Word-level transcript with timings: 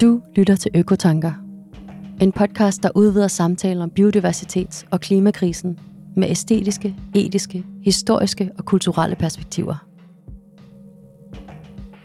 Du 0.00 0.20
lytter 0.36 0.56
til 0.56 0.70
Økotanker. 0.74 1.32
En 2.20 2.32
podcast, 2.32 2.82
der 2.82 2.88
udvider 2.94 3.28
samtaler 3.28 3.82
om 3.82 3.92
biodiversitets- 4.00 4.86
og 4.90 5.00
klimakrisen 5.00 5.78
med 6.16 6.30
æstetiske, 6.30 6.96
etiske, 7.14 7.64
historiske 7.82 8.50
og 8.58 8.64
kulturelle 8.64 9.16
perspektiver. 9.16 9.86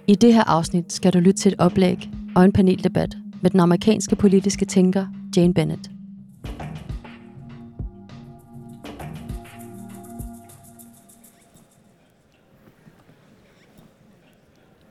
I 0.07 0.15
det 0.15 0.33
her 0.33 0.43
afsnit 0.43 0.93
skal 0.93 1.13
du 1.13 1.19
lytte 1.19 1.39
til 1.41 1.53
et 1.53 1.59
oplæg 1.59 2.09
og 2.35 2.45
en 2.45 2.51
paneldebat 2.51 3.17
med 3.41 3.49
den 3.49 3.59
amerikanske 3.59 4.15
politiske 4.15 4.65
tænker 4.65 5.07
Jane 5.37 5.53
Bennett. 5.53 5.89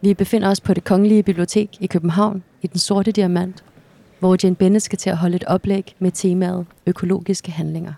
Vi 0.03 0.15
befinder 0.15 0.49
os 0.51 0.61
på 0.61 0.75
det 0.75 0.85
Kongelige 0.85 1.23
Bibliotek 1.23 1.77
i 1.81 1.87
København 1.87 2.43
i 2.63 2.67
Den 2.67 2.79
Sorte 2.79 3.13
Diamant, 3.13 3.65
hvor 4.19 4.37
Jane 4.43 4.57
Bennett 4.57 4.85
skal 4.85 4.99
til 4.99 5.11
at 5.11 5.17
holde 5.17 5.37
et 5.37 5.45
oplæg 5.45 5.95
med 5.99 6.11
temaet 6.13 6.67
økologiske 6.87 7.51
handlinger. 7.51 7.93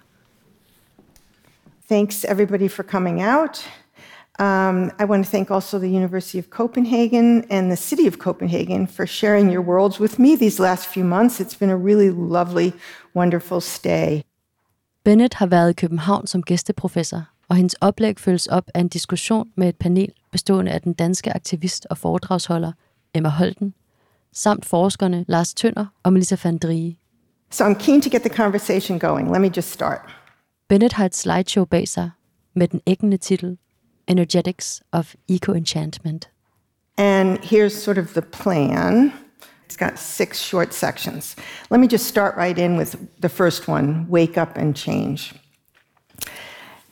Thanks 1.91 2.25
everybody 2.29 2.71
for 2.71 2.83
coming 2.83 3.23
out. 3.25 3.82
Um, 4.39 4.91
I 4.99 5.05
want 5.05 5.25
to 5.25 5.31
thank 5.31 5.51
also 5.51 5.79
the 5.79 5.89
University 5.89 6.39
of 6.39 6.49
Copenhagen 6.51 7.45
and 7.51 7.71
the 7.71 7.77
city 7.77 8.07
of 8.07 8.19
Copenhagen 8.19 8.87
for 8.87 9.07
sharing 9.07 9.53
your 9.53 9.63
worlds 9.63 10.01
with 10.01 10.19
me 10.19 10.37
these 10.37 10.63
last 10.63 10.87
few 10.87 11.05
months. 11.05 11.41
It's 11.41 11.59
been 11.59 11.71
a 11.71 11.77
really 11.77 12.11
lovely, 12.11 12.73
wonderful 13.15 13.61
stay. 13.61 14.23
Bennett 15.05 15.35
har 15.35 15.47
været 15.47 15.71
i 15.71 15.73
København 15.73 16.27
som 16.27 16.43
gæsteprofessor, 16.43 17.23
og 17.49 17.57
hendes 17.57 17.75
oplæg 17.75 18.21
følges 18.21 18.47
op 18.47 18.65
af 18.75 18.81
en 18.81 18.89
diskussion 18.89 19.49
med 19.57 19.69
et 19.69 19.77
panel 19.77 20.13
bestående 20.33 20.73
af 20.73 20.81
den 20.81 20.93
danske 20.93 21.37
aktivist 21.37 21.87
og 21.91 21.99
foredragsholder 21.99 22.73
Emma 23.15 23.29
Holten, 23.29 23.75
samt 24.33 24.67
forskerne 24.67 25.25
Lars 25.29 25.55
Tønder 25.55 25.87
og 26.03 26.13
Melissa 26.13 26.37
van 26.45 26.59
Drie. 26.59 26.97
So 27.51 27.65
I'm 27.65 27.75
keen 27.75 28.01
to 28.03 28.11
get 28.11 28.21
the 28.23 28.37
conversation 28.37 28.99
going. 28.99 29.33
Let 29.33 29.41
me 29.41 29.51
just 29.57 29.71
start. 29.71 30.01
Bennett 30.69 30.93
har 30.93 31.05
et 31.05 31.17
slideshow 31.17 31.65
bag 31.65 31.89
sig 31.89 32.11
med 32.55 32.69
den 32.69 32.81
æggende 32.87 33.17
titel 33.17 33.59
Energetics 34.13 34.83
of 34.93 35.17
Eco-Enchantment. 35.27 36.29
And 36.99 37.43
here's 37.43 37.75
sort 37.75 37.97
of 37.97 38.13
the 38.13 38.21
plan. 38.21 39.11
It's 39.65 39.77
got 39.79 39.99
six 39.99 40.39
short 40.39 40.75
sections. 40.75 41.35
Let 41.71 41.81
me 41.81 41.89
just 41.89 42.07
start 42.07 42.37
right 42.37 42.59
in 42.59 42.77
with 42.77 42.95
the 43.23 43.31
first 43.31 43.69
one 43.69 44.07
Wake 44.11 44.37
Up 44.37 44.59
and 44.59 44.77
Change. 44.77 45.35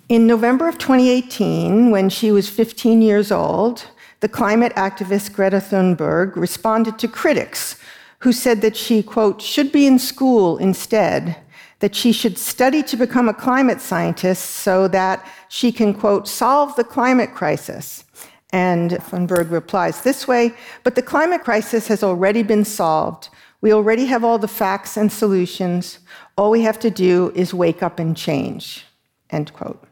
In 0.09 0.27
November 0.27 0.67
of 0.67 0.79
2018, 0.79 1.91
when 1.91 2.09
she 2.09 2.33
was 2.33 2.49
15 2.49 3.03
years 3.03 3.31
old, 3.31 3.85
the 4.21 4.29
climate 4.29 4.75
activist 4.77 5.35
Greta 5.35 5.59
Thunberg 5.59 6.37
responded 6.37 6.99
to 7.01 7.07
critics 7.07 7.77
who 8.21 8.33
said 8.33 8.63
that 8.63 8.77
she, 8.77 9.03
quote, 9.03 9.43
should 9.43 9.71
be 9.71 9.87
in 9.87 9.99
school 9.99 10.57
instead, 10.57 11.37
that 11.81 11.95
she 11.95 12.13
should 12.13 12.39
study 12.39 12.83
to 12.85 12.97
become 12.97 13.29
a 13.29 13.35
climate 13.35 13.81
scientist 13.81 14.45
so 14.45 14.87
that 14.89 15.27
she 15.49 15.73
can, 15.73 15.93
quote, 15.93 16.29
solve 16.29 16.77
the 16.77 16.85
climate 16.85 17.35
crisis. 17.35 18.05
And 18.53 18.91
Thunberg 18.93 19.51
replies 19.51 20.03
this 20.03 20.29
way 20.29 20.55
But 20.85 20.95
the 20.95 21.03
climate 21.03 21.43
crisis 21.43 21.89
has 21.89 22.03
already 22.03 22.43
been 22.43 22.65
solved. 22.65 23.29
We 23.61 23.73
already 23.73 24.07
have 24.07 24.25
all 24.25 24.39
the 24.39 24.49
facts 24.49 24.97
and 24.97 25.13
solutions. 25.13 25.99
All 26.37 26.51
we 26.51 26.63
have 26.63 26.79
to 26.81 26.91
do 26.91 27.33
is 27.35 27.53
wake 27.53 27.83
up 27.83 27.99
and 27.99 28.17
change. 28.17 28.87
End 29.31 29.53
quote. 29.53 29.83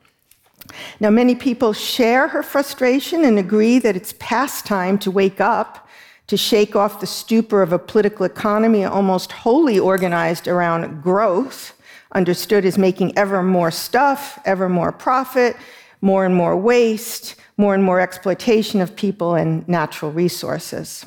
Now, 1.01 1.11
many 1.11 1.35
people 1.35 1.73
share 1.73 2.29
her 2.29 2.43
frustration 2.43 3.25
and 3.25 3.39
agree 3.39 3.79
that 3.79 3.97
it's 3.97 4.15
past 4.19 4.67
time 4.67 4.99
to 4.99 5.11
wake 5.11 5.41
up, 5.41 5.89
to 6.27 6.37
shake 6.37 6.77
off 6.77 7.01
the 7.01 7.07
stupor 7.07 7.63
of 7.63 7.73
a 7.73 7.79
political 7.79 8.27
economy 8.27 8.85
almost 8.85 9.33
wholly 9.33 9.79
organized 9.79 10.47
around 10.47 11.03
growth, 11.03 11.75
understood 12.13 12.65
as 12.65 12.79
making 12.79 13.17
ever 13.17 13.43
more 13.43 13.71
stuff, 13.71 14.39
ever 14.45 14.69
more 14.69 14.93
profit, 14.93 15.57
more 16.01 16.25
and 16.25 16.35
more 16.35 16.57
waste, 16.57 17.35
more 17.57 17.75
and 17.75 17.83
more 17.83 18.01
exploitation 18.01 18.81
of 18.81 18.97
people 18.97 19.35
and 19.35 19.67
natural 19.69 20.13
resources. 20.13 21.05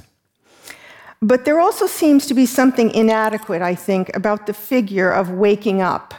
But 1.22 1.46
there 1.46 1.60
also 1.60 1.86
seems 1.86 2.26
to 2.28 2.34
be 2.34 2.46
something 2.46 2.92
inadequate, 2.92 3.62
I 3.62 3.76
think, 3.76 4.16
about 4.16 4.48
the 4.48 4.54
figure 4.54 5.12
of 5.12 5.30
waking 5.30 5.82
up 5.82 6.14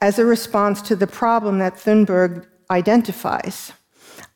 as 0.00 0.18
a 0.18 0.24
response 0.24 0.80
to 0.82 0.96
the 0.96 1.06
problem 1.06 1.58
that 1.58 1.74
Thunberg 1.74 2.46
identifies, 2.70 3.72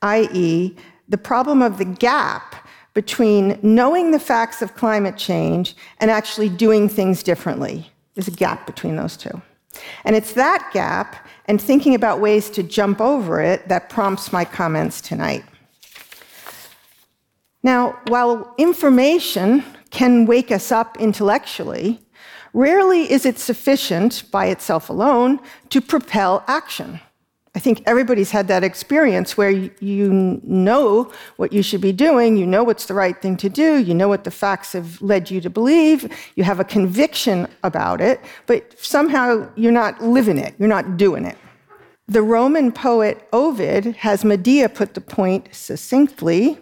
i.e., 0.02 0.76
the 1.08 1.18
problem 1.18 1.62
of 1.62 1.78
the 1.78 1.84
gap 1.84 2.54
between 2.94 3.58
knowing 3.62 4.10
the 4.10 4.18
facts 4.18 4.62
of 4.62 4.74
climate 4.74 5.16
change 5.16 5.76
and 5.98 6.10
actually 6.10 6.48
doing 6.48 6.88
things 6.88 7.22
differently. 7.22 7.90
There's 8.14 8.28
a 8.28 8.32
gap 8.32 8.66
between 8.66 8.96
those 8.96 9.16
two. 9.16 9.40
And 10.04 10.16
it's 10.16 10.32
that 10.34 10.70
gap 10.72 11.28
and 11.46 11.60
thinking 11.60 11.94
about 11.94 12.20
ways 12.20 12.50
to 12.50 12.62
jump 12.62 13.00
over 13.00 13.40
it 13.40 13.68
that 13.68 13.90
prompts 13.90 14.32
my 14.32 14.44
comments 14.44 15.00
tonight. 15.00 15.44
Now, 17.62 17.98
while 18.08 18.54
information 18.56 19.64
can 19.90 20.26
wake 20.26 20.50
us 20.50 20.72
up 20.72 20.96
intellectually, 20.98 22.00
rarely 22.54 23.10
is 23.10 23.26
it 23.26 23.38
sufficient 23.38 24.24
by 24.30 24.46
itself 24.46 24.88
alone 24.88 25.40
to 25.70 25.80
propel 25.80 26.42
action. 26.46 27.00
I 27.60 27.62
think 27.62 27.82
everybody's 27.84 28.30
had 28.30 28.48
that 28.48 28.64
experience 28.64 29.36
where 29.36 29.50
you 29.50 30.40
know 30.42 31.12
what 31.36 31.52
you 31.52 31.62
should 31.62 31.82
be 31.82 31.92
doing, 31.92 32.38
you 32.38 32.46
know 32.46 32.64
what's 32.64 32.86
the 32.86 32.94
right 32.94 33.20
thing 33.20 33.36
to 33.36 33.50
do, 33.50 33.76
you 33.76 33.92
know 33.92 34.08
what 34.08 34.24
the 34.24 34.30
facts 34.30 34.72
have 34.72 35.02
led 35.02 35.30
you 35.30 35.42
to 35.42 35.50
believe, 35.50 36.10
you 36.36 36.44
have 36.44 36.58
a 36.58 36.64
conviction 36.64 37.46
about 37.62 38.00
it, 38.00 38.18
but 38.46 38.74
somehow 38.80 39.46
you're 39.56 39.72
not 39.72 40.02
living 40.02 40.38
it, 40.38 40.54
you're 40.58 40.70
not 40.70 40.96
doing 40.96 41.26
it. 41.26 41.36
The 42.08 42.22
Roman 42.22 42.72
poet 42.72 43.28
Ovid 43.30 43.94
has 43.96 44.24
Medea 44.24 44.70
put 44.70 44.94
the 44.94 45.02
point 45.02 45.54
succinctly 45.54 46.56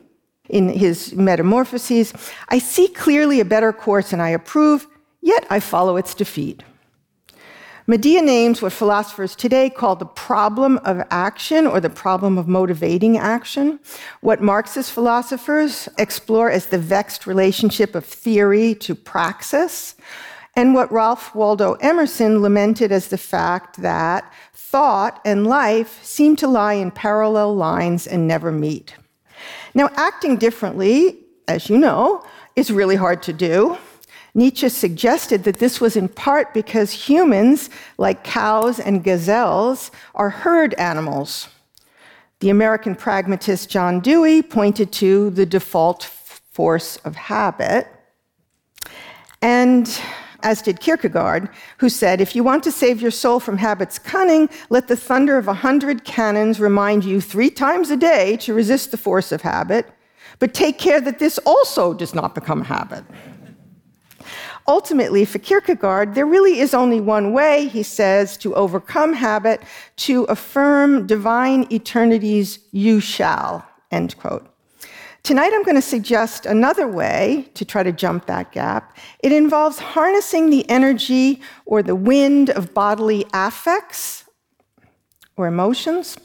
in 0.48 0.68
his 0.68 1.14
Metamorphoses 1.14 2.12
I 2.48 2.58
see 2.58 2.88
clearly 2.88 3.38
a 3.38 3.44
better 3.44 3.72
course 3.72 4.12
and 4.12 4.20
I 4.20 4.30
approve, 4.30 4.88
yet 5.20 5.46
I 5.48 5.60
follow 5.60 5.96
its 5.96 6.12
defeat. 6.12 6.64
Medea 7.90 8.20
names 8.20 8.60
what 8.60 8.74
philosophers 8.74 9.34
today 9.34 9.70
call 9.70 9.96
the 9.96 10.04
problem 10.04 10.76
of 10.84 11.02
action 11.10 11.66
or 11.66 11.80
the 11.80 11.88
problem 11.88 12.36
of 12.36 12.46
motivating 12.46 13.16
action, 13.16 13.80
what 14.20 14.42
Marxist 14.42 14.92
philosophers 14.92 15.88
explore 15.96 16.50
as 16.50 16.66
the 16.66 16.76
vexed 16.76 17.26
relationship 17.26 17.94
of 17.94 18.04
theory 18.04 18.74
to 18.74 18.94
praxis, 18.94 19.96
and 20.54 20.74
what 20.74 20.92
Ralph 20.92 21.34
Waldo 21.34 21.74
Emerson 21.80 22.42
lamented 22.42 22.92
as 22.92 23.08
the 23.08 23.16
fact 23.16 23.80
that 23.80 24.30
thought 24.52 25.18
and 25.24 25.46
life 25.46 26.04
seem 26.04 26.36
to 26.36 26.46
lie 26.46 26.74
in 26.74 26.90
parallel 26.90 27.56
lines 27.56 28.06
and 28.06 28.28
never 28.28 28.52
meet. 28.52 28.96
Now, 29.72 29.88
acting 29.96 30.36
differently, 30.36 31.20
as 31.46 31.70
you 31.70 31.78
know, 31.78 32.22
is 32.54 32.70
really 32.70 32.96
hard 32.96 33.22
to 33.22 33.32
do. 33.32 33.78
Nietzsche 34.38 34.68
suggested 34.68 35.42
that 35.42 35.58
this 35.58 35.80
was 35.80 35.96
in 35.96 36.08
part 36.08 36.54
because 36.54 36.92
humans, 36.92 37.70
like 37.98 38.22
cows 38.22 38.78
and 38.78 39.02
gazelles, 39.02 39.90
are 40.14 40.30
herd 40.30 40.74
animals. 40.74 41.48
The 42.38 42.50
American 42.50 42.94
pragmatist 42.94 43.68
John 43.68 43.98
Dewey 43.98 44.42
pointed 44.42 44.92
to 44.92 45.30
the 45.30 45.44
default 45.44 46.04
force 46.04 46.98
of 46.98 47.16
habit. 47.16 47.88
And 49.42 50.00
as 50.44 50.62
did 50.62 50.78
Kierkegaard, 50.78 51.48
who 51.78 51.88
said, 51.88 52.20
If 52.20 52.36
you 52.36 52.44
want 52.44 52.62
to 52.62 52.70
save 52.70 53.02
your 53.02 53.10
soul 53.10 53.40
from 53.40 53.58
habit's 53.58 53.98
cunning, 53.98 54.48
let 54.70 54.86
the 54.86 54.96
thunder 54.96 55.36
of 55.36 55.48
a 55.48 55.52
hundred 55.52 56.04
cannons 56.04 56.60
remind 56.60 57.04
you 57.04 57.20
three 57.20 57.50
times 57.50 57.90
a 57.90 57.96
day 57.96 58.36
to 58.38 58.54
resist 58.54 58.92
the 58.92 58.96
force 58.96 59.32
of 59.32 59.42
habit, 59.42 59.90
but 60.38 60.54
take 60.54 60.78
care 60.78 61.00
that 61.00 61.18
this 61.18 61.38
also 61.38 61.92
does 61.92 62.14
not 62.14 62.36
become 62.36 62.60
a 62.60 62.64
habit. 62.64 63.04
Ultimately, 64.68 65.24
for 65.24 65.38
Kierkegaard, 65.38 66.14
there 66.14 66.26
really 66.26 66.60
is 66.60 66.74
only 66.74 67.00
one 67.00 67.32
way, 67.32 67.68
he 67.68 67.82
says, 67.82 68.36
to 68.36 68.54
overcome 68.54 69.14
habit, 69.14 69.62
to 69.96 70.24
affirm 70.24 71.06
divine 71.06 71.66
eternity's 71.72 72.58
you 72.70 73.00
shall, 73.00 73.66
end 73.90 74.14
quote. 74.18 74.46
Tonight, 75.22 75.52
I'm 75.54 75.62
going 75.62 75.74
to 75.74 75.82
suggest 75.82 76.44
another 76.44 76.86
way 76.86 77.50
to 77.54 77.64
try 77.64 77.82
to 77.82 77.92
jump 77.92 78.26
that 78.26 78.52
gap. 78.52 78.94
It 79.20 79.32
involves 79.32 79.78
harnessing 79.78 80.50
the 80.50 80.68
energy 80.68 81.40
or 81.64 81.82
the 81.82 81.96
wind 81.96 82.50
of 82.50 82.74
bodily 82.74 83.24
affects 83.32 84.24
or 85.38 85.46
emotions 85.46 86.18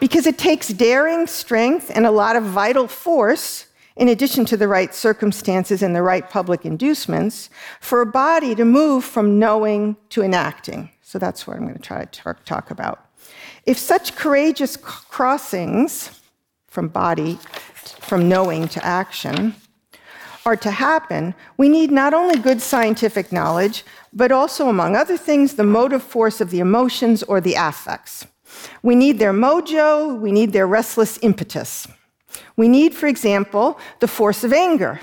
because 0.00 0.26
it 0.26 0.36
takes 0.36 0.68
daring, 0.68 1.26
strength, 1.26 1.90
and 1.94 2.04
a 2.04 2.10
lot 2.10 2.36
of 2.36 2.44
vital 2.44 2.88
force 2.88 3.65
in 3.96 4.08
addition 4.08 4.44
to 4.46 4.56
the 4.56 4.68
right 4.68 4.94
circumstances 4.94 5.82
and 5.82 5.96
the 5.96 6.02
right 6.02 6.28
public 6.28 6.64
inducements, 6.64 7.48
for 7.80 8.02
a 8.02 8.06
body 8.06 8.54
to 8.54 8.64
move 8.64 9.04
from 9.04 9.38
knowing 9.38 9.96
to 10.10 10.22
enacting. 10.22 10.90
So 11.02 11.18
that's 11.18 11.46
what 11.46 11.56
I'm 11.56 11.62
going 11.62 11.76
to 11.76 11.82
try 11.82 12.04
to 12.04 12.34
talk 12.44 12.70
about. 12.70 13.06
If 13.64 13.78
such 13.78 14.14
courageous 14.14 14.76
crossings 14.76 16.20
from 16.66 16.88
body, 16.88 17.38
from 18.00 18.28
knowing 18.28 18.68
to 18.68 18.84
action, 18.84 19.54
are 20.44 20.56
to 20.56 20.70
happen, 20.70 21.34
we 21.56 21.68
need 21.68 21.90
not 21.90 22.14
only 22.14 22.38
good 22.38 22.62
scientific 22.62 23.32
knowledge, 23.32 23.84
but 24.12 24.30
also, 24.30 24.68
among 24.68 24.94
other 24.94 25.16
things, 25.16 25.54
the 25.54 25.64
motive 25.64 26.02
force 26.02 26.40
of 26.40 26.50
the 26.50 26.60
emotions 26.60 27.22
or 27.24 27.40
the 27.40 27.54
affects. 27.54 28.26
We 28.82 28.94
need 28.94 29.18
their 29.18 29.32
mojo, 29.32 30.18
we 30.18 30.30
need 30.30 30.52
their 30.52 30.66
restless 30.66 31.18
impetus. 31.20 31.88
We 32.56 32.68
need, 32.68 32.94
for 32.94 33.06
example, 33.06 33.78
the 34.00 34.08
force 34.08 34.44
of 34.44 34.52
anger. 34.52 35.00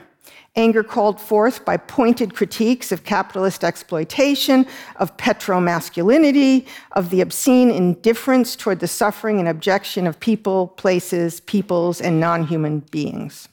Anger 0.55 0.83
called 0.83 1.19
forth 1.19 1.65
by 1.65 1.77
pointed 1.77 2.35
critiques 2.35 2.91
of 2.91 3.03
capitalist 3.03 3.63
exploitation, 3.63 4.67
of 4.97 5.17
petromasculinity, 5.17 6.67
of 6.91 7.09
the 7.09 7.21
obscene 7.21 7.71
indifference 7.71 8.55
toward 8.55 8.79
the 8.79 8.87
suffering 8.87 9.39
and 9.39 9.47
objection 9.47 10.05
of 10.05 10.19
people, 10.19 10.67
places, 10.67 11.39
peoples, 11.41 11.99
and 11.99 12.19
non 12.19 12.45
human 12.45 12.79
beings. 12.91 13.49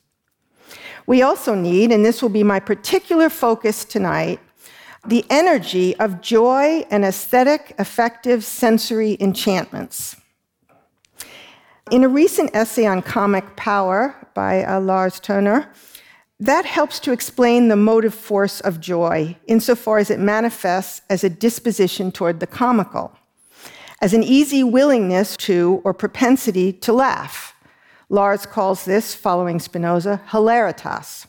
We 1.07 1.23
also 1.23 1.55
need, 1.55 1.91
and 1.91 2.05
this 2.05 2.21
will 2.21 2.29
be 2.29 2.45
my 2.45 2.61
particular 2.61 3.31
focus 3.31 3.87
tonight, 3.87 4.39
the 5.07 5.25
energy 5.31 5.97
of 5.97 6.21
joy 6.21 6.85
and 6.91 7.05
aesthetic, 7.05 7.75
affective, 7.79 8.45
sensory 8.45 9.17
enchantments. 9.21 10.20
In 11.91 12.05
a 12.05 12.09
recent 12.09 12.55
essay 12.55 12.87
on 12.87 13.03
comic 13.03 13.57
power 13.57 14.15
by 14.33 14.63
uh, 14.63 14.79
Lars 14.79 15.19
Tønder, 15.19 15.67
that 16.39 16.65
helps 16.65 17.01
to 17.01 17.11
explain 17.11 17.67
the 17.67 17.75
motive 17.75 18.15
force 18.15 18.61
of 18.61 18.81
joy 18.81 19.37
insofar 19.49 19.99
as 19.99 20.09
it 20.09 20.21
manifests 20.21 21.03
as 21.11 21.25
a 21.25 21.29
disposition 21.29 22.13
toward 22.13 22.39
the 22.39 22.47
comical, 22.47 23.11
as 24.01 24.15
an 24.15 24.23
easy 24.23 24.63
willingness 24.63 25.37
to 25.39 25.81
or 25.83 25.93
propensity 25.93 26.73
to 26.75 26.93
laugh. 26.93 27.57
Lars 28.09 28.47
calls 28.47 28.85
this, 28.85 29.13
following 29.17 29.59
Spinoza, 29.59 30.21
hilaritas. 30.29 31.27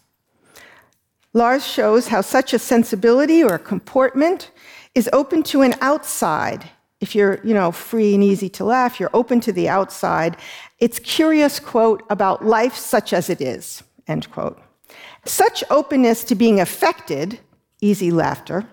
Lars 1.33 1.65
shows 1.65 2.09
how 2.09 2.21
such 2.21 2.53
a 2.53 2.59
sensibility 2.59 3.43
or 3.43 3.57
comportment 3.57 4.51
is 4.93 5.09
open 5.11 5.41
to 5.41 5.63
an 5.63 5.73
outside 5.81 6.69
if 7.01 7.15
you're, 7.15 7.39
you 7.43 7.53
know, 7.53 7.71
free 7.71 8.13
and 8.13 8.23
easy 8.23 8.47
to 8.49 8.63
laugh, 8.63 8.99
you're 8.99 9.09
open 9.13 9.41
to 9.41 9.51
the 9.51 9.67
outside. 9.67 10.37
It's 10.79 10.99
curious 10.99 11.59
quote 11.59 12.03
about 12.09 12.45
life 12.45 12.75
such 12.75 13.11
as 13.11 13.29
it 13.29 13.41
is, 13.41 13.83
end 14.07 14.31
quote. 14.31 14.61
Such 15.25 15.63
openness 15.69 16.23
to 16.25 16.35
being 16.35 16.59
affected, 16.61 17.39
easy 17.81 18.11
laughter, 18.11 18.65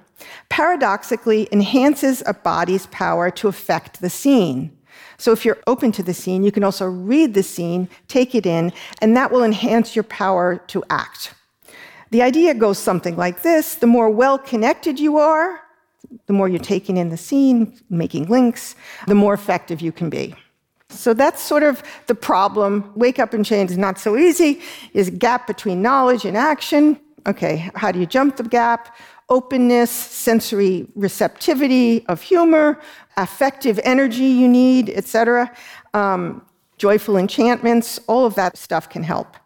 paradoxically 0.51 1.49
enhances 1.53 2.23
a 2.27 2.35
body's 2.35 2.87
power 2.87 3.31
to 3.31 3.49
affect 3.49 4.01
the 4.01 4.11
scene. 4.11 4.77
So 5.17 5.33
if 5.33 5.45
you're 5.45 5.59
open 5.67 5.91
to 5.93 6.03
the 6.03 6.15
scene, 6.15 6.45
you 6.45 6.53
can 6.53 6.65
also 6.65 6.87
read 6.87 7.35
the 7.35 7.43
scene, 7.43 7.89
take 8.09 8.35
it 8.35 8.47
in, 8.47 8.73
and 9.01 9.17
that 9.17 9.33
will 9.33 9.43
enhance 9.43 9.97
your 9.97 10.05
power 10.05 10.59
to 10.69 10.85
act. 10.91 11.35
The 12.11 12.23
idea 12.23 12.55
goes 12.55 12.79
something 12.79 13.17
like 13.17 13.43
this 13.43 13.75
the 13.75 13.87
more 13.87 14.11
well 14.11 14.39
connected 14.39 15.01
you 15.01 15.19
are, 15.19 15.61
the 16.27 16.33
more 16.33 16.49
you're 16.49 16.59
taking 16.59 16.97
in 16.97 17.09
the 17.09 17.17
scene, 17.17 17.79
making 17.91 18.27
links, 18.27 18.75
the 19.07 19.15
more 19.15 19.35
effective 19.35 19.81
you 19.81 19.93
can 19.93 20.11
be. 20.11 20.35
So 20.91 21.13
that's 21.13 21.43
sort 21.43 21.63
of 21.63 21.83
the 22.07 22.15
problem. 22.15 22.91
Wake 22.97 23.19
up 23.19 23.35
and 23.35 23.45
change 23.45 23.71
is 23.71 23.79
not 23.79 23.99
so 23.99 24.17
easy. 24.17 24.61
Is 24.95 25.11
gap 25.11 25.47
between 25.47 25.83
knowledge 25.83 26.25
and 26.25 26.37
action. 26.37 26.99
Okay, 27.27 27.71
how 27.75 27.93
do 27.93 28.01
you 28.01 28.07
jump 28.07 28.37
the 28.37 28.43
gap? 28.43 28.97
Openness, 29.29 29.91
sensory 29.91 30.87
receptivity 30.95 32.07
of 32.07 32.23
humor, 32.23 32.81
affective 33.19 33.79
energy 33.85 34.25
you 34.25 34.49
need, 34.49 34.89
etc. 34.89 35.55
Um, 35.93 36.41
joyful 36.79 37.19
enchantments, 37.19 38.01
all 38.07 38.25
of 38.25 38.35
that 38.37 38.57
stuff 38.57 38.89
can 38.89 39.03
help. 39.03 39.37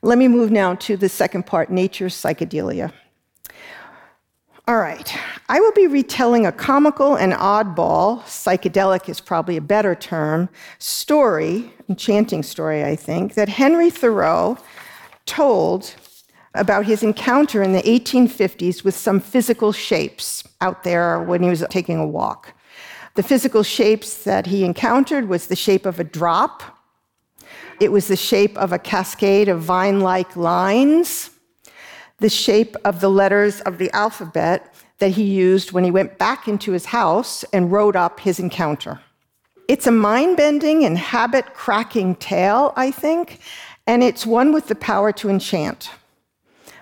Let 0.00 0.16
me 0.16 0.28
move 0.28 0.50
now 0.50 0.76
to 0.76 0.96
the 0.96 1.08
second 1.08 1.44
part 1.44 1.68
nature's 1.70 2.14
psychedelia. 2.14 2.92
All 4.68 4.78
right. 4.78 5.16
I 5.48 5.60
will 5.60 5.70
be 5.70 5.86
retelling 5.86 6.44
a 6.44 6.50
comical 6.50 7.14
and 7.14 7.32
oddball, 7.32 8.22
psychedelic 8.22 9.08
is 9.08 9.20
probably 9.20 9.56
a 9.56 9.60
better 9.60 9.94
term, 9.94 10.48
story, 10.80 11.72
enchanting 11.88 12.42
story, 12.42 12.82
I 12.82 12.96
think, 12.96 13.34
that 13.34 13.48
Henry 13.48 13.90
Thoreau 13.90 14.58
told 15.24 15.94
about 16.52 16.84
his 16.84 17.04
encounter 17.04 17.62
in 17.62 17.74
the 17.74 17.82
1850s 17.82 18.82
with 18.82 18.96
some 18.96 19.20
physical 19.20 19.70
shapes 19.70 20.42
out 20.60 20.82
there 20.82 21.22
when 21.22 21.44
he 21.44 21.48
was 21.48 21.64
taking 21.70 21.98
a 21.98 22.06
walk. 22.06 22.52
The 23.14 23.22
physical 23.22 23.62
shapes 23.62 24.24
that 24.24 24.46
he 24.46 24.64
encountered 24.64 25.28
was 25.28 25.46
the 25.46 25.54
shape 25.54 25.86
of 25.86 26.00
a 26.00 26.04
drop. 26.04 26.64
It 27.78 27.92
was 27.92 28.08
the 28.08 28.16
shape 28.16 28.58
of 28.58 28.72
a 28.72 28.80
cascade 28.80 29.48
of 29.48 29.60
vine-like 29.60 30.34
lines 30.34 31.30
the 32.18 32.28
shape 32.28 32.76
of 32.84 33.00
the 33.00 33.10
letters 33.10 33.60
of 33.62 33.78
the 33.78 33.90
alphabet 33.92 34.74
that 34.98 35.10
he 35.10 35.24
used 35.24 35.72
when 35.72 35.84
he 35.84 35.90
went 35.90 36.18
back 36.18 36.48
into 36.48 36.72
his 36.72 36.86
house 36.86 37.44
and 37.52 37.70
wrote 37.70 37.96
up 37.96 38.20
his 38.20 38.38
encounter. 38.38 39.00
It's 39.68 39.86
a 39.86 39.92
mind 39.92 40.36
bending 40.36 40.84
and 40.84 40.96
habit 40.96 41.52
cracking 41.52 42.14
tale, 42.16 42.72
I 42.76 42.90
think, 42.90 43.40
and 43.86 44.02
it's 44.02 44.24
one 44.24 44.52
with 44.52 44.68
the 44.68 44.74
power 44.74 45.12
to 45.12 45.28
enchant. 45.28 45.90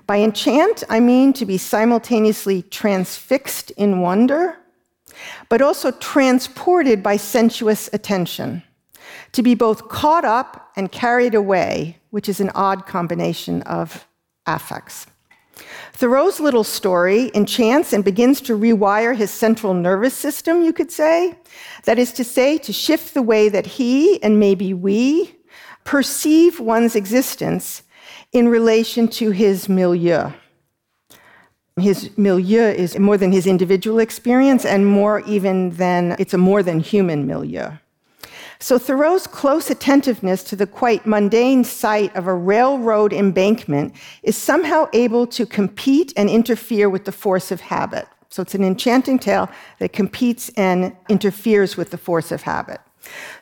By 0.07 0.19
enchant, 0.19 0.85
I 0.91 1.01
mean 1.01 1.33
to 1.35 1.47
be 1.47 1.57
simultaneously 1.57 2.63
transfixed 2.63 3.71
in 3.73 4.01
wonder, 4.01 4.57
but 5.49 5.63
also 5.63 5.91
transported 5.93 7.03
by 7.03 7.17
sensuous 7.17 7.89
attention. 7.93 8.63
To 9.33 9.43
be 9.43 9.55
both 9.55 9.89
caught 9.89 10.25
up 10.25 10.71
and 10.77 10.93
carried 10.93 11.35
away, 11.35 11.99
which 12.11 12.29
is 12.29 12.39
an 12.39 12.51
odd 12.55 12.87
combination 12.87 13.63
of 13.63 14.07
affects. 14.47 15.07
Thoreau's 15.93 16.41
little 16.41 16.65
story 16.65 17.31
enchants 17.35 17.93
and 17.93 18.05
begins 18.05 18.41
to 18.43 18.59
rewire 18.59 19.15
his 19.17 19.31
central 19.31 19.75
nervous 19.75 20.15
system, 20.15 20.63
you 20.63 20.73
could 20.73 20.91
say. 20.91 21.37
That 21.85 21.99
is 21.99 22.13
to 22.13 22.25
say, 22.25 22.59
to 22.59 22.73
shift 22.73 23.15
the 23.15 23.23
way 23.23 23.49
that 23.49 23.67
he, 23.67 24.23
and 24.23 24.41
maybe 24.41 24.75
we, 24.75 25.37
perceive 25.85 26.61
one's 26.61 26.97
existence 26.97 27.83
in 28.33 28.49
relation 28.49 29.07
to 29.09 29.31
his 29.31 29.69
milieu. 29.69 30.33
His 31.77 32.11
milieu 32.17 32.63
is 32.63 32.99
more 32.99 33.17
than 33.17 33.33
his 33.33 33.47
individual 33.47 33.99
experience 33.99 34.65
and 34.65 34.87
more 34.87 35.21
even 35.21 35.71
than, 35.71 36.17
it's 36.19 36.35
a 36.35 36.39
more 36.39 36.63
than 36.63 36.81
human 36.81 37.27
milieu. 37.27 37.73
So 38.59 38.79
Thoreau's 38.79 39.27
close 39.27 39.71
attentiveness 39.71 40.43
to 40.45 40.57
the 40.57 40.67
quite 40.67 41.07
mundane 41.07 41.65
sight 41.65 42.15
of 42.17 42.27
a 42.27 42.35
railroad 42.35 43.13
embankment 43.13 43.95
is 44.23 44.37
somehow 44.37 44.89
able 44.93 45.27
to 45.29 45.45
compete 45.45 46.13
and 46.17 46.31
interfere 46.31 46.89
with 46.89 47.05
the 47.05 47.13
force 47.13 47.51
of 47.51 47.61
habit. 47.61 48.07
So 48.29 48.43
it's 48.43 48.55
an 48.55 48.65
enchanting 48.65 49.19
tale 49.19 49.49
that 49.79 49.93
competes 49.93 50.51
and 50.57 50.97
interferes 51.09 51.77
with 51.77 51.91
the 51.91 51.99
force 51.99 52.33
of 52.33 52.43
habit. 52.43 52.81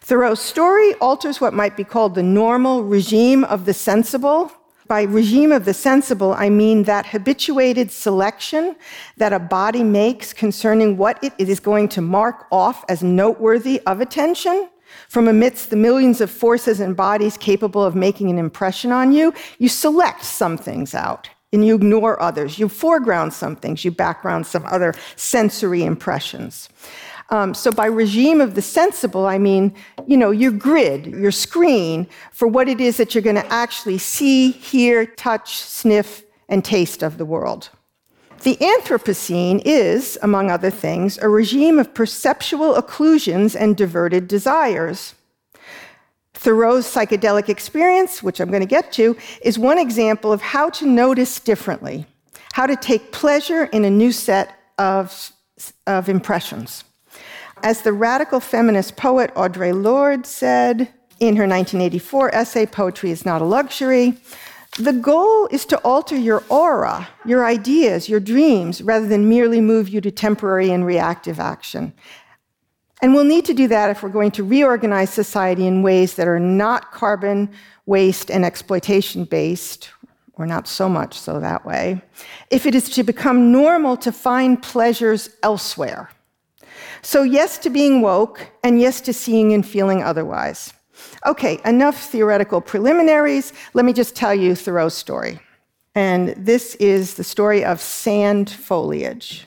Thoreau's 0.01 0.41
story 0.41 0.95
alters 0.95 1.41
what 1.41 1.55
might 1.55 1.77
be 1.77 1.85
called 1.85 2.15
the 2.15 2.23
normal 2.23 2.83
regime 2.83 3.45
of 3.45 3.65
the 3.65 3.75
sensible. 3.75 4.53
By 4.89 5.03
regime 5.03 5.53
of 5.53 5.65
the 5.65 5.73
sensible, 5.73 6.35
I 6.35 6.51
mean 6.51 6.83
that 6.83 7.07
habituated 7.07 7.91
selection 7.91 8.77
that 9.17 9.33
a 9.33 9.39
body 9.39 9.83
makes 9.83 10.33
concerning 10.33 10.97
what 10.97 11.23
it 11.23 11.33
is 11.39 11.61
going 11.61 11.89
to 11.91 12.03
mark 12.03 12.47
off 12.51 12.85
as 12.89 13.03
noteworthy 13.03 13.81
of 13.87 14.01
attention 14.01 14.69
from 15.09 15.29
amidst 15.29 15.71
the 15.71 15.77
millions 15.77 16.21
of 16.21 16.31
forces 16.31 16.81
and 16.81 16.97
bodies 16.97 17.37
capable 17.37 17.85
of 17.85 17.95
making 17.95 18.31
an 18.31 18.39
impression 18.39 18.93
on 18.93 19.13
you, 19.13 19.33
you 19.59 19.69
select 19.69 20.25
some 20.25 20.57
things 20.57 20.95
out 20.95 21.29
and 21.53 21.65
you 21.65 21.75
ignore 21.75 22.21
others. 22.21 22.59
You 22.59 22.69
foreground 22.69 23.33
some 23.33 23.57
things, 23.57 23.85
you 23.85 23.91
background 23.91 24.47
some 24.47 24.65
other 24.67 24.95
sensory 25.17 25.85
impressions. 25.85 26.69
Um, 27.31 27.55
so, 27.55 27.73
by 27.73 27.87
regime 27.87 28.41
of 28.41 28.55
the 28.55 28.63
sensible, 28.63 29.27
I 29.27 29.39
mean, 29.39 29.75
you 30.07 30.19
know, 30.19 30.31
your 30.31 30.53
grid, 30.53 31.07
your 31.07 31.31
screen 31.31 32.07
for 32.31 32.47
what 32.47 32.69
it 32.69 32.81
is 32.81 32.99
that 32.99 33.15
you're 33.15 33.23
going 33.23 33.37
to 33.37 33.53
actually 33.53 33.99
see, 33.99 34.51
hear, 34.51 35.07
touch, 35.07 35.57
sniff, 35.57 36.25
and 36.49 36.63
taste 36.63 37.03
of 37.03 37.17
the 37.17 37.25
world. 37.25 37.71
The 38.43 38.57
Anthropocene 38.57 39.63
is, 39.65 40.19
among 40.21 40.51
other 40.51 40.71
things, 40.71 41.17
a 41.19 41.29
regime 41.29 41.79
of 41.79 41.95
perceptual 41.95 42.75
occlusions 42.75 43.55
and 43.55 43.77
diverted 43.77 44.27
desires. 44.27 45.15
Thoreau's 46.35 46.93
psychedelic 46.93 47.49
experience, 47.49 48.21
which 48.21 48.41
I'm 48.41 48.51
going 48.51 48.63
to 48.63 48.67
get 48.67 48.91
to, 48.95 49.17
is 49.43 49.61
one 49.61 49.79
example 49.79 50.33
of 50.33 50.43
how 50.43 50.71
to 50.71 50.87
notice 50.87 51.39
differently, 51.39 52.05
how 52.55 52.67
to 52.67 52.75
take 52.75 53.13
pleasure 53.13 53.67
in 53.67 53.85
a 53.85 53.91
new 53.91 54.11
set 54.11 54.59
of, 54.77 55.31
of 55.87 56.09
impressions. 56.09 56.83
As 57.63 57.83
the 57.83 57.93
radical 57.93 58.41
feminist 58.41 58.97
poet 58.97 59.33
Audre 59.37 59.73
Lorde 59.73 60.27
said 60.27 60.81
in 61.21 61.37
her 61.37 61.47
1984 61.47 62.35
essay, 62.35 62.67
Poetry 62.67 63.13
is 63.13 63.25
Not 63.25 63.41
a 63.41 63.45
Luxury, 63.45 64.19
The 64.79 64.95
goal 64.95 65.49
is 65.51 65.67
to 65.67 65.77
alter 65.79 66.17
your 66.17 66.43
aura, 66.49 67.07
your 67.27 67.45
ideas, 67.45 68.09
your 68.09 68.21
dreams, 68.21 68.81
rather 68.81 69.07
than 69.07 69.29
merely 69.29 69.61
move 69.61 69.91
you 69.91 70.01
to 70.01 70.11
temporary 70.11 70.71
and 70.71 70.87
reactive 70.87 71.39
action. 71.39 71.93
And 73.03 73.13
we'll 73.13 73.25
need 73.25 73.45
to 73.47 73.55
do 73.55 73.69
that 73.69 73.91
if 73.91 74.03
we're 74.03 74.09
going 74.09 74.31
to 74.31 74.45
reorganize 74.45 75.11
society 75.11 75.67
in 75.67 75.83
ways 75.83 76.15
that 76.15 76.27
are 76.27 76.41
not 76.41 76.91
carbon, 76.91 77.51
waste, 77.85 78.31
and 78.31 78.47
exploitation 78.47 79.25
based, 79.25 79.91
or 80.35 80.47
not 80.47 80.67
so 80.67 80.89
much 80.89 81.19
so 81.19 81.39
that 81.39 81.67
way, 81.67 82.01
if 82.49 82.65
it 82.65 82.75
is 82.75 82.89
to 82.91 83.03
become 83.03 83.53
normal 83.53 83.97
to 83.99 84.11
find 84.11 84.63
pleasures 84.63 85.29
elsewhere. 85.43 86.11
So, 87.03 87.25
yes 87.25 87.59
to 87.59 87.71
being 87.71 88.01
woke, 88.01 88.49
and 88.63 88.81
yes 88.81 89.01
to 89.03 89.13
seeing 89.13 89.53
and 89.53 89.67
feeling 89.67 90.03
otherwise. 90.03 90.73
Okay, 91.25 91.61
enough 91.65 91.97
theoretical 91.97 92.61
preliminaries. 92.61 93.53
Let 93.75 93.85
me 93.85 93.93
just 93.93 94.17
tell 94.17 94.35
you 94.35 94.55
Thoreau's 94.55 94.95
story. 94.95 95.39
And 95.95 96.31
this 96.31 96.75
is 96.77 97.15
the 97.15 97.25
story 97.25 97.65
of 97.65 97.81
sand 97.81 98.51
foliage. 98.51 99.47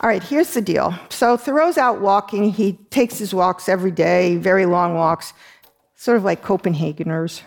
All 0.00 0.08
right, 0.08 0.22
here's 0.22 0.54
the 0.54 0.62
deal. 0.62 0.94
So 1.10 1.36
Thoreau's 1.36 1.76
out 1.76 2.00
walking. 2.00 2.50
He 2.50 2.72
takes 2.90 3.18
his 3.18 3.34
walks 3.34 3.68
every 3.68 3.90
day, 3.90 4.36
very 4.36 4.64
long 4.64 4.94
walks, 4.94 5.34
sort 5.94 6.16
of 6.16 6.24
like 6.24 6.42
Copenhageners. 6.42 7.42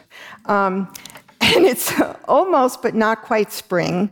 Um, 0.45 0.93
and 1.41 1.65
it's 1.65 1.91
almost, 2.25 2.81
but 2.81 2.93
not 2.93 3.23
quite 3.23 3.51
spring. 3.51 4.11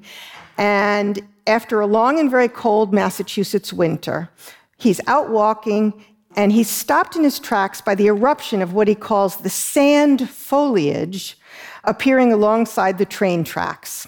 And 0.58 1.22
after 1.48 1.79
a 1.79 1.88
long 1.88 2.20
and 2.20 2.29
very 2.29 2.50
cold 2.50 2.93
Massachusetts 2.93 3.72
winter, 3.72 4.29
he's 4.77 5.00
out 5.08 5.29
walking 5.29 6.03
and 6.36 6.52
he's 6.52 6.70
stopped 6.70 7.16
in 7.16 7.24
his 7.24 7.40
tracks 7.40 7.82
by 7.82 7.96
the 7.96 8.08
eruption 8.08 8.62
of 8.62 8.74
what 8.74 8.88
he 8.88 8.96
calls 8.96 9.38
the 9.38 9.50
sand 9.50 10.30
foliage 10.30 11.38
appearing 11.84 12.32
alongside 12.32 12.98
the 12.98 13.06
train 13.06 13.44
tracks. 13.44 14.08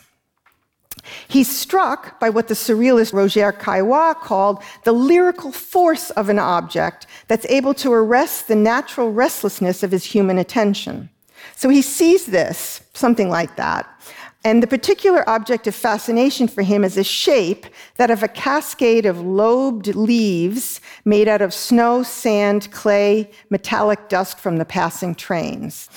He's 1.28 1.54
struck 1.54 2.20
by 2.20 2.30
what 2.30 2.48
the 2.48 2.54
surrealist 2.54 3.14
Roger 3.14 3.52
Caillois 3.52 4.14
called 4.16 4.64
the 4.84 4.94
lyrical 4.94 5.52
force 5.52 6.12
of 6.12 6.30
an 6.30 6.40
object 6.40 7.08
that's 7.28 7.46
able 7.48 7.74
to 7.76 7.92
arrest 7.92 8.48
the 8.48 8.56
natural 8.56 9.12
restlessness 9.12 9.84
of 9.84 9.92
his 9.92 10.06
human 10.06 10.38
attention. 10.38 11.10
So 11.56 11.68
he 11.68 11.82
sees 11.82 12.28
this, 12.28 12.82
something 12.94 13.30
like 13.30 13.58
that, 13.58 13.90
and 14.44 14.62
the 14.62 14.68
particular 14.68 15.28
object 15.30 15.68
of 15.68 15.76
fascination 15.76 16.48
for 16.48 16.64
him 16.64 16.84
is 16.84 16.98
a 16.98 17.04
shape 17.04 17.66
that 17.96 18.12
of 18.12 18.24
a 18.24 18.28
cascade 18.28 19.06
of 19.06 19.22
lobed 19.22 19.96
leaves 19.96 20.82
made 21.06 21.28
out 21.28 21.42
of 21.42 21.54
snow, 21.54 22.04
sand, 22.04 22.70
clay, 22.72 23.30
metallic 23.50 24.10
dust 24.10 24.40
from 24.40 24.58
the 24.58 24.66
passing 24.66 25.16
trains. 25.16 25.90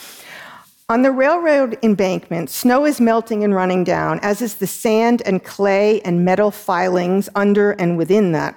On 0.88 1.02
the 1.02 1.10
railroad 1.10 1.76
embankment, 1.82 2.48
snow 2.48 2.84
is 2.84 3.00
melting 3.00 3.42
and 3.42 3.52
running 3.52 3.82
down, 3.82 4.20
as 4.20 4.40
is 4.40 4.54
the 4.54 4.68
sand 4.68 5.20
and 5.26 5.42
clay 5.42 6.00
and 6.02 6.24
metal 6.24 6.52
filings 6.52 7.28
under 7.34 7.72
and 7.72 7.98
within 7.98 8.30
that 8.32 8.56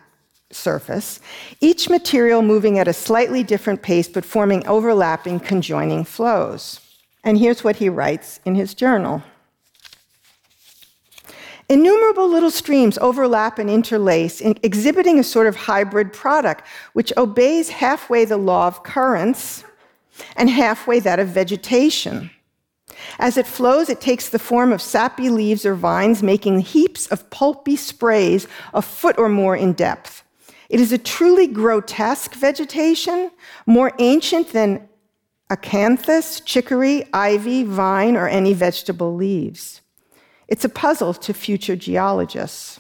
surface, 0.52 1.20
each 1.62 1.90
material 1.90 2.44
moving 2.44 2.78
at 2.78 2.88
a 2.88 2.94
slightly 2.94 3.44
different 3.44 3.82
pace 3.82 4.08
but 4.08 4.26
forming 4.26 4.66
overlapping, 4.68 5.40
conjoining 5.40 6.04
flows. 6.04 6.80
And 7.24 7.40
here's 7.40 7.64
what 7.64 7.78
he 7.78 7.90
writes 7.90 8.40
in 8.46 8.54
his 8.54 8.76
journal. 8.76 9.24
Innumerable 11.70 12.28
little 12.28 12.50
streams 12.50 12.98
overlap 12.98 13.60
and 13.60 13.70
interlace, 13.70 14.42
exhibiting 14.42 15.20
a 15.20 15.24
sort 15.24 15.46
of 15.46 15.56
hybrid 15.56 16.12
product, 16.12 16.66
which 16.94 17.14
obeys 17.16 17.70
halfway 17.70 18.26
the 18.26 18.38
law 18.38 18.66
of 18.66 18.82
currents 18.82 19.64
and 20.36 20.50
halfway 20.50 21.00
that 21.00 21.20
of 21.20 21.28
vegetation. 21.28 22.32
As 23.20 23.38
it 23.38 23.46
flows, 23.46 23.88
it 23.88 24.02
takes 24.02 24.30
the 24.30 24.40
form 24.40 24.74
of 24.74 24.82
sappy 24.82 25.30
leaves 25.30 25.64
or 25.64 25.76
vines, 25.76 26.24
making 26.24 26.62
heaps 26.62 27.06
of 27.08 27.30
pulpy 27.30 27.76
sprays 27.76 28.48
a 28.74 28.82
foot 28.82 29.18
or 29.20 29.30
more 29.30 29.56
in 29.56 29.74
depth. 29.74 30.24
It 30.70 30.80
is 30.80 30.92
a 30.92 30.98
truly 30.98 31.46
grotesque 31.48 32.34
vegetation, 32.34 33.30
more 33.68 33.94
ancient 34.00 34.54
than 34.54 34.90
acanthus, 35.52 36.44
chicory, 36.44 37.06
ivy, 37.14 37.64
vine, 37.64 38.16
or 38.18 38.28
any 38.28 38.54
vegetable 38.54 39.16
leaves. 39.16 39.82
It's 40.50 40.66
a 40.66 40.70
puzzle 40.70 41.14
to 41.14 41.34
future 41.34 41.76
geologists. 41.76 42.80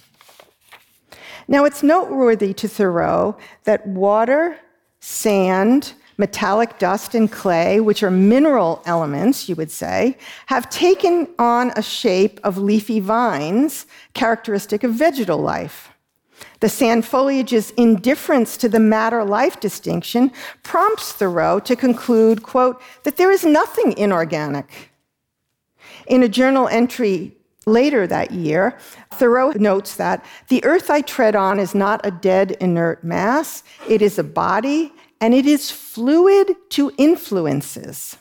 Now, 1.47 1.65
it's 1.65 1.83
noteworthy 1.83 2.53
to 2.55 2.67
Thoreau 2.67 3.38
that 3.63 3.88
water, 3.88 4.57
sand, 4.99 5.93
metallic 6.17 6.79
dust, 6.79 7.13
and 7.15 7.31
clay, 7.31 7.79
which 7.79 8.03
are 8.03 8.11
mineral 8.11 8.81
elements, 8.85 9.47
you 9.47 9.55
would 9.55 9.71
say, 9.71 10.17
have 10.47 10.69
taken 10.69 11.27
on 11.38 11.71
a 11.75 11.81
shape 11.81 12.39
of 12.43 12.57
leafy 12.57 12.99
vines 12.99 13.85
characteristic 14.13 14.83
of 14.83 14.93
vegetal 14.93 15.38
life. 15.38 15.91
The 16.59 16.69
sand 16.69 17.05
foliage's 17.05 17.71
indifference 17.71 18.57
to 18.57 18.67
the 18.67 18.79
matter 18.79 19.23
life 19.23 19.59
distinction 19.59 20.31
prompts 20.63 21.13
Thoreau 21.13 21.59
to 21.59 21.75
conclude, 21.75 22.41
quote, 22.41 22.81
that 23.03 23.17
there 23.17 23.31
is 23.31 23.45
nothing 23.45 23.97
inorganic. 23.97 24.91
In 26.07 26.23
a 26.23 26.29
journal 26.29 26.67
entry 26.67 27.38
Later 27.69 28.07
that 28.07 28.31
year, 28.31 28.75
Thoreau 29.11 29.51
notes 29.51 29.95
that 29.97 30.25
the 30.47 30.63
earth 30.65 30.89
I 30.89 31.01
tread 31.01 31.35
on 31.35 31.59
is 31.59 31.75
not 31.75 32.03
a 32.03 32.09
dead, 32.09 32.53
inert 32.59 33.03
mass, 33.03 33.63
it 33.88 34.01
is 34.01 34.17
a 34.17 34.23
body, 34.23 34.91
and 35.21 35.35
it 35.35 35.45
is 35.45 35.69
fluid 35.69 36.55
to 36.69 36.91
influences. 36.97 38.17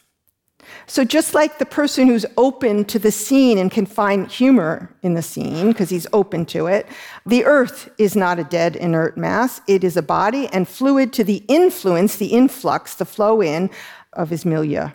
So, 0.87 1.03
just 1.03 1.33
like 1.33 1.59
the 1.59 1.65
person 1.65 2.07
who's 2.07 2.27
open 2.37 2.85
to 2.87 2.99
the 2.99 3.11
scene 3.11 3.57
and 3.57 3.71
can 3.71 3.87
find 3.87 4.31
humor 4.31 4.95
in 5.03 5.15
the 5.15 5.23
scene 5.23 5.69
because 5.69 5.89
he's 5.89 6.07
open 6.13 6.45
to 6.47 6.67
it, 6.67 6.87
the 7.25 7.47
earth 7.47 7.89
is 7.97 8.15
not 8.15 8.39
a 8.39 8.45
dead, 8.45 8.77
inert 8.77 9.17
mass. 9.17 9.63
It 9.67 9.83
is 9.83 9.97
a 9.97 10.03
body 10.03 10.47
and 10.49 10.69
fluid 10.69 11.15
to 11.15 11.25
the 11.25 11.43
influence, 11.49 12.17
the 12.17 12.35
influx, 12.35 12.95
the 12.97 13.07
flow 13.07 13.41
in 13.41 13.71
of 14.13 14.29
his 14.29 14.45
milieu. 14.45 14.91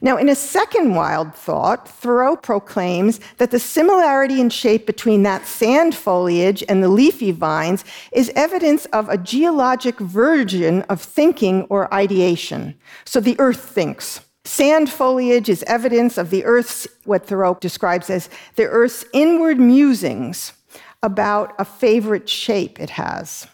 Now, 0.00 0.16
in 0.16 0.28
a 0.28 0.34
second 0.34 0.94
wild 0.94 1.34
thought, 1.34 1.88
Thoreau 1.88 2.36
proclaims 2.36 3.20
that 3.38 3.50
the 3.50 3.58
similarity 3.58 4.40
in 4.40 4.50
shape 4.50 4.86
between 4.86 5.22
that 5.22 5.46
sand 5.46 5.94
foliage 5.94 6.62
and 6.68 6.82
the 6.82 6.88
leafy 6.88 7.30
vines 7.30 7.84
is 8.12 8.30
evidence 8.34 8.84
of 8.86 9.08
a 9.08 9.18
geologic 9.18 9.98
version 9.98 10.82
of 10.82 11.00
thinking 11.00 11.62
or 11.64 11.92
ideation. 11.92 12.74
So 13.04 13.20
the 13.20 13.36
earth 13.38 13.60
thinks. 13.60 14.20
Sand 14.44 14.90
foliage 14.90 15.48
is 15.48 15.64
evidence 15.64 16.18
of 16.18 16.30
the 16.30 16.44
earth's, 16.44 16.86
what 17.04 17.26
Thoreau 17.26 17.54
describes 17.54 18.10
as 18.10 18.28
the 18.54 18.66
earth's 18.66 19.04
inward 19.12 19.58
musings 19.58 20.52
about 21.02 21.54
a 21.58 21.64
favorite 21.64 22.28
shape 22.28 22.78
it 22.78 22.90
has. 22.90 23.46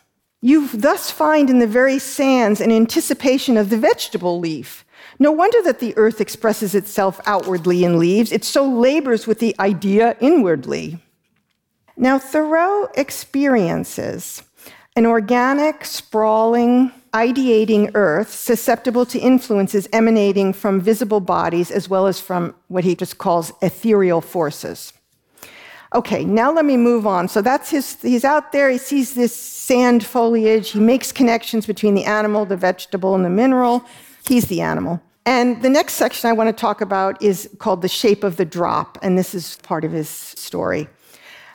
You 0.42 0.68
thus 0.68 1.10
find 1.10 1.48
in 1.48 1.60
the 1.60 1.66
very 1.66 1.98
sands 1.98 2.60
an 2.60 2.72
anticipation 2.72 3.56
of 3.56 3.70
the 3.70 3.78
vegetable 3.78 4.40
leaf 4.40 4.84
no 5.18 5.30
wonder 5.32 5.62
that 5.62 5.78
the 5.78 5.96
earth 5.96 6.20
expresses 6.20 6.74
itself 6.74 7.20
outwardly 7.26 7.84
in 7.84 7.98
leaves. 7.98 8.32
It 8.32 8.44
so 8.44 8.68
labors 8.68 9.26
with 9.26 9.38
the 9.38 9.54
idea 9.58 10.16
inwardly. 10.20 10.98
Now, 11.96 12.18
Thoreau 12.18 12.88
experiences 12.94 14.42
an 14.96 15.06
organic, 15.06 15.84
sprawling, 15.84 16.92
ideating 17.12 17.90
earth 17.94 18.30
susceptible 18.30 19.04
to 19.06 19.18
influences 19.18 19.88
emanating 19.92 20.52
from 20.52 20.80
visible 20.80 21.20
bodies 21.20 21.70
as 21.70 21.88
well 21.88 22.06
as 22.06 22.20
from 22.20 22.54
what 22.68 22.84
he 22.84 22.94
just 22.94 23.18
calls 23.18 23.52
ethereal 23.60 24.20
forces. 24.20 24.92
Okay, 25.94 26.24
now 26.24 26.50
let 26.50 26.64
me 26.64 26.78
move 26.78 27.06
on. 27.06 27.28
So 27.28 27.42
that's 27.42 27.70
his, 27.70 28.00
he's 28.00 28.24
out 28.24 28.52
there, 28.52 28.70
he 28.70 28.78
sees 28.78 29.14
this 29.14 29.36
sand 29.36 30.04
foliage, 30.04 30.70
he 30.70 30.80
makes 30.80 31.12
connections 31.12 31.66
between 31.66 31.94
the 31.94 32.04
animal, 32.04 32.46
the 32.46 32.56
vegetable, 32.56 33.14
and 33.14 33.24
the 33.24 33.30
mineral. 33.30 33.84
He's 34.26 34.46
the 34.46 34.60
animal. 34.60 35.00
And 35.24 35.62
the 35.62 35.70
next 35.70 35.94
section 35.94 36.28
I 36.28 36.32
want 36.32 36.48
to 36.48 36.60
talk 36.60 36.80
about 36.80 37.22
is 37.22 37.48
called 37.58 37.82
The 37.82 37.88
Shape 37.88 38.24
of 38.24 38.36
the 38.36 38.44
Drop, 38.44 38.98
and 39.02 39.16
this 39.16 39.34
is 39.34 39.56
part 39.62 39.84
of 39.84 39.92
his 39.92 40.08
story. 40.08 40.88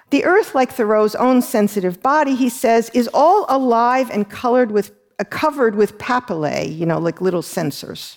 The 0.09 0.23
earth, 0.23 0.55
like 0.55 0.71
Thoreau's 0.71 1.15
own 1.15 1.41
sensitive 1.41 2.01
body, 2.01 2.33
he 2.33 2.47
says, 2.47 2.89
is 2.93 3.09
all 3.13 3.45
alive 3.49 4.09
and 4.09 4.29
colored 4.29 4.71
with, 4.71 4.91
uh, 5.19 5.25
covered 5.25 5.75
with 5.75 5.97
papillae, 5.97 6.73
you 6.73 6.85
know, 6.85 6.97
like 6.97 7.19
little 7.19 7.41
sensors. 7.41 8.15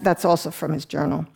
That's 0.00 0.24
also 0.24 0.50
from 0.50 0.72
his 0.72 0.84
journal. 0.84 1.26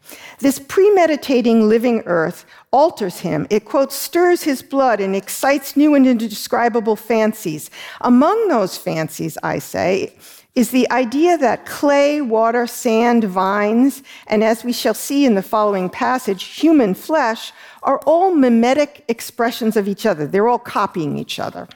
This 0.40 0.58
premeditating 0.58 1.68
living 1.68 2.02
earth 2.06 2.44
alters 2.72 3.20
him. 3.20 3.46
It, 3.48 3.64
quote, 3.64 3.92
stirs 3.92 4.42
his 4.42 4.60
blood 4.60 4.98
and 5.00 5.14
excites 5.14 5.76
new 5.76 5.94
and 5.94 6.04
indescribable 6.04 6.96
fancies. 6.96 7.70
Among 8.00 8.48
those 8.48 8.76
fancies, 8.76 9.38
I 9.44 9.60
say, 9.60 10.16
is 10.54 10.70
the 10.70 10.90
idea 10.90 11.38
that 11.38 11.64
clay, 11.64 12.20
water, 12.20 12.66
sand, 12.66 13.24
vines, 13.24 14.02
and 14.26 14.44
as 14.44 14.64
we 14.64 14.72
shall 14.72 14.94
see 14.94 15.24
in 15.24 15.34
the 15.34 15.42
following 15.42 15.88
passage, 15.88 16.44
human 16.44 16.94
flesh 16.94 17.52
are 17.82 17.98
all 18.00 18.34
mimetic 18.34 19.04
expressions 19.08 19.76
of 19.76 19.88
each 19.88 20.04
other. 20.04 20.26
They're 20.26 20.48
all 20.48 20.58
copying 20.58 21.18
each 21.18 21.38
other. 21.38 21.68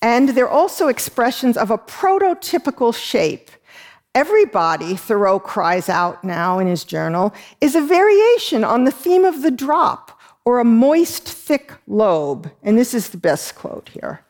And 0.00 0.30
they're 0.30 0.48
also 0.48 0.88
expressions 0.88 1.56
of 1.56 1.70
a 1.70 1.78
prototypical 1.78 2.94
shape, 2.94 3.50
Everybody, 4.14 4.94
Thoreau 4.94 5.40
cries 5.40 5.88
out 5.88 6.22
now 6.22 6.58
in 6.58 6.66
his 6.66 6.84
journal, 6.84 7.32
is 7.62 7.74
a 7.74 7.80
variation 7.80 8.62
on 8.62 8.84
the 8.84 8.90
theme 8.90 9.24
of 9.24 9.40
the 9.40 9.50
drop 9.50 10.20
or 10.44 10.58
a 10.58 10.64
moist, 10.64 11.26
thick 11.26 11.72
lobe. 11.86 12.50
And 12.62 12.76
this 12.76 12.92
is 12.92 13.08
the 13.08 13.16
best 13.16 13.54
quote 13.54 13.88
here. 13.88 14.20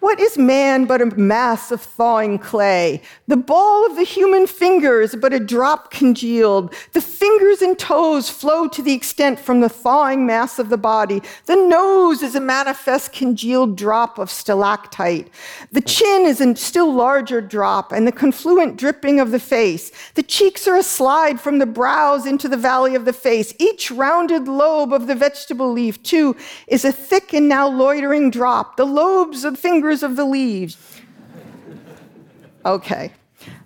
What 0.00 0.20
is 0.20 0.38
man 0.38 0.84
but 0.84 1.02
a 1.02 1.06
mass 1.06 1.72
of 1.72 1.80
thawing 1.80 2.38
clay? 2.38 3.02
The 3.26 3.36
ball 3.36 3.84
of 3.84 3.96
the 3.96 4.04
human 4.04 4.46
fingers 4.46 5.16
but 5.16 5.32
a 5.32 5.40
drop 5.40 5.90
congealed. 5.90 6.72
The 6.92 7.00
fingers 7.00 7.62
and 7.62 7.76
toes 7.76 8.30
flow 8.30 8.68
to 8.68 8.80
the 8.80 8.92
extent 8.92 9.40
from 9.40 9.60
the 9.60 9.68
thawing 9.68 10.24
mass 10.24 10.60
of 10.60 10.68
the 10.68 10.78
body. 10.78 11.20
The 11.46 11.56
nose 11.56 12.22
is 12.22 12.36
a 12.36 12.40
manifest 12.40 13.12
congealed 13.12 13.76
drop 13.76 14.20
of 14.20 14.30
stalactite. 14.30 15.30
The 15.72 15.80
chin 15.80 16.26
is 16.26 16.40
a 16.40 16.54
still 16.54 16.94
larger 16.94 17.40
drop, 17.40 17.90
and 17.90 18.06
the 18.06 18.12
confluent 18.12 18.76
dripping 18.76 19.18
of 19.18 19.32
the 19.32 19.40
face. 19.40 19.90
The 20.14 20.22
cheeks 20.22 20.68
are 20.68 20.76
a 20.76 20.82
slide 20.84 21.40
from 21.40 21.58
the 21.58 21.66
brows 21.66 22.24
into 22.24 22.48
the 22.48 22.56
valley 22.56 22.94
of 22.94 23.04
the 23.04 23.12
face. 23.12 23.52
Each 23.58 23.90
rounded 23.90 24.46
lobe 24.46 24.92
of 24.92 25.08
the 25.08 25.16
vegetable 25.16 25.72
leaf, 25.72 26.00
too, 26.04 26.36
is 26.68 26.84
a 26.84 26.92
thick 26.92 27.34
and 27.34 27.48
now 27.48 27.66
loitering 27.68 28.30
drop. 28.30 28.76
The 28.76 28.86
lobes 28.86 29.44
of 29.44 29.58
fingers 29.58 29.87
of 30.02 30.16
the 30.16 30.24
leaves. 30.24 30.76
Okay. 32.64 33.12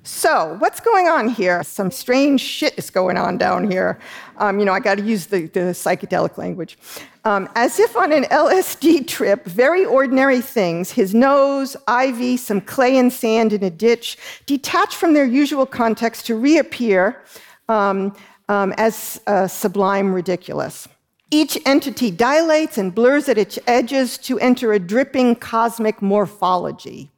So, 0.04 0.56
what's 0.58 0.80
going 0.80 1.08
on 1.08 1.28
here? 1.28 1.62
Some 1.62 1.90
strange 1.90 2.40
shit 2.40 2.74
is 2.76 2.90
going 2.90 3.16
on 3.16 3.38
down 3.38 3.70
here. 3.70 4.00
Um, 4.36 4.58
you 4.58 4.64
know, 4.64 4.72
I 4.72 4.80
got 4.80 4.98
to 4.98 5.04
use 5.04 5.26
the, 5.26 5.46
the, 5.46 5.60
psychedelic 5.70 6.36
language. 6.38 6.76
Um, 7.24 7.48
as 7.54 7.78
if 7.78 7.96
on 7.96 8.12
an 8.12 8.24
LSD 8.24 9.06
trip, 9.06 9.44
very 9.44 9.84
ordinary 9.84 10.40
things 10.40 10.90
his 10.90 11.14
nose, 11.14 11.76
ivy, 11.86 12.36
some 12.36 12.60
clay 12.60 12.96
and 12.96 13.12
sand 13.12 13.52
in 13.52 13.62
a 13.62 13.70
ditch 13.70 14.18
detach 14.46 14.96
from 14.96 15.14
their 15.14 15.24
usual 15.24 15.66
context 15.66 16.26
to 16.26 16.34
reappear 16.34 17.22
um, 17.68 18.14
um 18.48 18.72
as 18.76 19.20
uh, 19.28 19.46
sublime 19.46 20.12
ridiculous. 20.12 20.88
Each 21.34 21.56
entity 21.64 22.10
dilates 22.10 22.76
and 22.76 22.94
blurs 22.94 23.26
at 23.26 23.38
its 23.38 23.58
edges 23.66 24.18
to 24.18 24.38
enter 24.38 24.74
a 24.74 24.78
dripping 24.78 25.36
cosmic 25.36 26.02
morphology. 26.02 27.10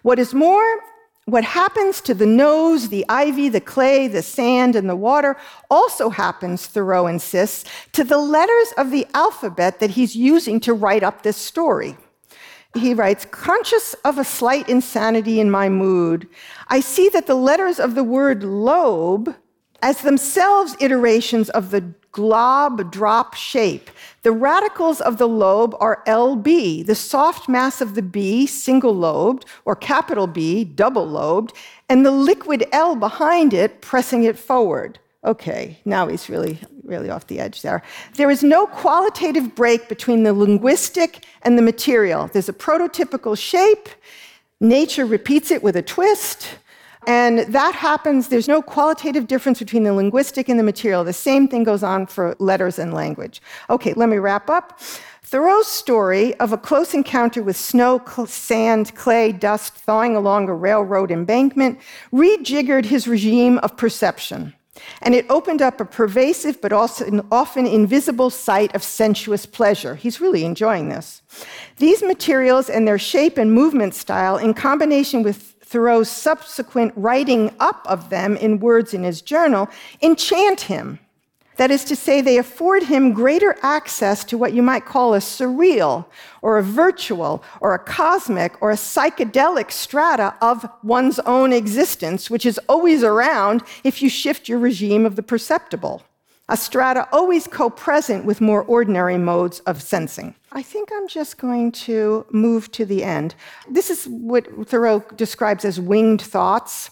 What 0.00 0.18
is 0.18 0.32
more, 0.32 0.80
what 1.26 1.44
happens 1.44 2.00
to 2.00 2.14
the 2.14 2.24
nose, 2.24 2.88
the 2.88 3.04
ivy, 3.10 3.50
the 3.50 3.60
clay, 3.60 4.08
the 4.08 4.22
sand, 4.22 4.74
and 4.74 4.88
the 4.88 4.96
water 4.96 5.36
also 5.70 6.08
happens, 6.08 6.64
Thoreau 6.64 7.06
insists, 7.06 7.68
to 7.92 8.04
the 8.04 8.16
letters 8.16 8.72
of 8.78 8.90
the 8.90 9.06
alphabet 9.12 9.80
that 9.80 9.90
he's 9.90 10.16
using 10.16 10.58
to 10.60 10.72
write 10.72 11.02
up 11.02 11.22
this 11.22 11.36
story. 11.36 11.98
He 12.74 12.94
writes, 12.94 13.26
conscious 13.26 13.92
of 14.02 14.16
a 14.16 14.24
slight 14.24 14.66
insanity 14.70 15.40
in 15.40 15.50
my 15.50 15.68
mood, 15.68 16.26
I 16.68 16.80
see 16.80 17.10
that 17.10 17.26
the 17.26 17.34
letters 17.34 17.78
of 17.78 17.96
the 17.96 18.02
word 18.02 18.44
lobe, 18.44 19.36
as 19.82 20.00
themselves 20.02 20.76
iterations 20.80 21.50
of 21.50 21.70
the 21.70 21.84
glob 22.12 22.92
drop 22.92 23.34
shape. 23.34 23.90
The 24.22 24.32
radicals 24.32 25.00
of 25.00 25.18
the 25.18 25.26
lobe 25.26 25.74
are 25.80 26.02
LB, 26.06 26.86
the 26.86 26.94
soft 26.94 27.48
mass 27.48 27.80
of 27.80 27.94
the 27.94 28.02
B, 28.02 28.46
single 28.46 28.94
lobed, 28.94 29.46
or 29.64 29.74
capital 29.74 30.26
B, 30.26 30.62
double 30.62 31.06
lobed, 31.06 31.54
and 31.88 32.06
the 32.06 32.10
liquid 32.10 32.66
L 32.70 32.94
behind 32.94 33.52
it, 33.52 33.80
pressing 33.80 34.24
it 34.24 34.38
forward. 34.38 34.98
Okay, 35.24 35.78
now 35.84 36.06
he's 36.06 36.28
really, 36.28 36.58
really 36.84 37.08
off 37.08 37.26
the 37.28 37.40
edge 37.40 37.62
there. 37.62 37.82
There 38.14 38.30
is 38.30 38.42
no 38.42 38.66
qualitative 38.66 39.54
break 39.54 39.88
between 39.88 40.22
the 40.22 40.32
linguistic 40.32 41.24
and 41.42 41.56
the 41.56 41.62
material. 41.62 42.28
There's 42.32 42.48
a 42.48 42.52
prototypical 42.52 43.38
shape, 43.38 43.88
nature 44.60 45.06
repeats 45.06 45.50
it 45.50 45.62
with 45.62 45.76
a 45.76 45.82
twist. 45.82 46.58
And 47.06 47.40
that 47.40 47.74
happens, 47.74 48.28
there's 48.28 48.48
no 48.48 48.62
qualitative 48.62 49.26
difference 49.26 49.58
between 49.58 49.82
the 49.82 49.92
linguistic 49.92 50.48
and 50.48 50.58
the 50.58 50.62
material. 50.62 51.04
The 51.04 51.12
same 51.12 51.48
thing 51.48 51.64
goes 51.64 51.82
on 51.82 52.06
for 52.06 52.36
letters 52.38 52.78
and 52.78 52.94
language. 52.94 53.42
Okay, 53.70 53.92
let 53.94 54.08
me 54.08 54.18
wrap 54.18 54.48
up. 54.48 54.80
Thoreau's 55.22 55.66
story 55.66 56.34
of 56.34 56.52
a 56.52 56.58
close 56.58 56.92
encounter 56.92 57.42
with 57.42 57.56
snow, 57.56 58.02
sand, 58.26 58.94
clay, 58.94 59.32
dust 59.32 59.74
thawing 59.74 60.14
along 60.14 60.48
a 60.48 60.54
railroad 60.54 61.10
embankment 61.10 61.80
rejiggered 62.12 62.84
his 62.84 63.08
regime 63.08 63.58
of 63.58 63.76
perception. 63.76 64.52
And 65.00 65.14
it 65.14 65.26
opened 65.30 65.62
up 65.62 65.80
a 65.80 65.84
pervasive 65.84 66.60
but 66.60 66.72
also 66.72 67.06
an 67.06 67.26
often 67.30 67.66
invisible 67.66 68.30
site 68.30 68.74
of 68.74 68.82
sensuous 68.82 69.46
pleasure. 69.46 69.94
He's 69.94 70.20
really 70.20 70.44
enjoying 70.44 70.88
this. 70.88 71.22
These 71.76 72.02
materials 72.02 72.68
and 72.68 72.86
their 72.86 72.98
shape 72.98 73.38
and 73.38 73.52
movement 73.52 73.94
style, 73.94 74.36
in 74.36 74.54
combination 74.54 75.22
with 75.22 75.51
Thoreau's 75.72 76.10
subsequent 76.10 76.92
writing 76.96 77.50
up 77.58 77.86
of 77.88 78.10
them 78.10 78.36
in 78.36 78.60
words 78.60 78.92
in 78.92 79.04
his 79.04 79.22
journal 79.22 79.70
enchant 80.02 80.62
him. 80.62 80.98
That 81.56 81.70
is 81.70 81.84
to 81.84 81.96
say, 81.96 82.20
they 82.20 82.38
afford 82.38 82.84
him 82.84 83.12
greater 83.12 83.56
access 83.62 84.22
to 84.24 84.38
what 84.38 84.52
you 84.52 84.62
might 84.62 84.84
call 84.84 85.14
a 85.14 85.18
surreal, 85.18 86.06
or 86.42 86.58
a 86.58 86.62
virtual, 86.62 87.42
or 87.60 87.74
a 87.74 87.78
cosmic, 87.78 88.60
or 88.62 88.70
a 88.70 88.76
psychedelic 88.76 89.70
strata 89.70 90.34
of 90.40 90.66
one's 90.82 91.18
own 91.20 91.52
existence, 91.52 92.30
which 92.30 92.46
is 92.46 92.58
always 92.68 93.02
around 93.02 93.62
if 93.84 94.02
you 94.02 94.08
shift 94.08 94.48
your 94.48 94.58
regime 94.58 95.04
of 95.04 95.16
the 95.16 95.22
perceptible 95.22 96.02
a 96.48 96.56
strata 96.56 97.08
always 97.12 97.46
co 97.46 97.70
present 97.70 98.24
with 98.24 98.40
more 98.40 98.62
ordinary 98.62 99.16
modes 99.16 99.60
of 99.60 99.80
sensing. 99.80 100.34
I 100.54 100.62
think 100.62 100.90
I'm 100.92 101.08
just 101.08 101.38
going 101.38 101.72
to 101.72 102.26
move 102.30 102.70
to 102.72 102.84
the 102.84 103.02
end. 103.04 103.34
This 103.70 103.88
is 103.88 104.06
what 104.06 104.68
Thoreau 104.68 105.02
describes 105.16 105.64
as 105.64 105.80
winged 105.80 106.20
thoughts. 106.20 106.90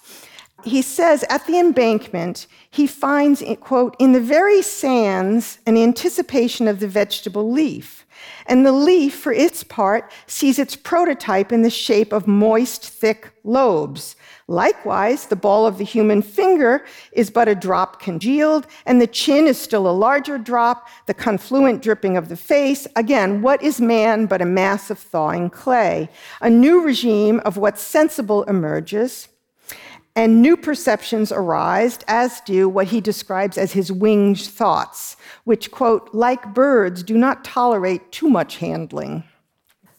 He 0.64 0.80
says 0.80 1.24
at 1.28 1.46
the 1.46 1.58
embankment, 1.58 2.46
he 2.70 2.86
finds, 2.86 3.42
quote, 3.60 3.96
in 3.98 4.12
the 4.12 4.20
very 4.20 4.62
sands 4.62 5.58
an 5.66 5.76
anticipation 5.76 6.68
of 6.68 6.80
the 6.80 6.88
vegetable 6.88 7.50
leaf. 7.50 8.06
And 8.46 8.64
the 8.64 8.72
leaf, 8.72 9.14
for 9.14 9.32
its 9.32 9.62
part, 9.62 10.10
sees 10.26 10.58
its 10.58 10.76
prototype 10.76 11.52
in 11.52 11.62
the 11.62 11.70
shape 11.70 12.12
of 12.12 12.26
moist, 12.26 12.86
thick 12.86 13.30
lobes. 13.44 14.16
Likewise, 14.50 15.26
the 15.26 15.36
ball 15.36 15.64
of 15.64 15.78
the 15.78 15.84
human 15.84 16.22
finger 16.22 16.84
is 17.12 17.30
but 17.30 17.46
a 17.46 17.54
drop 17.54 18.02
congealed, 18.02 18.66
and 18.84 19.00
the 19.00 19.06
chin 19.06 19.46
is 19.46 19.56
still 19.56 19.88
a 19.88 19.92
larger 19.92 20.38
drop, 20.38 20.88
the 21.06 21.14
confluent 21.14 21.80
dripping 21.80 22.16
of 22.16 22.28
the 22.28 22.36
face. 22.36 22.84
Again, 22.96 23.42
what 23.42 23.62
is 23.62 23.80
man 23.80 24.26
but 24.26 24.42
a 24.42 24.44
mass 24.44 24.90
of 24.90 24.98
thawing 24.98 25.50
clay? 25.50 26.08
A 26.40 26.50
new 26.50 26.80
regime 26.82 27.40
of 27.44 27.58
what's 27.58 27.80
sensible 27.80 28.42
emerges, 28.42 29.28
and 30.16 30.42
new 30.42 30.56
perceptions 30.56 31.30
arise, 31.30 32.00
as 32.08 32.40
do 32.40 32.68
what 32.68 32.88
he 32.88 33.00
describes 33.00 33.56
as 33.56 33.74
his 33.74 33.92
winged 33.92 34.40
thoughts, 34.40 35.16
which, 35.44 35.70
quote, 35.70 36.12
like 36.12 36.52
birds, 36.52 37.04
do 37.04 37.16
not 37.16 37.44
tolerate 37.44 38.10
too 38.10 38.28
much 38.28 38.56
handling. 38.56 39.22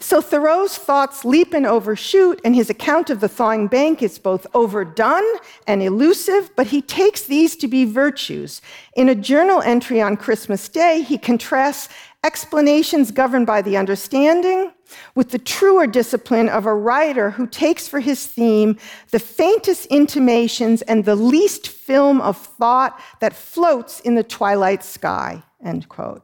So 0.01 0.19
Thoreau's 0.19 0.77
thoughts 0.77 1.23
leap 1.23 1.53
and 1.53 1.65
overshoot, 1.65 2.41
and 2.43 2.55
his 2.55 2.71
account 2.71 3.11
of 3.11 3.19
the 3.19 3.29
thawing 3.29 3.67
bank 3.67 4.01
is 4.01 4.17
both 4.17 4.47
overdone 4.55 5.23
and 5.67 5.83
elusive, 5.83 6.49
but 6.55 6.67
he 6.67 6.81
takes 6.81 7.21
these 7.21 7.55
to 7.57 7.67
be 7.67 7.85
virtues. 7.85 8.61
In 8.95 9.09
a 9.09 9.15
journal 9.15 9.61
entry 9.61 10.01
on 10.01 10.17
Christmas 10.17 10.67
Day, 10.69 11.03
he 11.03 11.19
contrasts 11.19 11.87
explanations 12.23 13.11
governed 13.11 13.45
by 13.45 13.61
the 13.61 13.77
understanding 13.77 14.71
with 15.13 15.29
the 15.29 15.39
truer 15.39 15.85
discipline 15.85 16.49
of 16.49 16.65
a 16.65 16.73
writer 16.73 17.29
who 17.29 17.45
takes 17.45 17.87
for 17.87 17.99
his 17.99 18.25
theme 18.25 18.77
the 19.11 19.19
faintest 19.19 19.85
intimations 19.85 20.81
and 20.83 21.05
the 21.05 21.15
least 21.15 21.67
film 21.67 22.19
of 22.21 22.37
thought 22.37 22.99
that 23.19 23.33
floats 23.33 23.99
in 23.99 24.15
the 24.15 24.23
twilight 24.23 24.83
sky. 24.83 25.43
End 25.63 25.87
quote. 25.89 26.23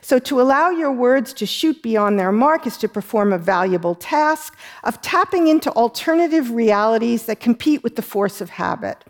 So, 0.00 0.18
to 0.20 0.40
allow 0.40 0.70
your 0.70 0.92
words 0.92 1.32
to 1.34 1.46
shoot 1.46 1.82
beyond 1.82 2.18
their 2.18 2.32
mark 2.32 2.66
is 2.66 2.76
to 2.78 2.88
perform 2.88 3.32
a 3.32 3.38
valuable 3.38 3.94
task 3.94 4.56
of 4.84 5.00
tapping 5.00 5.48
into 5.48 5.70
alternative 5.72 6.50
realities 6.50 7.26
that 7.26 7.40
compete 7.40 7.82
with 7.82 7.96
the 7.96 8.02
force 8.02 8.40
of 8.40 8.50
habit. 8.50 9.04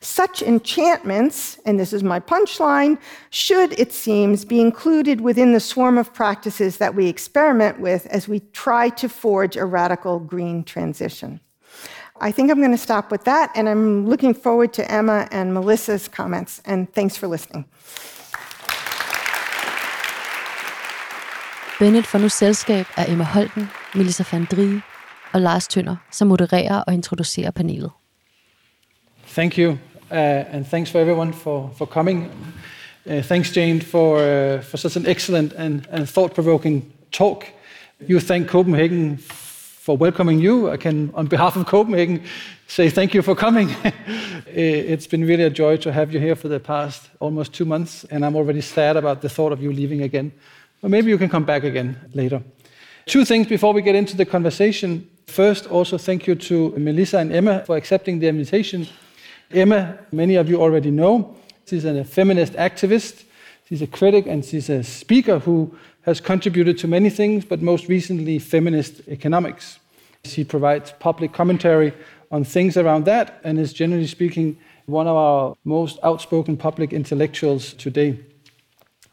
Such 0.00 0.42
enchantments, 0.42 1.58
and 1.64 1.80
this 1.80 1.92
is 1.92 2.02
my 2.02 2.20
punchline, 2.20 2.98
should, 3.30 3.78
it 3.78 3.92
seems, 3.92 4.44
be 4.44 4.60
included 4.60 5.20
within 5.20 5.52
the 5.52 5.60
swarm 5.60 5.98
of 5.98 6.14
practices 6.14 6.76
that 6.78 6.94
we 6.94 7.08
experiment 7.08 7.80
with 7.80 8.06
as 8.06 8.28
we 8.28 8.40
try 8.52 8.88
to 8.90 9.08
forge 9.08 9.56
a 9.56 9.64
radical 9.64 10.20
green 10.20 10.64
transition. 10.64 11.40
I 12.20 12.32
think 12.32 12.50
I'm 12.50 12.58
going 12.58 12.70
to 12.70 12.78
stop 12.78 13.10
with 13.10 13.24
that, 13.24 13.52
and 13.54 13.68
I'm 13.68 14.06
looking 14.06 14.32
forward 14.32 14.72
to 14.74 14.90
Emma 14.90 15.28
and 15.30 15.52
Melissa's 15.52 16.08
comments, 16.08 16.62
and 16.64 16.92
thanks 16.92 17.16
for 17.16 17.26
listening. 17.26 17.66
Bennett 21.78 22.06
får 22.06 22.18
nu 22.18 22.28
selskab 22.28 22.86
af 22.96 23.04
Emma 23.08 23.24
Holten, 23.24 23.68
Melissa 23.94 24.24
van 24.32 24.46
Drie 24.50 24.80
og 25.32 25.40
Lars 25.40 25.68
Tønder, 25.68 25.96
som 26.10 26.28
modererer 26.28 26.80
og 26.80 26.94
introducerer 26.94 27.50
panelet. 27.50 27.90
Thank 29.28 29.58
you, 29.58 29.70
uh, 29.70 30.54
and 30.54 30.64
thanks 30.64 30.90
for 30.90 30.98
everyone 31.00 31.32
for, 31.32 31.74
for 31.78 31.86
coming. 31.86 32.30
Uh, 33.06 33.22
thanks, 33.22 33.56
Jane, 33.56 33.82
for, 33.82 34.16
uh, 34.16 34.62
for 34.62 34.76
such 34.76 34.96
an 34.96 35.06
excellent 35.06 35.52
and, 35.52 35.82
and 35.90 36.06
thought-provoking 36.08 36.92
talk. 37.12 37.44
You 38.08 38.20
thank 38.20 38.48
Copenhagen 38.48 39.18
for 39.86 39.96
welcoming 39.96 40.40
you. 40.40 40.72
I 40.72 40.76
can, 40.76 41.10
on 41.14 41.26
behalf 41.26 41.56
of 41.56 41.66
Copenhagen, 41.66 42.22
say 42.66 42.90
thank 42.90 43.14
you 43.14 43.22
for 43.22 43.34
coming. 43.34 43.68
Uh, 44.48 44.92
it's 44.92 45.06
been 45.06 45.26
really 45.26 45.42
a 45.42 45.50
joy 45.50 45.76
to 45.76 45.92
have 45.92 46.14
you 46.14 46.20
here 46.20 46.34
for 46.34 46.48
the 46.48 46.58
past 46.58 47.10
almost 47.20 47.52
two 47.52 47.66
months, 47.66 48.06
and 48.10 48.24
I'm 48.24 48.36
already 48.36 48.62
sad 48.62 48.96
about 48.96 49.20
the 49.20 49.28
thought 49.28 49.52
of 49.52 49.60
you 49.60 49.70
leaving 49.70 50.00
again. 50.02 50.32
Maybe 50.82 51.10
you 51.10 51.18
can 51.18 51.28
come 51.28 51.44
back 51.44 51.64
again 51.64 51.96
later. 52.14 52.42
Two 53.06 53.24
things 53.24 53.46
before 53.46 53.72
we 53.72 53.82
get 53.82 53.94
into 53.94 54.16
the 54.16 54.24
conversation. 54.24 55.08
First, 55.26 55.66
also 55.66 55.98
thank 55.98 56.26
you 56.26 56.34
to 56.34 56.70
Melissa 56.76 57.18
and 57.18 57.32
Emma 57.32 57.64
for 57.64 57.76
accepting 57.76 58.18
the 58.18 58.28
invitation. 58.28 58.86
Emma, 59.50 59.98
many 60.12 60.36
of 60.36 60.48
you 60.48 60.60
already 60.60 60.90
know, 60.90 61.36
she's 61.66 61.84
a 61.84 62.04
feminist 62.04 62.52
activist, 62.54 63.24
she's 63.68 63.80
a 63.80 63.86
critic, 63.86 64.26
and 64.26 64.44
she's 64.44 64.68
a 64.68 64.82
speaker 64.82 65.38
who 65.38 65.76
has 66.02 66.20
contributed 66.20 66.78
to 66.78 66.88
many 66.88 67.10
things, 67.10 67.44
but 67.44 67.62
most 67.62 67.88
recently, 67.88 68.38
feminist 68.38 69.00
economics. 69.08 69.78
She 70.24 70.44
provides 70.44 70.92
public 70.98 71.32
commentary 71.32 71.92
on 72.30 72.44
things 72.44 72.76
around 72.76 73.04
that 73.04 73.40
and 73.44 73.58
is 73.58 73.72
generally 73.72 74.06
speaking 74.06 74.56
one 74.86 75.06
of 75.06 75.16
our 75.16 75.56
most 75.64 75.98
outspoken 76.02 76.56
public 76.56 76.92
intellectuals 76.92 77.72
today. 77.74 78.18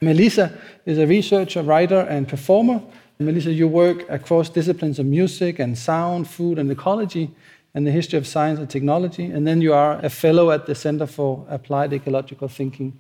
Melissa 0.02 0.58
is 0.86 0.98
a 0.98 1.08
researcher, 1.08 1.62
writer, 1.64 2.02
and 2.02 2.28
performer. 2.28 2.82
Melissa, 3.20 3.52
you 3.52 3.68
work 3.68 4.10
across 4.10 4.50
disciplines 4.50 5.00
of 5.00 5.06
music 5.06 5.60
and 5.60 5.78
sound, 5.78 6.28
food, 6.28 6.60
and 6.60 6.70
ecology, 6.72 7.32
and 7.74 7.88
the 7.88 7.92
history 7.92 8.18
of 8.18 8.28
science 8.28 8.60
and 8.60 8.70
technology. 8.70 9.26
And 9.26 9.48
then 9.48 9.62
you 9.62 9.74
are 9.74 10.00
a 10.04 10.10
fellow 10.10 10.52
at 10.52 10.66
the 10.66 10.76
Center 10.76 11.08
for 11.08 11.46
Applied 11.50 11.94
Ecological 11.94 12.48
Thinking. 12.48 12.98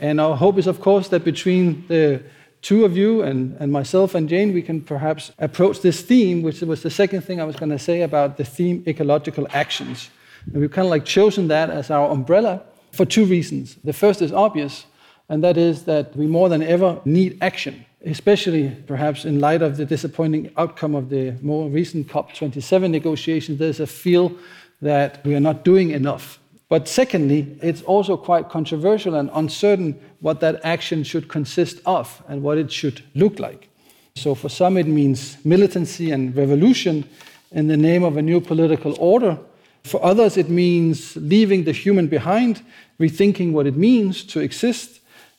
And 0.00 0.20
our 0.20 0.36
hope 0.36 0.58
is, 0.58 0.66
of 0.66 0.80
course, 0.80 1.08
that 1.08 1.24
between 1.24 1.86
the 1.88 2.22
two 2.62 2.84
of 2.84 2.96
you 2.96 3.22
and, 3.22 3.56
and 3.60 3.72
myself 3.72 4.14
and 4.14 4.28
Jane, 4.28 4.52
we 4.52 4.62
can 4.62 4.80
perhaps 4.80 5.32
approach 5.38 5.80
this 5.80 6.00
theme, 6.00 6.42
which 6.42 6.60
was 6.60 6.82
the 6.82 6.90
second 6.90 7.22
thing 7.22 7.40
I 7.40 7.44
was 7.44 7.56
going 7.56 7.70
to 7.70 7.78
say 7.78 8.02
about 8.02 8.36
the 8.36 8.44
theme 8.44 8.84
ecological 8.86 9.46
actions. 9.50 10.10
And 10.46 10.60
we've 10.60 10.70
kind 10.70 10.86
of 10.86 10.90
like 10.90 11.04
chosen 11.04 11.48
that 11.48 11.70
as 11.70 11.90
our 11.90 12.10
umbrella 12.10 12.62
for 12.92 13.04
two 13.04 13.24
reasons. 13.24 13.76
The 13.84 13.92
first 13.92 14.22
is 14.22 14.32
obvious, 14.32 14.86
and 15.28 15.42
that 15.44 15.56
is 15.56 15.84
that 15.84 16.16
we 16.16 16.26
more 16.26 16.48
than 16.48 16.62
ever 16.62 17.00
need 17.04 17.38
action, 17.40 17.84
especially 18.04 18.70
perhaps 18.86 19.24
in 19.24 19.40
light 19.40 19.62
of 19.62 19.76
the 19.76 19.84
disappointing 19.84 20.50
outcome 20.56 20.94
of 20.94 21.10
the 21.10 21.32
more 21.42 21.68
recent 21.68 22.08
COP27 22.08 22.90
negotiations. 22.90 23.58
There's 23.58 23.80
a 23.80 23.86
feel 23.86 24.32
that 24.80 25.24
we 25.24 25.34
are 25.34 25.40
not 25.40 25.64
doing 25.64 25.90
enough 25.90 26.38
but 26.68 26.86
secondly, 26.86 27.56
it's 27.62 27.82
also 27.82 28.16
quite 28.16 28.50
controversial 28.50 29.14
and 29.14 29.30
uncertain 29.32 29.98
what 30.20 30.40
that 30.40 30.60
action 30.64 31.02
should 31.02 31.28
consist 31.28 31.80
of 31.86 32.22
and 32.28 32.42
what 32.42 32.58
it 32.58 32.70
should 32.70 33.02
look 33.14 33.38
like. 33.38 33.68
So, 34.16 34.34
for 34.34 34.48
some, 34.48 34.76
it 34.76 34.86
means 34.86 35.42
militancy 35.44 36.10
and 36.10 36.36
revolution 36.36 37.08
in 37.52 37.68
the 37.68 37.76
name 37.76 38.04
of 38.04 38.16
a 38.16 38.22
new 38.22 38.40
political 38.40 38.94
order. 38.98 39.38
For 39.84 40.04
others, 40.04 40.36
it 40.36 40.50
means 40.50 41.16
leaving 41.16 41.64
the 41.64 41.72
human 41.72 42.08
behind, 42.08 42.62
rethinking 43.00 43.52
what 43.52 43.66
it 43.66 43.76
means 43.76 44.22
to 44.24 44.40
exist. 44.40 44.97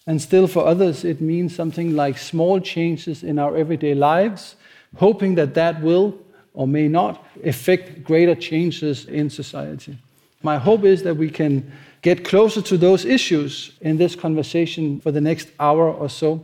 And 0.09 0.19
still, 0.19 0.47
for 0.47 0.65
others, 0.65 1.05
it 1.05 1.21
means 1.21 1.55
something 1.55 1.95
like 1.95 2.17
small 2.17 2.59
changes 2.59 3.21
in 3.21 3.37
our 3.37 3.55
everyday 3.55 3.93
lives, 3.93 4.55
hoping 4.95 5.35
that 5.35 5.53
that 5.53 5.83
will 5.83 6.17
or 6.55 6.67
may 6.67 6.87
not 6.87 7.23
affect 7.45 8.03
greater 8.03 8.33
changes 8.33 9.05
in 9.05 9.29
society. 9.29 9.95
My 10.41 10.57
hope 10.57 10.83
is 10.83 11.03
that 11.03 11.15
we 11.15 11.29
can 11.29 11.71
get 12.01 12.25
closer 12.25 12.59
to 12.59 12.75
those 12.75 13.05
issues 13.05 13.77
in 13.81 13.97
this 13.97 14.15
conversation 14.15 14.99
for 14.99 15.11
the 15.11 15.21
next 15.21 15.49
hour 15.59 15.93
or 15.93 16.09
so. 16.09 16.43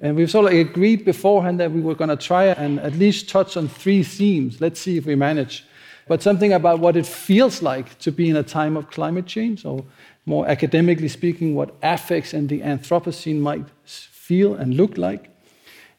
And 0.00 0.16
we've 0.16 0.28
sort 0.28 0.52
of 0.52 0.58
agreed 0.58 1.04
beforehand 1.04 1.60
that 1.60 1.70
we 1.70 1.82
were 1.82 1.94
going 1.94 2.10
to 2.10 2.16
try 2.16 2.46
and 2.46 2.80
at 2.80 2.94
least 2.94 3.28
touch 3.28 3.56
on 3.56 3.68
three 3.68 4.02
themes. 4.02 4.60
Let's 4.60 4.80
see 4.80 4.96
if 4.96 5.06
we 5.06 5.14
manage. 5.14 5.64
But 6.08 6.20
something 6.20 6.52
about 6.52 6.80
what 6.80 6.96
it 6.96 7.06
feels 7.06 7.62
like 7.62 7.96
to 8.00 8.10
be 8.10 8.28
in 8.28 8.36
a 8.36 8.42
time 8.42 8.76
of 8.76 8.90
climate 8.90 9.26
change, 9.26 9.64
or 9.64 9.84
more 10.26 10.46
academically 10.48 11.08
speaking, 11.08 11.54
what 11.54 11.74
affects 11.82 12.32
and 12.32 12.48
the 12.48 12.60
Anthropocene 12.60 13.40
might 13.40 13.64
feel 13.84 14.54
and 14.54 14.74
look 14.74 14.96
like. 14.96 15.30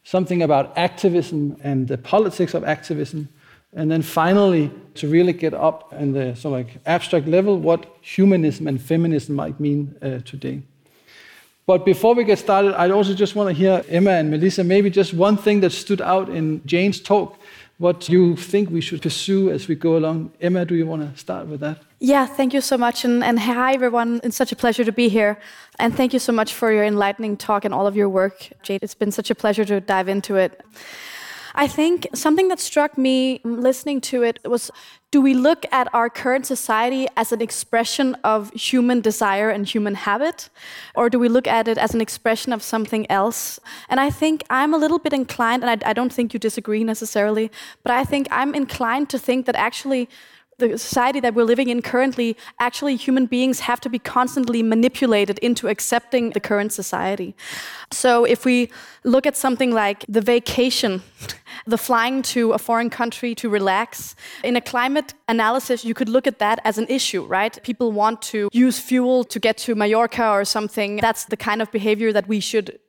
Something 0.04 0.42
about 0.42 0.78
activism 0.78 1.58
and 1.64 1.88
the 1.88 1.98
politics 1.98 2.54
of 2.54 2.64
activism. 2.64 3.30
And 3.74 3.92
then 3.92 4.02
finally, 4.02 4.72
to 4.96 5.08
really 5.08 5.34
get 5.34 5.54
up 5.54 5.92
in 5.94 6.14
the 6.14 6.36
sort 6.36 6.60
of 6.60 6.68
like 6.68 6.78
abstract 6.86 7.28
level, 7.28 7.58
what 7.58 7.86
humanism 8.02 8.68
and 8.68 8.82
feminism 8.82 9.36
might 9.36 9.60
mean 9.60 9.96
uh, 10.02 10.20
today. 10.20 10.62
But 11.66 11.84
before 11.84 12.14
we 12.14 12.24
get 12.24 12.38
started, 12.38 12.80
I 12.80 12.92
also 12.92 13.16
just 13.16 13.36
want 13.36 13.50
to 13.50 13.54
hear 13.54 13.84
Emma 13.90 14.12
and 14.12 14.30
Melissa, 14.30 14.64
maybe 14.64 14.92
just 14.92 15.14
one 15.14 15.36
thing 15.36 15.62
that 15.62 15.72
stood 15.72 16.00
out 16.00 16.30
in 16.30 16.62
Jane's 16.66 17.00
talk, 17.02 17.40
what 17.78 18.08
you 18.08 18.36
think 18.36 18.70
we 18.70 18.82
should 18.82 19.02
pursue 19.02 19.50
as 19.50 19.68
we 19.68 19.76
go 19.76 19.98
along. 19.98 20.32
Emma, 20.40 20.66
do 20.66 20.76
you 20.76 20.86
want 20.86 21.02
to 21.02 21.20
start 21.20 21.48
with 21.48 21.60
that? 21.60 21.80
Yeah, 22.00 22.26
thank 22.26 22.54
you 22.54 22.62
so 22.62 22.78
much. 22.78 23.04
And, 23.04 23.24
and 23.24 23.40
hi, 23.40 23.74
everyone. 23.74 24.22
It's 24.24 24.38
such 24.38 24.52
a 24.52 24.56
pleasure 24.56 24.86
to 24.86 24.92
be 24.92 25.10
here. 25.10 25.38
And 25.78 25.96
thank 25.96 26.14
you 26.14 26.20
so 26.20 26.32
much 26.32 26.54
for 26.54 26.72
your 26.72 26.86
enlightening 26.86 27.36
talk 27.38 27.66
and 27.66 27.74
all 27.74 27.86
of 27.88 27.96
your 27.96 28.08
work, 28.08 28.50
Jane. 28.64 28.80
It's 28.82 28.96
been 28.96 29.12
such 29.12 29.30
a 29.30 29.36
pleasure 29.36 29.66
to 29.66 29.82
dive 29.82 30.08
into 30.08 30.36
it. 30.36 30.62
I 31.58 31.68
think 31.68 32.08
something 32.14 32.50
that 32.50 32.60
struck 32.60 32.98
me 32.98 33.40
listening 33.46 34.02
to 34.02 34.24
it 34.24 34.40
was 34.44 34.72
do 35.10 35.22
we 35.22 35.34
look 35.34 35.66
at 35.72 35.88
our 35.94 36.10
current 36.10 36.46
society 36.46 37.08
as 37.16 37.32
an 37.32 37.42
expression 37.42 38.16
of 38.26 38.52
human 38.52 39.00
desire 39.00 39.50
and 39.50 39.66
human 39.66 39.96
habit? 39.96 40.50
Or 40.96 41.10
do 41.10 41.18
we 41.18 41.30
look 41.30 41.48
at 41.48 41.70
it 41.70 41.78
as 41.78 41.94
an 41.94 42.02
expression 42.02 42.52
of 42.52 42.62
something 42.62 43.10
else? 43.10 43.58
And 43.88 44.02
I 44.02 44.10
think 44.10 44.44
I'm 44.50 44.74
a 44.74 44.78
little 44.78 45.00
bit 45.00 45.14
inclined, 45.14 45.64
and 45.64 45.70
I, 45.70 45.90
I 45.90 45.94
don't 45.94 46.12
think 46.12 46.34
you 46.34 46.40
disagree 46.40 46.84
necessarily, 46.84 47.50
but 47.84 47.94
I 47.94 48.04
think 48.04 48.28
I'm 48.30 48.54
inclined 48.54 49.10
to 49.12 49.18
think 49.18 49.46
that 49.46 49.56
actually 49.56 50.10
the 50.58 50.78
society 50.78 51.20
that 51.20 51.34
we're 51.34 51.44
living 51.44 51.70
in 51.70 51.82
currently, 51.82 52.38
actually, 52.60 52.96
human 52.96 53.26
beings 53.26 53.60
have 53.62 53.82
to 53.82 53.90
be 53.90 54.00
constantly 54.00 54.64
manipulated 54.64 55.38
into 55.40 55.68
accepting 55.68 56.30
the 56.30 56.40
current 56.40 56.72
society. 56.72 57.36
So, 57.92 58.24
if 58.24 58.46
we 58.46 58.70
look 59.04 59.26
at 59.26 59.36
something 59.36 59.72
like 59.72 60.06
the 60.08 60.22
vacation, 60.22 61.02
the 61.68 61.78
flying 61.78 62.22
to 62.34 62.54
a 62.54 62.58
foreign 62.58 62.90
country 62.90 63.36
to 63.36 63.50
relax, 63.50 64.16
in 64.44 64.56
a 64.56 64.62
climate 64.62 65.14
analysis, 65.28 65.84
you 65.84 65.94
could 65.94 66.10
look 66.10 66.28
at 66.28 66.40
that 66.40 66.60
as 66.64 66.78
an 66.78 66.88
issue, 66.88 67.24
right? 67.26 67.62
People 67.64 67.92
want 67.92 68.22
to 68.34 68.50
use 68.54 68.80
fuel 68.80 69.24
to 69.26 69.40
get 69.40 69.58
to 69.58 69.76
Mallorca 69.76 70.30
or 70.30 70.46
something. 70.46 70.98
That's 70.98 71.26
the 71.26 71.38
kind 71.38 71.62
of 71.62 71.72
behavior 71.72 72.14
that 72.14 72.28
we 72.28 72.40
should 72.40 72.80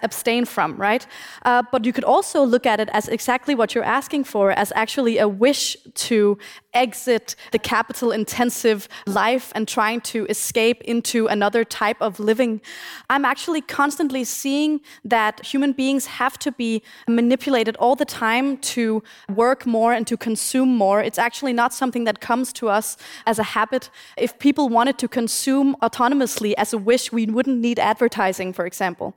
abstain 0.00 0.44
from, 0.44 0.76
right? 0.76 1.06
Uh, 1.44 1.62
but 1.72 1.84
you 1.84 1.92
could 1.92 2.04
also 2.04 2.44
look 2.44 2.66
at 2.66 2.80
it 2.80 2.88
as 2.92 3.08
exactly 3.08 3.54
what 3.54 3.74
you're 3.74 3.84
asking 3.84 4.24
for, 4.24 4.52
as 4.52 4.72
actually 4.74 5.18
a 5.18 5.28
wish 5.28 5.76
to 5.94 6.38
exit 6.74 7.34
the 7.50 7.58
capital 7.58 8.12
intensive 8.12 8.88
life 9.06 9.52
and 9.54 9.66
trying 9.66 10.00
to 10.00 10.26
escape 10.26 10.80
into 10.82 11.26
another 11.26 11.64
type 11.64 11.96
of 12.00 12.20
living. 12.20 12.60
I'm 13.10 13.24
actually 13.24 13.60
constantly 13.60 14.24
seeing 14.24 14.80
that 15.04 15.44
human 15.44 15.72
beings 15.72 16.06
have 16.06 16.38
to 16.40 16.52
be 16.52 16.82
manipulated 17.08 17.74
all 17.76 17.96
the 17.96 18.04
time 18.04 18.58
to 18.58 19.02
work 19.34 19.66
more 19.66 19.92
and 19.92 20.06
to 20.06 20.16
consume 20.16 20.76
more. 20.76 21.00
It's 21.00 21.18
actually 21.18 21.52
not 21.52 21.74
something 21.74 22.04
that 22.04 22.20
comes 22.20 22.52
to 22.54 22.68
us 22.68 22.96
as 23.26 23.38
a 23.38 23.42
habit. 23.42 23.90
If 24.16 24.38
people 24.38 24.68
wanted 24.68 24.98
to 24.98 25.08
consume 25.08 25.74
autonomously 25.82 26.54
as 26.56 26.72
a 26.72 26.78
wish, 26.78 27.10
we 27.10 27.26
wouldn't 27.26 27.60
need 27.60 27.78
advertising, 27.78 28.52
for 28.52 28.66
example. 28.66 29.14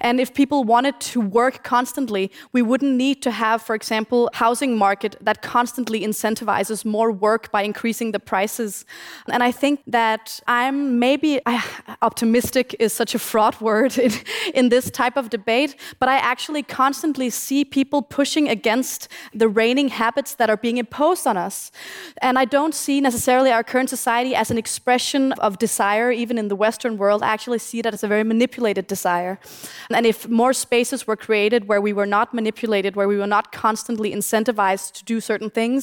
And 0.00 0.23
if 0.24 0.32
people 0.32 0.64
wanted 0.64 0.96
to 1.12 1.20
work 1.20 1.56
constantly, 1.62 2.24
we 2.56 2.62
wouldn't 2.62 2.94
need 3.04 3.18
to 3.26 3.30
have, 3.30 3.58
for 3.68 3.74
example, 3.80 4.30
housing 4.32 4.72
market 4.86 5.12
that 5.20 5.42
constantly 5.42 6.00
incentivizes 6.00 6.78
more 6.96 7.10
work 7.12 7.52
by 7.56 7.62
increasing 7.70 8.12
the 8.12 8.22
prices. 8.32 8.86
And 9.34 9.42
I 9.42 9.52
think 9.52 9.74
that 9.98 10.40
I'm 10.46 10.98
maybe 10.98 11.30
optimistic 12.08 12.74
is 12.78 12.94
such 13.02 13.12
a 13.14 13.18
fraught 13.18 13.56
word 13.60 13.98
in, 14.06 14.12
in 14.54 14.64
this 14.70 14.90
type 14.90 15.16
of 15.18 15.28
debate, 15.28 15.76
but 16.00 16.08
I 16.08 16.16
actually 16.32 16.62
constantly 16.62 17.28
see 17.28 17.60
people 17.78 18.00
pushing 18.00 18.48
against 18.48 19.08
the 19.34 19.48
reigning 19.60 19.88
habits 19.88 20.30
that 20.36 20.48
are 20.48 20.60
being 20.66 20.78
imposed 20.78 21.26
on 21.26 21.36
us. 21.36 21.70
And 22.22 22.38
I 22.38 22.46
don't 22.46 22.74
see 22.74 23.02
necessarily 23.02 23.50
our 23.50 23.64
current 23.72 23.90
society 23.90 24.34
as 24.34 24.50
an 24.50 24.56
expression 24.56 25.32
of 25.46 25.58
desire, 25.58 26.10
even 26.10 26.38
in 26.38 26.48
the 26.48 26.56
Western 26.56 26.96
world. 26.96 27.22
I 27.22 27.28
actually 27.36 27.58
see 27.58 27.82
that 27.82 27.92
as 27.92 28.02
a 28.02 28.08
very 28.08 28.24
manipulated 28.24 28.86
desire. 28.86 29.34
And 29.90 30.06
if 30.06 30.13
if 30.14 30.28
more 30.28 30.52
spaces 30.66 31.00
were 31.08 31.18
created 31.26 31.60
where 31.70 31.82
we 31.88 31.92
were 31.92 32.10
not 32.16 32.32
manipulated, 32.40 32.90
where 32.98 33.10
we 33.12 33.18
were 33.22 33.32
not 33.36 33.46
constantly 33.64 34.10
incentivized 34.18 34.92
to 34.98 35.02
do 35.12 35.16
certain 35.30 35.50
things, 35.58 35.80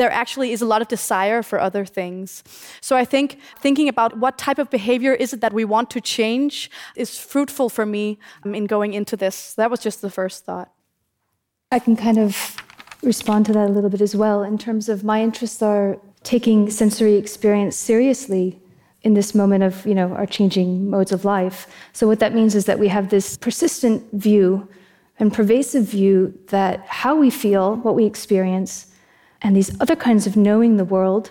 there 0.00 0.12
actually 0.22 0.50
is 0.56 0.60
a 0.62 0.68
lot 0.72 0.80
of 0.82 0.88
desire 0.88 1.40
for 1.50 1.58
other 1.68 1.84
things. 1.98 2.28
So 2.88 2.92
I 3.02 3.04
think 3.14 3.26
thinking 3.66 3.88
about 3.94 4.10
what 4.24 4.34
type 4.46 4.58
of 4.58 4.68
behavior 4.78 5.14
is 5.24 5.32
it 5.34 5.40
that 5.40 5.54
we 5.60 5.64
want 5.64 5.88
to 5.96 6.00
change 6.16 6.70
is 7.02 7.10
fruitful 7.32 7.68
for 7.76 7.86
me 7.86 8.04
um, 8.44 8.54
in 8.54 8.64
going 8.66 8.92
into 9.00 9.16
this. 9.16 9.36
That 9.54 9.70
was 9.70 9.80
just 9.80 9.98
the 10.02 10.10
first 10.10 10.44
thought. 10.46 10.68
I 11.72 11.78
can 11.78 11.96
kind 11.96 12.18
of 12.18 12.56
respond 13.02 13.46
to 13.46 13.52
that 13.52 13.68
a 13.70 13.72
little 13.72 13.90
bit 13.90 14.02
as 14.08 14.14
well 14.14 14.42
in 14.42 14.58
terms 14.58 14.88
of 14.88 15.04
my 15.12 15.22
interests 15.22 15.62
are 15.62 15.98
taking 16.22 16.70
sensory 16.70 17.14
experience 17.14 17.76
seriously 17.76 18.46
in 19.02 19.14
this 19.14 19.34
moment 19.34 19.64
of 19.64 19.86
you 19.86 19.94
know 19.94 20.12
our 20.14 20.26
changing 20.26 20.90
modes 20.90 21.12
of 21.12 21.24
life. 21.24 21.66
So 21.92 22.06
what 22.06 22.20
that 22.20 22.34
means 22.34 22.54
is 22.54 22.64
that 22.66 22.78
we 22.78 22.88
have 22.88 23.08
this 23.08 23.36
persistent 23.36 24.04
view 24.12 24.68
and 25.18 25.32
pervasive 25.32 25.84
view 25.84 26.38
that 26.48 26.80
how 26.86 27.14
we 27.14 27.30
feel, 27.30 27.76
what 27.76 27.94
we 27.94 28.04
experience, 28.06 28.86
and 29.42 29.54
these 29.54 29.78
other 29.80 29.96
kinds 29.96 30.26
of 30.26 30.36
knowing 30.36 30.76
the 30.76 30.84
world 30.84 31.30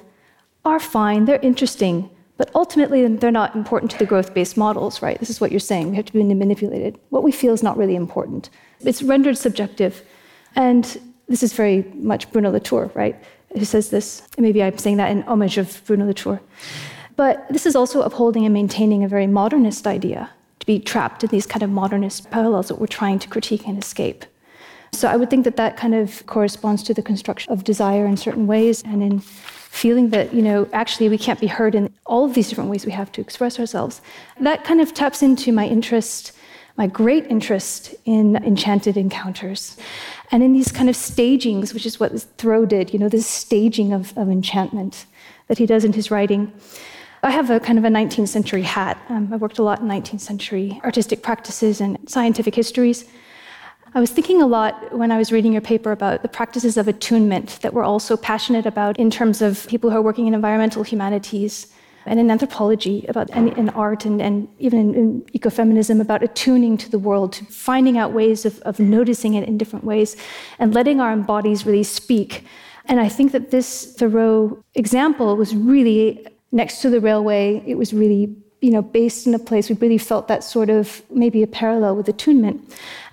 are 0.66 0.80
fine, 0.80 1.26
they're 1.26 1.40
interesting, 1.42 2.10
but 2.38 2.52
ultimately 2.54 3.08
they're 3.08 3.32
not 3.32 3.56
important 3.56 3.92
to 3.92 3.98
the 3.98 4.06
growth 4.06 4.34
based 4.34 4.58
models, 4.58 5.02
right? 5.02 5.20
This 5.20 5.30
is 5.30 5.42
what 5.42 5.52
you're 5.52 5.60
saying. 5.60 5.90
We 5.90 5.96
have 5.96 6.06
to 6.06 6.14
be 6.14 6.24
manipulated. 6.24 7.00
What 7.10 7.24
we 7.24 7.32
feel 7.32 7.54
is 7.54 7.64
not 7.64 7.78
really 7.78 7.96
important. 7.96 8.50
It's 8.82 9.02
rendered 9.02 9.38
subjective. 9.38 10.04
And 10.56 11.00
this 11.28 11.44
is 11.44 11.54
very 11.54 11.84
much 11.96 12.32
Bruno 12.32 12.52
Latour, 12.52 12.92
right? 12.94 13.22
Who 13.58 13.66
says 13.66 13.90
this. 13.90 14.24
Maybe 14.38 14.62
I'm 14.64 14.78
saying 14.78 14.98
that 14.98 15.12
in 15.12 15.24
homage 15.24 15.58
of 15.58 15.82
Bruno 15.86 16.06
Latour. 16.06 16.42
But 17.20 17.46
this 17.50 17.66
is 17.66 17.76
also 17.76 18.02
upholding 18.02 18.46
and 18.46 18.54
maintaining 18.54 19.04
a 19.04 19.10
very 19.10 19.28
modernist 19.28 19.86
idea 19.86 20.30
to 20.62 20.66
be 20.66 20.80
trapped 20.80 21.22
in 21.22 21.30
these 21.30 21.46
kind 21.46 21.62
of 21.62 21.70
modernist 21.70 22.32
parallels 22.32 22.70
that 22.70 22.80
we're 22.80 22.88
trying 22.88 23.20
to 23.20 23.28
critique 23.28 23.68
and 23.68 23.78
escape. 23.78 24.24
So 24.94 25.10
I 25.10 25.18
would 25.18 25.30
think 25.30 25.44
that 25.44 25.58
that 25.58 25.76
kind 25.76 25.94
of 25.94 26.26
corresponds 26.28 26.82
to 26.84 26.94
the 26.94 27.02
construction 27.02 27.52
of 27.52 27.66
desire 27.66 28.06
in 28.06 28.16
certain 28.16 28.48
ways 28.48 28.82
and 28.84 29.04
in 29.04 29.20
feeling 29.20 30.12
that, 30.12 30.34
you 30.34 30.42
know, 30.42 30.70
actually 30.72 31.10
we 31.10 31.18
can't 31.18 31.42
be 31.42 31.48
heard 31.48 31.76
in 31.76 31.94
all 32.06 32.24
of 32.24 32.36
these 32.36 32.48
different 32.48 32.70
ways 32.70 32.86
we 32.86 32.94
have 32.94 33.12
to 33.12 33.20
express 33.20 33.60
ourselves. 33.60 34.00
That 34.40 34.64
kind 34.64 34.80
of 34.80 34.94
taps 34.94 35.22
into 35.22 35.52
my 35.52 35.68
interest, 35.68 36.32
my 36.78 36.88
great 36.88 37.28
interest 37.28 37.96
in 38.06 38.38
enchanted 38.38 38.96
encounters. 38.96 39.76
And 40.32 40.42
in 40.42 40.54
these 40.54 40.72
kind 40.72 40.88
of 40.88 40.96
stagings, 40.96 41.74
which 41.74 41.86
is 41.86 42.00
what 42.00 42.18
Thoreau 42.38 42.66
did, 42.66 42.94
you 42.94 42.98
know, 42.98 43.10
this 43.10 43.28
staging 43.28 43.92
of, 43.92 44.18
of 44.18 44.30
enchantment 44.30 45.06
that 45.48 45.58
he 45.58 45.66
does 45.66 45.84
in 45.84 45.92
his 45.92 46.10
writing. 46.10 46.54
I 47.22 47.32
have 47.32 47.50
a 47.50 47.60
kind 47.60 47.78
of 47.78 47.84
a 47.84 47.90
19th 47.90 48.30
century 48.30 48.62
hat. 48.62 48.98
Um, 49.10 49.34
I 49.34 49.36
worked 49.36 49.60
a 49.60 49.64
lot 49.64 49.82
in 49.82 49.88
19th 49.88 50.22
century 50.22 50.80
artistic 50.84 51.22
practices 51.22 51.82
and 51.82 51.98
scientific 52.10 52.56
histories. 52.56 53.06
I 53.94 54.00
was 54.00 54.12
thinking 54.12 54.42
a 54.42 54.48
lot 54.48 54.96
when 54.96 55.12
I 55.12 55.18
was 55.18 55.32
reading 55.32 55.52
your 55.52 55.62
paper 55.62 55.92
about 55.92 56.22
the 56.22 56.28
practices 56.28 56.78
of 56.78 56.88
attunement 56.88 57.60
that 57.62 57.74
we're 57.74 57.84
all 57.84 58.00
so 58.00 58.16
passionate 58.16 58.66
about 58.66 58.98
in 58.98 59.10
terms 59.10 59.42
of 59.42 59.68
people 59.68 59.90
who 59.90 59.98
are 59.98 60.02
working 60.02 60.28
in 60.28 60.34
environmental 60.34 60.84
humanities 60.84 61.68
and 62.06 62.20
in 62.20 62.32
anthropology, 62.32 63.06
about 63.10 63.30
and 63.32 63.50
in 63.58 63.70
art 63.70 64.06
and, 64.06 64.22
and 64.22 64.48
even 64.58 64.80
in, 64.80 64.96
in, 64.96 65.22
ecofeminism, 65.34 66.00
about 66.00 66.24
attuning 66.24 66.78
to 66.78 66.90
the 66.90 67.00
world, 67.00 67.34
to 67.34 67.46
finding 67.46 67.98
out 67.98 68.14
ways 68.14 68.46
of, 68.46 68.60
of 68.62 68.80
noticing 68.80 69.34
it 69.34 69.48
in 69.48 69.58
different 69.58 69.84
ways 69.84 70.16
and 70.60 70.74
letting 70.74 71.02
our 71.02 71.16
bodies 71.18 71.66
really 71.66 71.84
speak. 71.84 72.46
And 72.86 73.00
I 73.00 73.10
think 73.10 73.34
that 73.34 73.52
this 73.52 73.94
Thoreau 73.98 74.64
example 74.76 75.36
was 75.36 75.54
really 75.54 76.26
next 76.52 76.82
to 76.82 76.90
the 76.90 77.00
railway. 77.00 77.64
It 77.66 77.76
was 77.76 77.94
really 77.94 78.36
you 78.62 78.72
know, 78.72 78.82
based 78.82 79.26
in 79.26 79.34
a 79.34 79.40
place 79.40 79.70
we 79.70 79.76
really 79.76 79.98
felt 79.98 80.28
that 80.28 80.44
sort 80.44 80.70
of 80.70 81.02
maybe 81.10 81.42
a 81.44 81.48
parallel 81.48 81.96
with 81.96 82.10
attunement. 82.10 82.62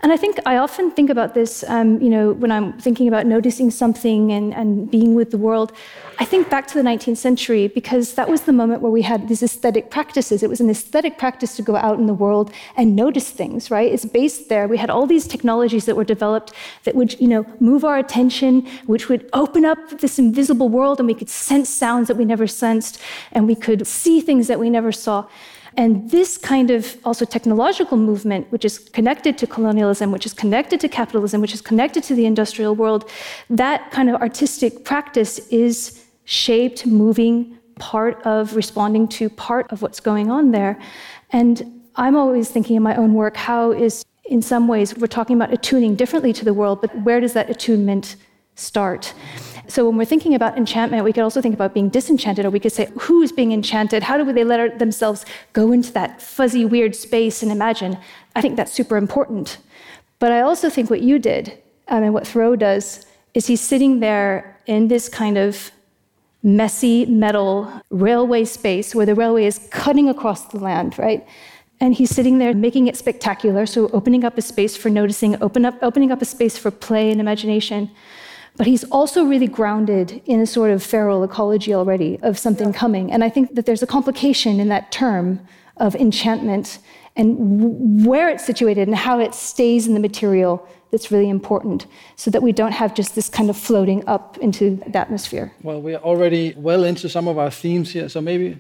And 0.02 0.12
I 0.12 0.16
think 0.16 0.38
I 0.44 0.56
often 0.56 0.90
think 0.90 1.09
about 1.09 1.35
this, 1.35 1.64
um, 1.68 2.00
you 2.00 2.11
know, 2.11 2.32
when 2.32 2.52
I'm 2.52 2.78
thinking 2.78 3.09
about 3.09 3.26
noticing 3.26 3.70
something 3.70 4.30
and, 4.32 4.52
and 4.54 4.90
being 4.90 5.14
with 5.14 5.30
the 5.30 5.38
world. 5.38 5.72
I 6.18 6.24
think 6.24 6.48
back 6.48 6.66
to 6.68 6.74
the 6.74 6.82
19th 6.82 7.18
century 7.18 7.68
because 7.68 8.14
that 8.14 8.28
was 8.28 8.42
the 8.42 8.52
moment 8.52 8.80
where 8.80 8.90
we 8.90 9.02
had 9.02 9.28
these 9.28 9.42
aesthetic 9.42 9.90
practices. 9.90 10.42
It 10.42 10.48
was 10.48 10.61
an 10.61 10.70
aesthetic 10.70 11.18
practice 11.18 11.56
to 11.56 11.62
go 11.62 11.76
out 11.76 11.98
in 11.98 12.06
the 12.06 12.14
world 12.14 12.52
and 12.76 12.96
notice 12.96 13.30
things, 13.30 13.70
right? 13.70 13.92
It's 13.92 14.04
based 14.04 14.48
there. 14.48 14.66
We 14.66 14.78
had 14.78 14.88
all 14.88 15.06
these 15.06 15.26
technologies 15.26 15.85
that 15.85 15.94
were 15.94 16.04
developed 16.04 16.52
that 16.85 16.94
would, 16.94 17.20
you 17.20 17.28
know, 17.28 17.44
move 17.61 17.85
our 17.85 17.98
attention, 17.98 18.66
which 18.87 19.09
would 19.09 19.28
open 19.35 19.64
up 19.64 19.78
this 20.00 20.18
invisible 20.18 20.70
world 20.70 21.00
and 21.00 21.06
we 21.06 21.14
could 21.14 21.28
sense 21.28 21.68
sounds 21.68 22.09
that 22.09 22.16
we 22.16 22.24
never 22.24 22.46
sensed 22.46 22.98
and 23.32 23.46
we 23.46 23.54
could 23.54 23.87
see 23.87 24.20
things 24.20 24.46
that 24.46 24.59
we 24.59 24.70
never 24.70 24.92
saw. 24.92 25.26
And 25.76 26.10
this 26.10 26.38
kind 26.38 26.70
of 26.70 26.96
also 27.04 27.24
technological 27.24 27.98
movement, 27.98 28.50
which 28.50 28.64
is 28.64 28.78
connected 28.78 29.36
to 29.38 29.46
colonialism, 29.46 30.10
which 30.10 30.24
is 30.24 30.32
connected 30.32 30.80
to 30.80 30.88
capitalism, 30.88 31.40
which 31.40 31.52
is 31.52 31.60
connected 31.60 32.02
to 32.04 32.14
the 32.14 32.24
industrial 32.24 32.74
world, 32.74 33.10
that 33.50 33.90
kind 33.90 34.08
of 34.08 34.20
artistic 34.20 34.84
practice 34.84 35.38
is 35.48 36.02
shaped, 36.24 36.86
moving, 36.86 37.58
part 37.78 38.22
of 38.22 38.56
responding 38.56 39.06
to 39.06 39.28
part 39.28 39.70
of 39.70 39.82
what's 39.82 40.00
going 40.00 40.30
on 40.30 40.50
there. 40.50 40.78
And 41.30 41.82
I'm 41.96 42.16
always 42.16 42.48
thinking 42.48 42.76
in 42.76 42.82
my 42.82 42.96
own 42.96 43.14
work, 43.14 43.36
how 43.36 43.72
is, 43.72 44.04
in 44.24 44.40
some 44.40 44.68
ways, 44.68 44.96
we're 44.96 45.06
talking 45.06 45.36
about 45.36 45.52
attuning 45.52 45.94
differently 45.94 46.32
to 46.32 46.44
the 46.44 46.54
world, 46.54 46.80
but 46.80 46.96
where 47.02 47.20
does 47.20 47.34
that 47.34 47.50
attunement 47.50 48.16
start? 48.54 49.12
So 49.68 49.87
when 49.87 49.96
we're 49.96 50.05
thinking 50.05 50.35
about 50.35 50.57
enchantment, 50.57 51.05
we 51.05 51.12
could 51.12 51.22
also 51.22 51.40
think 51.40 51.55
about 51.55 51.74
being 51.74 51.88
disenchanted, 51.88 52.44
or 52.44 52.50
we 52.50 52.61
could 52.61 52.72
say, 52.72 52.90
who's 53.00 53.33
being 53.33 53.52
enchanted? 53.52 54.02
How 54.02 54.16
do 54.16 54.33
they 54.33 54.44
let 54.44 54.79
themselves 54.79 55.24
go 55.52 55.72
into 55.72 55.92
that 55.92 56.22
fuzzy, 56.22 56.64
weird 56.64 56.94
space 56.94 57.42
and 57.42 57.50
imagine? 57.50 57.98
I 58.35 58.40
think 58.42 58.57
that's 58.57 58.72
super 58.72 58.96
important. 58.96 59.59
But 60.18 60.33
I 60.33 60.40
also 60.40 60.70
think 60.70 60.90
what 60.90 61.02
you 61.02 61.18
did, 61.18 61.62
um, 61.88 62.02
and 62.02 62.14
what 62.14 62.26
Thoreau 62.26 62.57
does, 62.57 63.07
is 63.35 63.46
he's 63.46 63.61
sitting 63.61 64.00
there 64.00 64.59
in 64.66 64.88
this 64.88 65.09
kind 65.09 65.37
of 65.37 65.70
messy 66.42 67.05
metal 67.07 67.70
railway 67.90 68.44
space 68.44 68.94
where 68.94 69.07
the 69.07 69.14
railway 69.14 69.44
is 69.44 69.59
cutting 69.70 70.09
across 70.09 70.46
the 70.46 70.59
land, 70.59 70.98
right? 70.98 71.26
And 71.81 71.94
he's 71.94 72.11
sitting 72.11 72.38
there 72.38 72.55
making 72.55 72.87
it 72.87 72.96
spectacular, 72.96 73.66
so 73.66 73.88
opening 73.88 74.24
up 74.24 74.38
a 74.38 74.42
space 74.42 74.76
for 74.76 74.88
noticing, 74.88 75.40
open 75.42 75.64
up, 75.64 75.74
opening 75.83 76.11
up 76.11 76.22
a 76.22 76.24
space 76.24 76.57
for 76.57 76.70
play 76.70 77.11
and 77.11 77.20
imagination. 77.20 77.90
But 78.57 78.66
he's 78.66 78.85
also 78.85 79.25
really 79.25 79.47
grounded 79.47 80.23
in 80.25 80.40
a 80.40 80.47
sort 80.47 80.71
of 80.71 80.83
feral 80.83 81.23
ecology 81.23 81.75
already 81.75 82.19
of 82.23 82.38
something 82.38 82.73
coming. 82.73 83.12
And 83.12 83.23
I 83.23 83.29
think 83.29 83.55
that 83.55 83.66
there's 83.66 83.83
a 83.83 83.87
complication 83.87 84.61
in 84.61 84.69
that 84.69 84.90
term 84.90 85.40
of 85.77 85.95
enchantment 85.95 86.79
and 87.16 88.07
where 88.07 88.29
it's 88.29 88.45
situated 88.45 88.88
and 88.88 88.97
how 88.97 89.19
it 89.19 89.35
stays 89.35 89.87
in 89.87 89.95
the 89.95 90.01
material 90.01 90.66
that's 90.90 91.11
really 91.11 91.29
important 91.29 91.87
so 92.14 92.31
that 92.31 92.42
we 92.42 92.53
don't 92.53 92.73
have 92.73 92.95
just 92.95 93.14
this 93.14 93.29
kind 93.29 93.51
of 93.51 93.57
floating 93.57 94.07
up 94.07 94.38
into 94.38 94.77
the 94.87 94.99
atmosphere. 94.99 95.53
Well, 95.62 95.81
we 95.81 95.95
are 95.95 96.03
already 96.03 96.55
well 96.57 96.85
into 96.85 97.09
some 97.09 97.29
of 97.29 97.38
our 97.38 97.51
themes 97.51 97.90
here, 97.90 98.09
so 98.09 98.21
maybe 98.21 98.59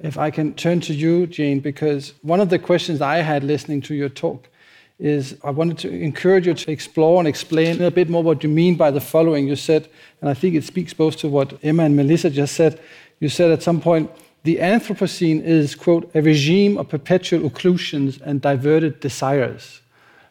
if 0.00 0.16
I 0.16 0.30
can 0.30 0.54
turn 0.54 0.80
to 0.82 0.94
you, 0.94 1.26
Jane, 1.26 1.60
because 1.60 2.14
one 2.22 2.40
of 2.40 2.50
the 2.50 2.58
questions 2.58 3.00
I 3.00 3.18
had 3.18 3.44
listening 3.44 3.80
to 3.82 3.94
your 3.94 4.08
talk 4.08 4.48
is 4.98 5.36
I 5.44 5.50
wanted 5.50 5.78
to 5.78 5.90
encourage 5.90 6.46
you 6.46 6.54
to 6.54 6.70
explore 6.70 7.20
and 7.20 7.28
explain 7.28 7.80
a 7.82 7.90
bit 7.90 8.08
more 8.08 8.22
what 8.22 8.42
you 8.42 8.48
mean 8.48 8.74
by 8.74 8.90
the 8.90 9.00
following. 9.00 9.46
You 9.46 9.56
said, 9.56 9.88
and 10.20 10.28
I 10.28 10.34
think 10.34 10.54
it 10.54 10.64
speaks 10.64 10.92
both 10.92 11.16
to 11.18 11.28
what 11.28 11.58
Emma 11.62 11.84
and 11.84 11.96
Melissa 11.96 12.30
just 12.30 12.54
said. 12.54 12.80
You 13.20 13.28
said 13.28 13.50
at 13.50 13.62
some 13.62 13.80
point, 13.80 14.10
the 14.42 14.56
Anthropocene 14.56 15.42
is, 15.42 15.74
quote, 15.74 16.10
a 16.14 16.22
regime 16.22 16.78
of 16.78 16.88
perpetual 16.88 17.48
occlusions 17.48 18.20
and 18.20 18.40
diverted 18.40 19.00
desires, 19.00 19.80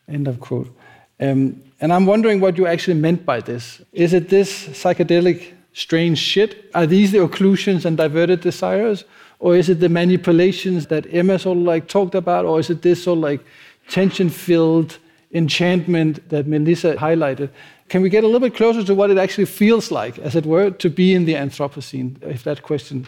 end 0.08 0.28
of 0.28 0.40
quote. 0.40 0.76
Um, 1.20 1.62
and 1.80 1.94
I'm 1.94 2.06
wondering 2.06 2.40
what 2.40 2.58
you 2.58 2.68
actually 2.68 3.00
meant 3.00 3.26
by 3.26 3.40
this. 3.42 3.82
Is 3.94 4.14
it 4.14 4.30
this 4.30 4.68
psychedelic 4.70 5.54
strange 5.74 6.18
shit? 6.18 6.70
Are 6.74 6.86
these 6.88 7.12
the 7.12 7.20
occlusions 7.20 7.86
and 7.86 7.96
diverted 7.98 8.42
desires? 8.42 9.04
Or 9.40 9.56
is 9.56 9.70
it 9.70 9.80
the 9.80 9.90
manipulations 9.90 10.88
that 10.88 11.06
Emma 11.14 11.38
sort 11.38 11.58
of 11.58 11.64
like 11.64 11.88
talked 11.88 12.16
about? 12.16 12.46
Or 12.46 12.60
is 12.60 12.70
it 12.70 12.82
this 12.82 13.04
sort 13.04 13.18
of 13.18 13.24
like 13.24 13.46
tension 13.90 14.30
filled 14.30 14.98
enchantment 15.32 16.30
that 16.30 16.48
Melissa 16.48 16.96
highlighted. 16.96 17.50
Can 17.90 18.02
we 18.02 18.10
get 18.10 18.24
a 18.24 18.28
little 18.28 18.42
bit 18.42 18.56
closer 18.56 18.84
to 18.84 18.96
what 18.96 19.10
it 19.10 19.18
actually 19.18 19.46
feels 19.46 19.92
like, 19.92 20.18
as 20.20 20.36
it 20.36 20.46
were, 20.46 20.72
to 20.72 20.90
be 20.90 21.14
in 21.14 21.26
the 21.26 21.34
Anthropocene, 21.34 22.22
if 22.24 22.44
that 22.44 22.64
question 22.64 23.08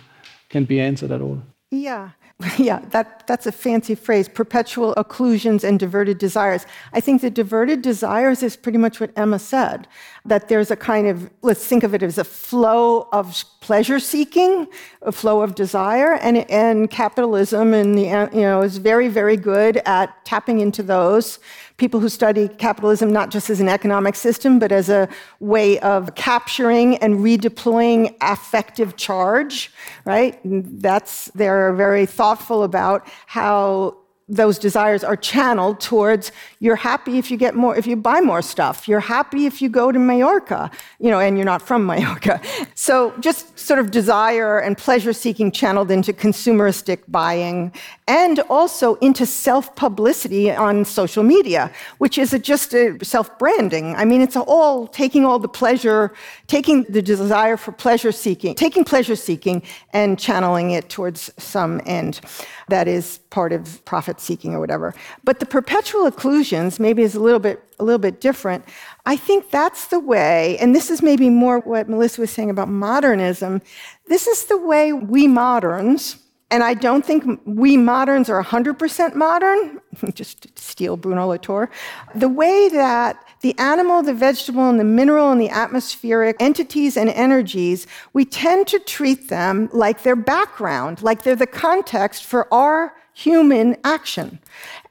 can 0.50 0.65
be 0.65 0.80
answered 0.80 1.12
at 1.12 1.22
all? 1.22 1.42
Yeah. 1.72 2.12
Yeah, 2.58 2.80
that, 2.91 3.28
that's 3.28 3.47
a 3.47 3.52
fancy 3.52 3.95
phrase 3.95 4.30
perpetual 4.30 4.93
occlusions 4.95 5.63
and 5.63 5.80
diverted 5.80 6.17
desires. 6.17 6.65
I 6.93 7.02
think 7.02 7.21
the 7.21 7.30
diverted 7.30 7.82
desires 7.82 8.43
is 8.43 8.56
pretty 8.56 8.78
much 8.78 8.99
what 8.99 9.12
Emma 9.17 9.39
said 9.39 9.88
that 10.25 10.47
there's 10.47 10.71
a 10.71 10.75
kind 10.75 11.08
of, 11.08 11.30
let's 11.41 11.65
think 11.65 11.84
of 11.84 11.93
it 11.93 12.04
as 12.04 12.17
a 12.17 12.23
flow 12.23 13.08
of 13.12 13.43
pleasure 13.62 13.99
seeking, 13.99 14.67
a 15.02 15.12
flow 15.12 15.41
of 15.41 15.56
desire, 15.56 16.13
and, 16.15 16.49
and 16.49 16.89
capitalism 16.89 17.73
and 17.73 17.97
the, 17.97 18.30
you 18.34 18.41
know, 18.41 18.62
is 18.62 18.78
very, 18.78 19.08
very 19.08 19.38
good 19.38 19.78
at 19.86 20.23
tapping 20.25 20.60
into 20.60 20.84
those. 20.84 21.39
People 21.80 22.00
who 22.00 22.10
study 22.10 22.48
capitalism 22.48 23.12
not 23.12 23.32
just 23.32 23.50
as 23.50 23.60
an 23.60 23.70
economic 23.70 24.15
system, 24.15 24.60
but 24.60 24.72
as 24.72 24.89
a 24.89 25.08
way 25.39 25.80
of 25.80 26.13
capturing 26.15 26.98
and 26.98 27.15
redeploying 27.15 28.15
affective 28.22 28.98
charge, 28.98 29.72
right? 30.06 30.39
That's, 30.44 31.32
they're 31.34 31.74
very 31.74 32.06
thoughtful 32.06 32.63
about 32.63 33.08
how 33.28 33.98
those 34.30 34.60
desires 34.60 35.04
are 35.04 35.15
channeled 35.15 35.80
towards 35.80 36.32
you're 36.60 36.76
happy 36.76 37.18
if 37.18 37.32
you 37.32 37.38
get 37.38 37.56
more 37.56 37.76
if 37.76 37.88
you 37.88 37.96
buy 37.96 38.22
more 38.22 38.42
stuff. 38.42 38.88
You're 38.88 39.00
happy 39.00 39.46
if 39.46 39.62
you 39.62 39.70
go 39.70 39.92
to 39.92 40.00
Mallorca 40.00 40.72
you 41.00 41.10
know 41.10 41.20
and 41.20 41.38
you're 41.38 41.46
not 41.46 41.62
from 41.62 41.86
Mallorca. 41.92 42.39
So 42.76 43.13
just 43.20 43.58
sort 43.58 43.80
of 43.80 43.92
desire 43.92 44.60
and 44.60 44.78
pleasure 44.78 45.13
seeking 45.13 45.52
channeled 45.52 45.92
into 45.92 46.13
consumeristic 46.13 47.00
buying 47.08 47.74
and 48.10 48.39
also 48.50 48.96
into 48.96 49.26
self 49.26 49.76
publicity 49.76 50.52
on 50.52 50.84
social 50.84 51.24
media 51.24 51.72
which 52.00 52.18
is 52.18 52.34
a, 52.34 52.39
just 52.39 52.74
a 52.74 52.98
self 53.04 53.38
branding 53.38 53.96
i 53.96 54.04
mean 54.04 54.22
it's 54.22 54.36
all 54.36 54.88
taking 54.88 55.24
all 55.26 55.39
the 55.39 55.48
pleasure 55.48 56.12
taking 56.48 56.84
the 56.89 57.02
desire 57.02 57.56
for 57.56 57.72
pleasure 57.72 58.12
seeking 58.12 58.56
taking 58.56 58.84
pleasure 58.84 59.15
seeking 59.15 59.62
and 59.94 60.20
channeling 60.20 60.72
it 60.72 60.89
towards 60.89 61.32
some 61.38 61.82
end 61.86 62.20
that 62.69 62.88
is 62.88 63.19
part 63.29 63.51
of 63.51 63.84
profit 63.86 64.19
seeking 64.19 64.53
or 64.53 64.60
whatever. 64.60 64.93
But 65.23 65.39
the 65.39 65.45
perpetual 65.45 66.10
occlusions 66.10 66.79
maybe 66.79 67.03
is 67.03 67.15
a 67.15 67.19
little 67.19 67.39
bit 67.39 67.63
a 67.79 67.84
little 67.84 67.99
bit 67.99 68.19
different. 68.19 68.65
I 69.05 69.15
think 69.15 69.49
that's 69.49 69.88
the 69.88 69.99
way, 69.99 70.58
and 70.60 70.75
this 70.75 70.89
is 70.89 71.01
maybe 71.01 71.29
more 71.29 71.60
what 71.60 71.88
Melissa 71.88 72.21
was 72.21 72.32
saying 72.32 72.49
about 72.49 72.67
modernism. 72.67 73.62
This 74.08 74.27
is 74.27 74.45
the 74.45 74.58
way 74.58 74.91
we 74.91 75.27
moderns, 75.27 76.17
and 76.52 76.64
I 76.64 76.74
don't 76.74 77.06
think 77.06 77.40
we 77.46 77.78
moderns 77.78 78.30
are 78.30 78.44
100% 78.44 79.16
modern, 79.16 79.80
just 80.14 80.58
steal 80.58 80.98
Bruno 80.98 81.28
Latour, 81.28 81.70
the 82.16 82.30
way 82.30 82.70
that 82.70 83.24
the 83.42 83.58
animal, 83.58 84.02
the 84.02 84.14
vegetable, 84.14 84.68
and 84.70 84.80
the 84.80 84.84
mineral 84.84 85.32
and 85.32 85.40
the 85.40 85.50
atmospheric 85.50 86.36
entities 86.40 86.98
and 86.98 87.10
energies, 87.10 87.88
we 88.14 88.26
tend 88.26 88.68
to 88.68 88.80
treat 88.80 89.30
them 89.30 89.70
like 89.72 90.04
their 90.04 90.16
background, 90.16 91.02
like 91.02 91.24
they're 91.24 91.36
the 91.36 91.48
context 91.48 92.26
for 92.26 92.52
our 92.54 92.96
human 93.14 93.78
action. 93.84 94.40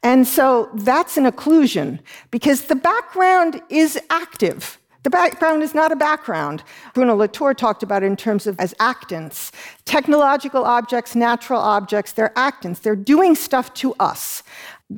And 0.03 0.27
so 0.27 0.71
that's 0.75 1.17
an 1.17 1.25
occlusion 1.25 1.99
because 2.31 2.63
the 2.63 2.77
background 2.77 3.61
is 3.69 3.99
active. 4.11 4.79
The 5.09 5.13
background 5.13 5.63
is 5.63 5.75
not 5.75 5.91
a 5.91 5.97
background. 5.97 6.63
Bruno 6.93 7.17
Latour 7.17 7.55
talked 7.55 7.83
about 7.83 8.03
it 8.03 8.07
in 8.09 8.15
terms 8.15 8.47
of 8.47 8.61
as 8.61 8.75
actants. 8.75 9.53
Technological 9.87 10.65
objects, 10.65 11.17
natural 11.17 11.63
objects, 11.63 12.13
they're 12.13 12.35
actants. 12.37 12.83
They're 12.83 12.95
doing 12.95 13.35
stuff 13.35 13.73
to 13.81 13.95
us 13.99 14.43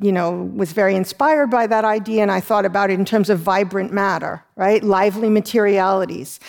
you 0.01 0.11
know, 0.11 0.51
was 0.53 0.73
very 0.73 0.95
inspired 0.95 1.49
by 1.49 1.65
that 1.67 1.85
idea, 1.85 2.21
and 2.21 2.31
I 2.31 2.41
thought 2.41 2.65
about 2.65 2.89
it 2.89 2.99
in 2.99 3.05
terms 3.05 3.29
of 3.29 3.39
vibrant 3.39 3.93
matter, 3.93 4.43
right? 4.57 4.83
Lively 4.83 5.29
materialities. 5.29 6.41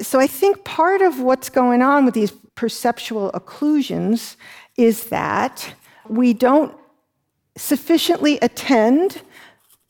So 0.00 0.20
I 0.20 0.28
think 0.28 0.62
part 0.62 1.02
of 1.02 1.18
what's 1.18 1.48
going 1.48 1.82
on 1.82 2.04
with 2.04 2.14
these 2.14 2.30
perceptual 2.54 3.32
occlusions 3.32 4.36
is 4.76 5.06
that 5.06 5.74
we 6.08 6.34
don't 6.34 6.72
sufficiently 7.56 8.38
attend 8.42 9.22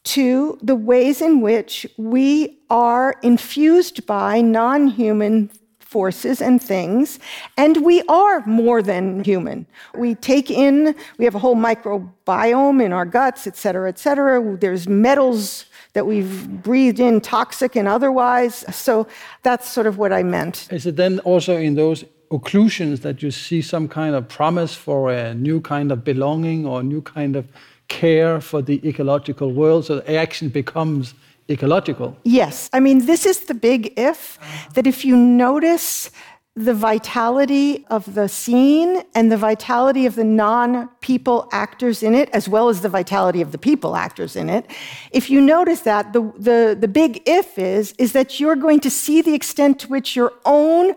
to 0.04 0.58
the 0.62 0.76
ways 0.76 1.20
in 1.20 1.40
which 1.40 1.86
we 1.96 2.58
are 2.70 3.16
infused 3.22 4.06
by 4.06 4.40
non 4.40 4.88
human 4.88 5.50
forces 5.80 6.42
and 6.42 6.62
things, 6.62 7.18
and 7.56 7.84
we 7.84 8.02
are 8.08 8.44
more 8.46 8.82
than 8.82 9.24
human. 9.24 9.66
We 9.94 10.14
take 10.14 10.50
in, 10.50 10.94
we 11.16 11.24
have 11.24 11.34
a 11.34 11.38
whole 11.38 11.56
microbiome 11.56 12.82
in 12.82 12.92
our 12.92 13.06
guts, 13.06 13.46
et 13.46 13.56
cetera, 13.56 13.88
et 13.88 13.98
cetera. 13.98 14.56
There's 14.58 14.86
metals 14.86 15.64
that 15.94 16.06
we've 16.06 16.62
breathed 16.62 17.00
in, 17.00 17.22
toxic 17.22 17.74
and 17.74 17.88
otherwise. 17.88 18.66
So 18.70 19.06
that's 19.42 19.66
sort 19.68 19.86
of 19.86 19.96
what 19.96 20.12
I 20.12 20.22
meant. 20.22 20.68
Is 20.70 20.86
it 20.86 20.96
then 20.96 21.20
also 21.20 21.56
in 21.56 21.74
those 21.74 22.04
occlusions 22.30 23.00
that 23.00 23.22
you 23.22 23.30
see 23.30 23.62
some 23.62 23.88
kind 23.88 24.14
of 24.14 24.28
promise 24.28 24.74
for 24.74 25.10
a 25.10 25.34
new 25.34 25.60
kind 25.62 25.90
of 25.90 26.04
belonging 26.04 26.66
or 26.66 26.80
a 26.80 26.82
new 26.82 27.00
kind 27.00 27.34
of 27.34 27.48
care 27.88 28.40
for 28.40 28.62
the 28.62 28.86
ecological 28.86 29.52
world 29.52 29.86
so 29.86 30.00
action 30.06 30.48
becomes 30.48 31.14
ecological. 31.50 32.16
Yes. 32.24 32.68
I 32.72 32.80
mean, 32.80 33.06
this 33.06 33.24
is 33.24 33.46
the 33.46 33.54
big 33.54 33.92
if 33.98 34.38
that 34.74 34.86
if 34.86 35.04
you 35.04 35.16
notice 35.16 36.10
the 36.54 36.74
vitality 36.74 37.86
of 37.88 38.14
the 38.14 38.28
scene 38.28 39.02
and 39.14 39.30
the 39.30 39.36
vitality 39.36 40.06
of 40.06 40.16
the 40.16 40.24
non 40.24 40.88
people 41.00 41.48
actors 41.52 42.02
in 42.02 42.14
it, 42.14 42.28
as 42.30 42.48
well 42.48 42.68
as 42.68 42.80
the 42.80 42.88
vitality 42.88 43.40
of 43.40 43.52
the 43.52 43.58
people 43.58 43.94
actors 43.94 44.34
in 44.34 44.50
it, 44.50 44.66
if 45.12 45.30
you 45.30 45.40
notice 45.40 45.80
that, 45.82 46.12
the, 46.12 46.20
the, 46.36 46.76
the 46.78 46.88
big 46.88 47.22
if 47.26 47.58
is, 47.58 47.94
is 47.98 48.12
that 48.12 48.40
you're 48.40 48.56
going 48.56 48.80
to 48.80 48.90
see 48.90 49.22
the 49.22 49.34
extent 49.34 49.78
to 49.78 49.88
which 49.88 50.16
your 50.16 50.32
own 50.44 50.94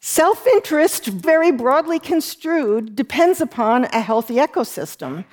self 0.00 0.46
interest, 0.46 1.06
very 1.06 1.52
broadly 1.52 1.98
construed, 1.98 2.96
depends 2.96 3.40
upon 3.40 3.84
a 3.84 4.00
healthy 4.00 4.36
ecosystem 4.36 5.24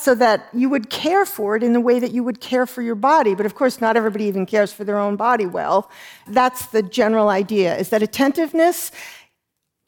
so 0.00 0.14
that 0.14 0.48
you 0.52 0.68
would 0.68 0.90
care 0.90 1.24
for 1.24 1.56
it 1.56 1.62
in 1.62 1.72
the 1.72 1.80
way 1.80 1.98
that 1.98 2.12
you 2.12 2.24
would 2.24 2.40
care 2.40 2.66
for 2.66 2.82
your 2.82 2.94
body. 2.94 3.34
But 3.34 3.46
of 3.46 3.54
course, 3.54 3.80
not 3.80 3.96
everybody 3.96 4.24
even 4.24 4.46
cares 4.46 4.72
for 4.72 4.84
their 4.84 4.98
own 4.98 5.16
body 5.16 5.46
well. 5.46 5.90
That's 6.26 6.66
the 6.66 6.82
general 6.82 7.28
idea, 7.28 7.76
is 7.76 7.90
that 7.90 8.02
attentiveness, 8.02 8.90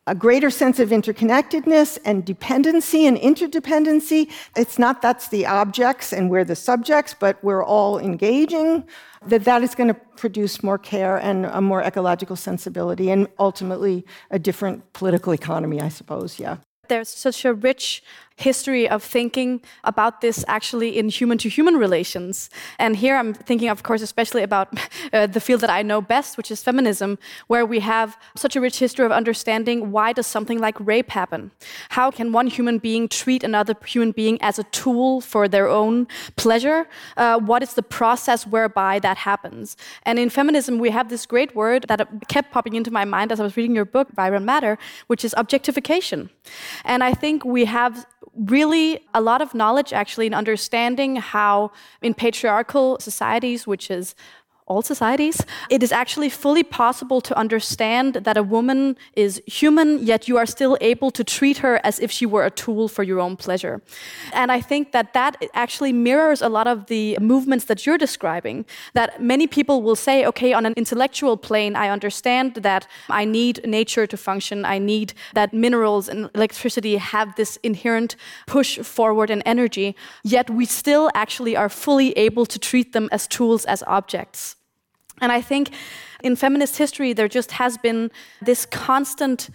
a 0.09 0.15
greater 0.15 0.51
sense 0.51 0.81
of 0.81 0.89
interconnectedness 0.89 1.97
and 2.05 2.25
dependency 2.25 3.07
and 3.07 3.17
interdependency, 3.17 4.29
it's 4.57 4.79
not 4.79 5.01
that's 5.01 5.29
the 5.29 5.47
objects 5.47 6.13
and 6.13 6.29
we're 6.29 6.45
the 6.45 6.57
subjects, 6.57 7.15
but 7.19 7.43
we're 7.45 7.65
all 7.65 8.01
engaging, 8.01 8.85
that 9.25 9.45
that 9.45 9.63
is 9.63 9.77
going 9.77 9.87
to 9.87 9.95
produce 10.17 10.63
more 10.63 10.79
care 10.79 11.17
and 11.19 11.47
a 11.47 11.61
more 11.61 11.83
ecological 11.83 12.35
sensibility 12.35 13.11
and 13.13 13.29
ultimately 13.39 14.05
a 14.33 14.39
different 14.41 14.93
political 14.93 15.33
economy, 15.33 15.81
I 15.81 15.89
suppose, 15.89 16.41
yeah. 16.41 16.57
There's 16.89 17.09
such 17.09 17.45
a 17.45 17.55
rich 17.55 18.03
history 18.37 18.89
of 18.89 19.03
thinking 19.03 19.61
about 19.85 20.21
this 20.21 20.45
actually 20.49 20.99
in 20.99 21.09
human 21.09 21.39
to 21.39 21.49
human 21.49 21.77
relations. 21.77 22.51
And 22.79 22.97
here 22.97 23.17
I'm 23.17 23.35
thinking, 23.35 23.69
of 23.69 23.83
course, 23.83 24.03
especially 24.03 24.43
about 24.43 24.69
uh, 25.13 25.27
the 25.27 25.41
field 25.41 25.61
that 25.61 25.71
I 25.71 25.83
know 25.83 26.01
best, 26.01 26.37
which 26.37 26.51
is 26.51 26.63
feminism, 26.63 27.19
where 27.47 27.67
we 27.67 27.81
have 27.81 28.17
such 28.37 28.57
a 28.57 28.61
rich 28.61 28.79
history 28.79 29.05
of 29.05 29.13
understanding 29.13 29.93
why 29.93 30.13
does 30.13 30.27
something 30.27 30.59
like 30.59 30.77
rape 30.81 31.11
happen? 31.11 31.51
How 31.91 32.11
can 32.11 32.33
one 32.33 32.47
human 32.47 32.79
being 32.79 33.09
treat 33.09 33.45
another 33.45 33.75
human 33.85 34.13
being 34.13 34.41
as 34.43 34.59
a 34.59 34.65
tool 34.65 35.21
for 35.21 35.49
their 35.49 35.69
own 35.69 36.07
pleasure? 36.37 36.89
Uh, 37.17 37.39
what 37.39 37.63
is 37.63 37.75
the 37.75 37.83
process 37.83 38.47
whereby 38.47 38.99
that 39.01 39.19
happens? 39.19 39.77
And 40.05 40.19
in 40.19 40.31
feminism, 40.31 40.79
we 40.79 40.91
have 40.91 41.09
this 41.09 41.27
great 41.27 41.55
word 41.55 41.87
that 41.89 42.09
kept 42.29 42.53
popping 42.53 42.75
into 42.75 42.91
my 42.91 43.05
mind 43.05 43.33
as 43.33 43.41
I 43.41 43.43
was 43.43 43.57
reading 43.57 43.75
your 43.75 43.85
book, 43.85 44.09
Vibrant 44.15 44.47
Matter, 44.47 44.79
which 45.07 45.25
is 45.25 45.35
objectification. 45.37 46.31
And 46.85 47.05
I 47.05 47.13
think 47.15 47.45
we 47.45 47.65
have 47.67 48.07
really 48.35 49.01
a 49.13 49.21
lot 49.21 49.43
of 49.43 49.55
knowledge 49.55 49.93
actually 49.93 50.27
in 50.27 50.35
understanding 50.35 51.17
how 51.17 51.71
in 52.01 52.15
patriarchal 52.15 52.99
societies 52.99 53.67
which 53.67 53.91
is 53.91 54.15
all 54.73 54.83
societies, 54.95 55.37
it 55.69 55.83
is 55.83 55.93
actually 55.93 56.31
fully 56.45 56.65
possible 56.83 57.21
to 57.29 57.33
understand 57.45 58.09
that 58.27 58.37
a 58.37 58.43
woman 58.57 58.97
is 59.25 59.31
human, 59.47 59.89
yet 60.11 60.21
you 60.29 60.37
are 60.41 60.47
still 60.47 60.75
able 60.93 61.11
to 61.19 61.23
treat 61.37 61.59
her 61.65 61.75
as 61.85 61.95
if 62.05 62.11
she 62.11 62.27
were 62.35 62.45
a 62.47 62.51
tool 62.63 62.89
for 62.89 63.03
your 63.11 63.21
own 63.27 63.35
pleasure. 63.37 63.77
And 64.33 64.49
I 64.59 64.61
think 64.71 64.93
that 64.93 65.13
that 65.13 65.33
actually 65.65 65.93
mirrors 65.93 66.41
a 66.43 66.49
lot 66.49 66.67
of 66.67 66.87
the 66.87 67.05
movements 67.21 67.65
that 67.67 67.81
you're 67.85 68.03
describing. 68.07 68.65
That 68.95 69.11
many 69.33 69.47
people 69.47 69.77
will 69.83 69.97
say, 70.07 70.17
okay, 70.31 70.53
on 70.59 70.65
an 70.67 70.75
intellectual 70.83 71.37
plane, 71.37 71.75
I 71.85 71.89
understand 71.97 72.47
that 72.69 72.87
I 73.09 73.25
need 73.25 73.55
nature 73.67 74.07
to 74.07 74.17
function, 74.17 74.65
I 74.65 74.79
need 74.79 75.13
that 75.35 75.53
minerals 75.53 76.09
and 76.09 76.31
electricity 76.35 76.97
have 76.97 77.29
this 77.37 77.59
inherent 77.63 78.17
push 78.47 78.79
forward 78.79 79.29
and 79.31 79.43
energy, 79.45 79.95
yet 80.25 80.49
we 80.59 80.65
still 80.65 81.11
actually 81.15 81.55
are 81.57 81.69
fully 81.69 82.11
able 82.27 82.47
to 82.47 82.59
treat 82.59 82.93
them 82.93 83.09
as 83.13 83.27
tools, 83.27 83.65
as 83.65 83.83
objects. 83.87 84.57
And 85.23 85.33
I 85.33 85.41
think 85.41 85.71
in 86.23 86.37
feminist 86.37 86.77
history, 86.77 87.13
there 87.15 87.29
just 87.29 87.53
has 87.53 87.79
been 87.79 88.11
this 88.43 88.67
constant 88.67 89.49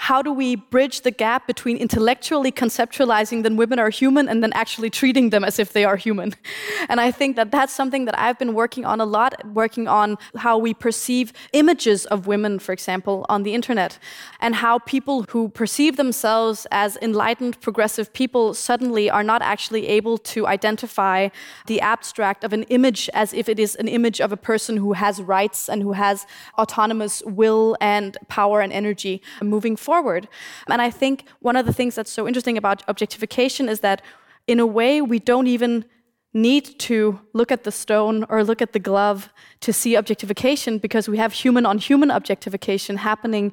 how 0.00 0.22
do 0.22 0.32
we 0.32 0.56
bridge 0.56 1.02
the 1.02 1.10
gap 1.10 1.46
between 1.46 1.76
intellectually 1.76 2.50
conceptualizing 2.50 3.42
that 3.42 3.52
women 3.52 3.78
are 3.78 3.90
human 3.90 4.30
and 4.30 4.42
then 4.42 4.50
actually 4.54 4.88
treating 4.88 5.28
them 5.28 5.44
as 5.44 5.58
if 5.58 5.74
they 5.74 5.84
are 5.84 5.96
human? 5.96 6.34
And 6.88 6.98
I 6.98 7.10
think 7.10 7.36
that 7.36 7.50
that's 7.50 7.74
something 7.74 8.06
that 8.06 8.18
I've 8.18 8.38
been 8.38 8.54
working 8.54 8.84
on 8.86 9.00
a 9.00 9.04
lot, 9.04 9.32
working 9.62 9.86
on 9.86 10.16
how 10.36 10.56
we 10.56 10.72
perceive 10.72 11.34
images 11.52 12.06
of 12.06 12.26
women, 12.26 12.58
for 12.58 12.72
example, 12.72 13.26
on 13.28 13.42
the 13.42 13.52
internet, 13.52 13.98
and 14.40 14.54
how 14.54 14.78
people 14.78 15.24
who 15.32 15.50
perceive 15.50 15.96
themselves 15.98 16.66
as 16.70 16.96
enlightened, 17.02 17.60
progressive 17.60 18.10
people 18.14 18.54
suddenly 18.54 19.10
are 19.10 19.22
not 19.22 19.42
actually 19.42 19.86
able 19.86 20.16
to 20.32 20.46
identify 20.46 21.28
the 21.66 21.78
abstract 21.82 22.42
of 22.42 22.54
an 22.54 22.62
image 22.64 23.10
as 23.12 23.34
if 23.34 23.48
it 23.48 23.58
is 23.60 23.76
an 23.76 23.88
image 23.88 24.18
of 24.20 24.32
a 24.32 24.36
person 24.50 24.78
who 24.78 24.94
has 24.94 25.20
rights 25.20 25.68
and 25.68 25.82
who 25.82 25.92
has 25.92 26.26
autonomous 26.56 27.22
will 27.26 27.76
and 27.80 28.16
power 28.28 28.62
and 28.62 28.72
energy 28.72 29.20
moving 29.42 29.76
forward 29.76 29.89
forward. 29.90 30.24
And 30.72 30.80
I 30.88 30.90
think 31.00 31.16
one 31.48 31.56
of 31.60 31.64
the 31.68 31.76
things 31.78 31.92
that's 31.96 32.14
so 32.18 32.22
interesting 32.28 32.56
about 32.62 32.78
objectification 32.92 33.64
is 33.74 33.80
that, 33.80 33.98
in 34.46 34.58
a 34.60 34.68
way, 34.78 34.92
we 35.12 35.18
don't 35.30 35.48
even 35.56 35.84
need 36.32 36.64
to 36.78 36.98
look 37.38 37.50
at 37.56 37.62
the 37.64 37.72
stone 37.82 38.24
or 38.30 38.44
look 38.44 38.62
at 38.62 38.72
the 38.72 38.82
glove 38.90 39.18
to 39.66 39.72
see 39.72 39.92
objectification 40.02 40.72
because 40.78 41.04
we 41.12 41.18
have 41.18 41.32
human 41.44 41.64
on 41.70 41.76
human 41.88 42.10
objectification 42.18 42.94
happening 43.10 43.52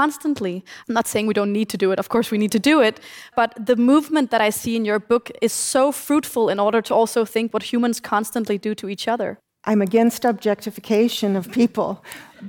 constantly. 0.00 0.54
I'm 0.86 0.94
not 1.00 1.06
saying 1.06 1.26
we 1.26 1.38
don't 1.40 1.54
need 1.58 1.68
to 1.74 1.78
do 1.84 1.88
it, 1.92 1.98
of 1.98 2.08
course, 2.14 2.28
we 2.34 2.38
need 2.42 2.52
to 2.58 2.64
do 2.72 2.76
it, 2.88 2.96
but 3.40 3.50
the 3.70 3.76
movement 3.92 4.30
that 4.32 4.42
I 4.48 4.50
see 4.50 4.74
in 4.76 4.84
your 4.84 5.00
book 5.12 5.30
is 5.46 5.54
so 5.54 5.90
fruitful 5.90 6.50
in 6.54 6.58
order 6.60 6.80
to 6.88 6.92
also 6.94 7.24
think 7.24 7.54
what 7.54 7.72
humans 7.72 7.98
constantly 8.14 8.58
do 8.66 8.74
to 8.74 8.86
each 8.94 9.08
other. 9.08 9.30
I'm 9.64 9.82
against 9.82 10.24
objectification 10.24 11.36
of 11.36 11.44
people, 11.60 11.90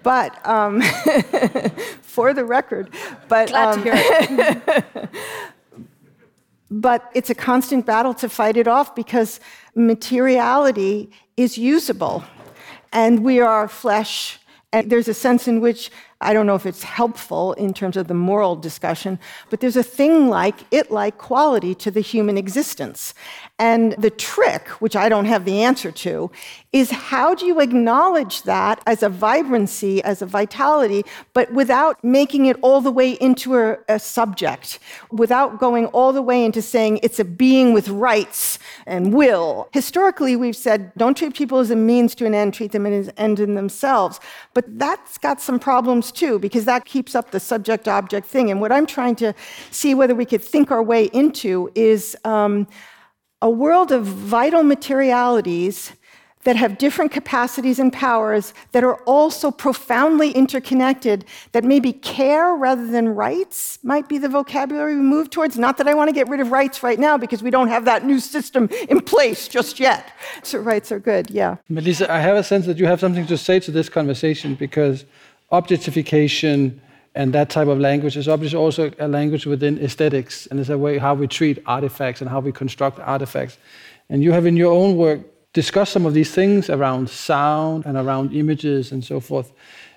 but 0.04 0.46
um, 0.48 0.82
for 2.02 2.34
the 2.34 2.46
record, 2.46 2.90
but 3.28 3.50
glad 3.50 3.74
um, 3.74 3.84
to 3.84 3.96
hear 3.96 4.62
it. 4.68 5.10
but 6.72 7.10
it's 7.14 7.30
a 7.30 7.36
constant 7.36 7.86
battle 7.86 8.14
to 8.16 8.30
fight 8.30 8.58
it 8.58 8.68
off 8.68 8.96
because 8.96 9.40
materiality 9.76 11.10
is 11.38 11.58
usable, 11.58 12.24
and 12.92 13.24
we 13.24 13.40
are 13.40 13.68
flesh. 13.68 14.40
And 14.72 14.92
there's 14.92 15.08
a 15.08 15.16
sense 15.16 15.48
in 15.48 15.62
which 15.62 15.90
I 16.22 16.34
don't 16.34 16.46
know 16.46 16.56
if 16.56 16.66
it's 16.66 16.84
helpful 16.84 17.54
in 17.54 17.74
terms 17.74 17.98
of 17.98 18.08
the 18.08 18.14
moral 18.14 18.56
discussion, 18.56 19.18
but 19.50 19.62
there's 19.62 19.78
a 19.78 19.84
thing 19.84 20.30
like 20.30 20.56
it 20.70 20.92
like 20.92 21.18
quality 21.18 21.74
to 21.76 21.90
the 21.90 22.02
human 22.02 22.38
existence. 22.38 23.14
And 23.60 23.92
the 23.94 24.10
trick, 24.10 24.70
which 24.80 24.96
I 24.96 25.10
don't 25.10 25.26
have 25.26 25.44
the 25.44 25.62
answer 25.64 25.92
to, 25.92 26.32
is 26.72 26.92
how 26.92 27.36
do 27.36 27.46
you 27.46 27.60
acknowledge 27.60 28.44
that 28.44 28.82
as 28.88 29.04
a 29.04 29.10
vibrancy, 29.10 30.02
as 30.04 30.22
a 30.22 30.26
vitality, 30.26 31.04
but 31.34 31.52
without 31.52 32.02
making 32.02 32.46
it 32.46 32.56
all 32.62 32.80
the 32.80 32.92
way 32.92 33.12
into 33.14 33.58
a, 33.58 33.78
a, 33.90 34.00
subject, 34.00 34.80
without 35.12 35.60
going 35.60 35.88
all 35.88 36.14
the 36.14 36.22
way 36.22 36.46
into 36.46 36.62
saying 36.62 37.02
it's 37.04 37.20
a 37.20 37.26
being 37.26 37.74
with 37.74 37.90
rights 37.90 38.60
and 38.86 39.14
will. 39.14 39.68
Historically, 39.74 40.38
we've 40.38 40.56
said 40.56 40.94
don't 40.96 41.18
treat 41.18 41.34
people 41.34 41.60
as 41.60 41.70
a 41.70 41.76
means 41.76 42.16
to 42.16 42.26
an 42.26 42.34
end, 42.34 42.54
treat 42.54 42.72
them 42.72 42.86
as 42.86 43.10
an 43.10 43.14
end 43.18 43.42
in 43.42 43.56
themselves. 43.56 44.22
But 44.54 44.80
that's 44.80 45.18
got 45.18 45.42
some 45.42 45.60
problems 45.60 46.14
too, 46.14 46.40
because 46.40 46.64
that 46.64 46.86
keeps 46.86 47.14
up 47.14 47.32
the 47.32 47.42
subject 47.42 47.90
object 47.90 48.26
thing. 48.26 48.50
And 48.52 48.62
what 48.62 48.72
I'm 48.72 48.86
trying 48.86 49.18
to 49.18 49.34
see 49.70 49.94
whether 49.94 50.16
we 50.16 50.26
could 50.26 50.44
think 50.44 50.72
our 50.72 50.82
way 50.82 51.06
into 51.06 51.70
is. 51.76 52.16
Um, 52.24 52.68
a 53.42 53.50
world 53.50 53.92
of 53.92 54.06
vital 54.06 54.64
materialities 54.64 55.94
that 56.44 56.56
have 56.56 56.78
different 56.78 57.12
capacities 57.12 57.80
and 57.80 57.92
powers 57.92 58.54
that 58.72 58.84
are 58.84 58.96
also 59.04 59.52
profoundly 59.52 60.32
interconnected, 60.32 61.26
that 61.52 61.66
maybe 61.66 61.92
care 61.92 62.56
rather 62.56 62.88
than 62.88 63.10
rights 63.10 63.78
might 63.84 64.08
be 64.08 64.18
the 64.18 64.30
vocabulary 64.30 64.96
we 64.96 65.02
move 65.02 65.30
towards. 65.30 65.58
Not 65.58 65.78
that 65.78 65.88
I 65.88 65.94
want 65.94 66.08
to 66.08 66.14
get 66.14 66.30
rid 66.30 66.40
of 66.40 66.52
rights 66.52 66.82
right 66.82 66.98
now 66.98 67.18
because 67.18 67.44
we 67.44 67.50
don't 67.50 67.68
have 67.68 67.84
that 67.86 68.06
new 68.06 68.20
system 68.20 68.70
in 68.88 69.02
place 69.02 69.50
just 69.50 69.80
yet. 69.82 70.14
So 70.44 70.60
rights 70.60 70.92
are 70.94 71.00
good, 71.00 71.30
yeah. 71.30 71.58
Melissa, 71.68 72.12
I 72.12 72.20
have 72.20 72.38
a 72.38 72.44
sense 72.44 72.66
that 72.68 72.78
you 72.78 72.86
have 72.86 73.02
something 73.02 73.28
to 73.28 73.38
say 73.38 73.60
to 73.60 73.72
this 73.72 73.90
conversation 73.90 74.56
because 74.56 75.04
objectification 75.52 76.82
and 77.16 77.34
that 77.34 77.50
type 77.50 77.68
of 77.68 77.80
language 77.80 78.16
is 78.16 78.28
obviously 78.28 78.58
also 78.58 78.92
a 79.00 79.08
language 79.08 79.46
within 79.46 79.84
aesthetics, 79.84 80.46
and 80.48 80.60
it's 80.60 80.70
a 80.70 80.78
way 80.78 80.98
how 80.98 81.14
we 81.14 81.28
treat 81.28 81.62
artifacts 81.66 82.22
and 82.22 82.30
how 82.30 82.40
we 82.40 82.52
construct 82.52 83.00
artifacts. 83.00 83.58
And 84.10 84.24
you 84.24 84.32
have 84.32 84.46
in 84.46 84.58
your 84.58 84.72
own 84.72 84.96
work 84.96 85.22
discussed 85.54 85.92
some 85.92 86.06
of 86.06 86.14
these 86.14 86.32
things 86.32 86.70
around 86.70 87.10
sound 87.10 87.86
and 87.86 87.98
around 87.98 88.34
images 88.34 88.92
and 88.92 89.04
so 89.04 89.20
forth. 89.20 89.52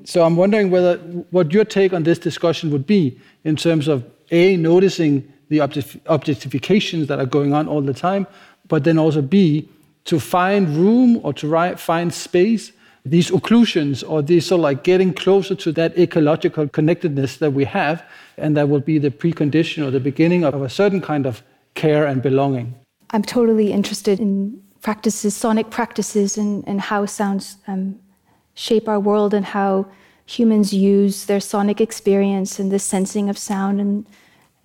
So 0.04 0.24
I'm 0.24 0.36
wondering 0.36 0.70
whether 0.70 0.96
what 1.30 1.52
your 1.52 1.64
take 1.64 1.92
on 1.92 2.02
this 2.02 2.18
discussion 2.18 2.70
would 2.70 2.86
be 2.86 3.20
in 3.44 3.56
terms 3.56 3.88
of 3.88 4.04
a 4.30 4.56
noticing 4.56 5.30
the 5.48 5.58
objectifications 5.58 7.06
that 7.08 7.18
are 7.18 7.26
going 7.26 7.52
on 7.52 7.68
all 7.68 7.82
the 7.82 7.92
time, 7.92 8.26
but 8.68 8.84
then 8.84 8.98
also 8.98 9.20
b 9.20 9.68
to 10.06 10.18
find 10.18 10.68
room 10.74 11.20
or 11.22 11.32
to 11.34 11.76
find 11.76 12.12
space 12.12 12.72
these 13.04 13.30
occlusions 13.30 14.08
or 14.08 14.22
these 14.22 14.46
sort 14.46 14.60
of 14.60 14.62
like 14.62 14.84
getting 14.84 15.12
closer 15.12 15.54
to 15.56 15.72
that 15.72 15.98
ecological 15.98 16.68
connectedness 16.68 17.38
that 17.38 17.52
we 17.52 17.64
have, 17.64 18.04
and 18.36 18.56
that 18.56 18.68
will 18.68 18.80
be 18.80 18.98
the 18.98 19.10
precondition 19.10 19.84
or 19.86 19.90
the 19.90 20.00
beginning 20.00 20.44
of 20.44 20.62
a 20.62 20.68
certain 20.68 21.00
kind 21.00 21.26
of 21.26 21.42
care 21.74 22.06
and 22.06 22.22
belonging. 22.22 22.74
I'm 23.10 23.22
totally 23.22 23.72
interested 23.72 24.20
in 24.20 24.62
practices, 24.82 25.34
sonic 25.34 25.70
practices, 25.70 26.38
and, 26.38 26.64
and 26.66 26.80
how 26.80 27.06
sounds 27.06 27.56
um, 27.66 27.98
shape 28.54 28.88
our 28.88 29.00
world 29.00 29.34
and 29.34 29.44
how 29.44 29.86
humans 30.26 30.72
use 30.72 31.26
their 31.26 31.40
sonic 31.40 31.80
experience 31.80 32.58
and 32.58 32.70
the 32.70 32.78
sensing 32.78 33.28
of 33.28 33.36
sound 33.36 33.80
and 33.80 34.06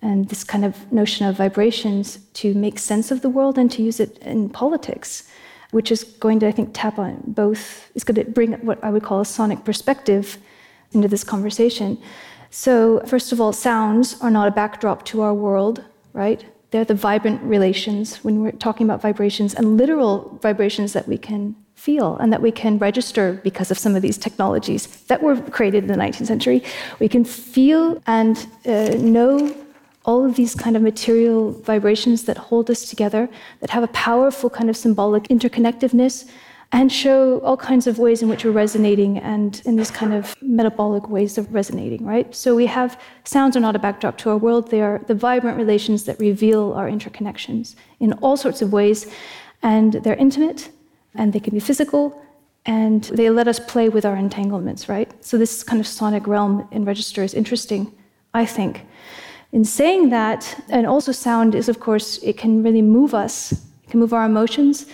and 0.00 0.28
this 0.28 0.44
kind 0.44 0.64
of 0.64 0.92
notion 0.92 1.26
of 1.26 1.36
vibrations 1.36 2.18
to 2.32 2.54
make 2.54 2.78
sense 2.78 3.10
of 3.10 3.20
the 3.20 3.28
world 3.28 3.58
and 3.58 3.68
to 3.72 3.82
use 3.82 3.98
it 3.98 4.16
in 4.18 4.48
politics 4.48 5.28
which 5.70 5.92
is 5.92 6.04
going 6.04 6.40
to, 6.40 6.48
I 6.48 6.52
think, 6.52 6.70
tap 6.72 6.98
on 6.98 7.22
both, 7.26 7.90
it's 7.94 8.04
going 8.04 8.24
to 8.24 8.30
bring 8.30 8.52
what 8.64 8.82
I 8.82 8.90
would 8.90 9.02
call 9.02 9.20
a 9.20 9.24
sonic 9.24 9.64
perspective 9.64 10.38
into 10.92 11.08
this 11.08 11.24
conversation. 11.24 11.98
So, 12.50 13.00
first 13.06 13.32
of 13.32 13.40
all, 13.40 13.52
sounds 13.52 14.20
are 14.22 14.30
not 14.30 14.48
a 14.48 14.50
backdrop 14.50 15.04
to 15.06 15.20
our 15.20 15.34
world, 15.34 15.84
right? 16.14 16.44
They're 16.70 16.84
the 16.84 16.94
vibrant 16.94 17.42
relations 17.42 18.24
when 18.24 18.42
we're 18.42 18.52
talking 18.52 18.86
about 18.86 19.02
vibrations 19.02 19.54
and 19.54 19.76
literal 19.76 20.38
vibrations 20.42 20.92
that 20.94 21.08
we 21.08 21.18
can 21.18 21.56
feel 21.74 22.16
and 22.16 22.32
that 22.32 22.42
we 22.42 22.50
can 22.50 22.76
register 22.78 23.40
because 23.44 23.70
of 23.70 23.78
some 23.78 23.94
of 23.94 24.02
these 24.02 24.18
technologies 24.18 24.86
that 25.04 25.22
were 25.22 25.40
created 25.40 25.84
in 25.84 25.88
the 25.88 25.94
19th 25.94 26.26
century. 26.26 26.62
We 26.98 27.08
can 27.08 27.24
feel 27.24 28.02
and 28.06 28.36
uh, 28.66 28.96
know 28.96 29.54
all 30.08 30.24
of 30.24 30.36
these 30.36 30.54
kind 30.54 30.74
of 30.74 30.82
material 30.92 31.52
vibrations 31.72 32.24
that 32.24 32.38
hold 32.48 32.70
us 32.70 32.88
together, 32.88 33.28
that 33.60 33.68
have 33.68 33.84
a 33.84 33.92
powerful 34.08 34.48
kind 34.48 34.70
of 34.70 34.76
symbolic 34.76 35.24
interconnectiveness, 35.24 36.26
and 36.72 36.90
show 36.90 37.40
all 37.40 37.58
kinds 37.58 37.86
of 37.86 37.98
ways 37.98 38.22
in 38.22 38.28
which 38.28 38.42
we're 38.44 38.60
resonating 38.64 39.18
and 39.18 39.62
in 39.66 39.76
these 39.76 39.90
kind 39.90 40.14
of 40.14 40.34
metabolic 40.40 41.04
ways 41.10 41.36
of 41.36 41.44
resonating, 41.52 42.04
right? 42.06 42.34
So 42.34 42.54
we 42.54 42.66
have 42.66 42.98
sounds 43.24 43.54
are 43.56 43.60
not 43.60 43.76
a 43.76 43.78
backdrop 43.78 44.16
to 44.18 44.30
our 44.30 44.38
world, 44.38 44.70
they 44.70 44.80
are 44.80 44.98
the 45.10 45.14
vibrant 45.14 45.58
relations 45.58 46.04
that 46.04 46.18
reveal 46.18 46.72
our 46.72 46.88
interconnections 46.88 47.74
in 48.00 48.14
all 48.14 48.36
sorts 48.36 48.62
of 48.62 48.72
ways. 48.72 48.98
And 49.62 49.92
they're 50.04 50.22
intimate, 50.26 50.70
and 51.14 51.32
they 51.34 51.40
can 51.40 51.52
be 51.52 51.60
physical, 51.60 52.02
and 52.64 53.04
they 53.04 53.28
let 53.28 53.46
us 53.46 53.58
play 53.58 53.88
with 53.90 54.04
our 54.06 54.16
entanglements, 54.16 54.88
right? 54.88 55.10
So 55.22 55.36
this 55.36 55.62
kind 55.62 55.80
of 55.80 55.86
sonic 55.86 56.26
realm 56.26 56.66
in 56.70 56.84
register 56.84 57.22
is 57.22 57.34
interesting, 57.34 57.92
I 58.32 58.46
think. 58.46 58.86
In 59.52 59.64
saying 59.64 60.10
that, 60.10 60.62
and 60.68 60.86
also 60.86 61.12
sound 61.12 61.54
is, 61.54 61.68
of 61.68 61.80
course, 61.80 62.18
it 62.22 62.36
can 62.36 62.62
really 62.62 62.82
move 62.82 63.14
us, 63.14 63.52
it 63.52 63.90
can 63.90 64.00
move 64.00 64.12
our 64.12 64.26
emotions. 64.26 64.86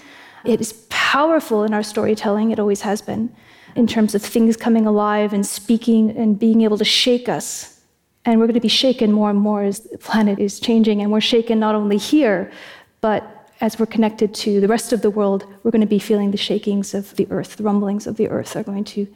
It 0.44 0.61
is 0.61 0.74
powerful 0.90 1.64
in 1.64 1.74
our 1.74 1.82
storytelling, 1.82 2.50
it 2.50 2.61
always 2.61 2.82
has 2.82 3.02
been, 3.02 3.34
in 3.74 3.86
terms 3.86 4.14
of 4.14 4.22
things 4.22 4.57
coming 4.57 4.86
alive 4.86 5.32
and 5.32 5.44
speaking 5.44 6.16
and 6.16 6.38
being 6.38 6.61
able 6.61 6.78
to 6.78 6.84
shake 6.84 7.28
us. 7.28 7.80
And 8.24 8.38
we're 8.38 8.46
going 8.46 8.55
to 8.55 8.61
be 8.61 8.68
shaken 8.68 9.11
more 9.11 9.30
and 9.30 9.38
more 9.38 9.64
as 9.64 9.80
the 9.80 9.98
planet 9.98 10.38
is 10.38 10.61
changing, 10.61 11.02
and 11.02 11.11
we're 11.11 11.20
shaken 11.20 11.59
not 11.59 11.74
only 11.74 11.96
here, 11.96 12.52
but 13.00 13.50
as 13.61 13.78
we're 13.78 13.86
connected 13.86 14.34
to 14.34 14.61
the 14.61 14.68
rest 14.68 14.92
of 14.92 15.02
the 15.02 15.11
world, 15.11 15.46
we're 15.62 15.70
going 15.70 15.80
to 15.80 15.86
be 15.86 15.98
feeling 15.98 16.30
the 16.30 16.36
shakings 16.36 16.94
of 16.94 17.16
the 17.16 17.26
earth, 17.30 17.57
the 17.57 17.64
rumblings 17.64 18.07
of 18.07 18.16
the 18.16 18.28
earth 18.28 18.57
are 18.57 18.62
going 18.62 18.84
to 18.84 19.07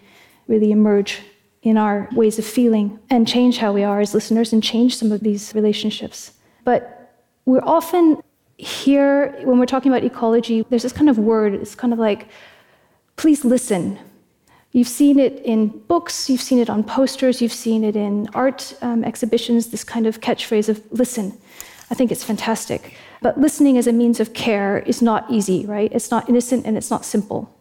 really 0.46 0.72
emerge 0.72 1.20
in 1.68 1.76
our 1.76 2.08
ways 2.12 2.38
of 2.38 2.46
feeling 2.46 2.98
and 3.10 3.28
change 3.28 3.58
how 3.58 3.72
we 3.72 3.84
are 3.84 4.00
as 4.00 4.14
listeners 4.14 4.52
and 4.52 4.62
change 4.62 4.96
some 4.96 5.12
of 5.12 5.20
these 5.20 5.54
relationships. 5.54 6.32
But 6.64 7.12
we're 7.44 7.64
often 7.64 8.22
here, 8.56 9.38
when 9.44 9.58
we're 9.58 9.66
talking 9.66 9.92
about 9.92 10.02
ecology, 10.02 10.64
there's 10.70 10.82
this 10.82 10.92
kind 10.92 11.10
of 11.10 11.18
word, 11.18 11.54
it's 11.54 11.74
kind 11.74 11.92
of 11.92 11.98
like, 11.98 12.28
please 13.16 13.44
listen. 13.44 13.98
You've 14.72 14.88
seen 14.88 15.18
it 15.18 15.42
in 15.44 15.68
books, 15.68 16.30
you've 16.30 16.40
seen 16.40 16.58
it 16.58 16.70
on 16.70 16.84
posters, 16.84 17.42
you've 17.42 17.52
seen 17.52 17.84
it 17.84 17.96
in 17.96 18.28
art 18.34 18.74
um, 18.80 19.04
exhibitions, 19.04 19.68
this 19.68 19.84
kind 19.84 20.06
of 20.06 20.20
catchphrase 20.20 20.68
of 20.68 20.82
listen. 20.90 21.36
I 21.90 21.94
think 21.94 22.10
it's 22.10 22.24
fantastic. 22.24 22.96
But 23.20 23.38
listening 23.38 23.76
as 23.78 23.86
a 23.86 23.92
means 23.92 24.20
of 24.20 24.32
care 24.32 24.78
is 24.80 25.02
not 25.02 25.30
easy, 25.30 25.66
right? 25.66 25.90
It's 25.92 26.10
not 26.10 26.28
innocent 26.28 26.66
and 26.66 26.76
it's 26.76 26.90
not 26.90 27.04
simple. 27.04 27.54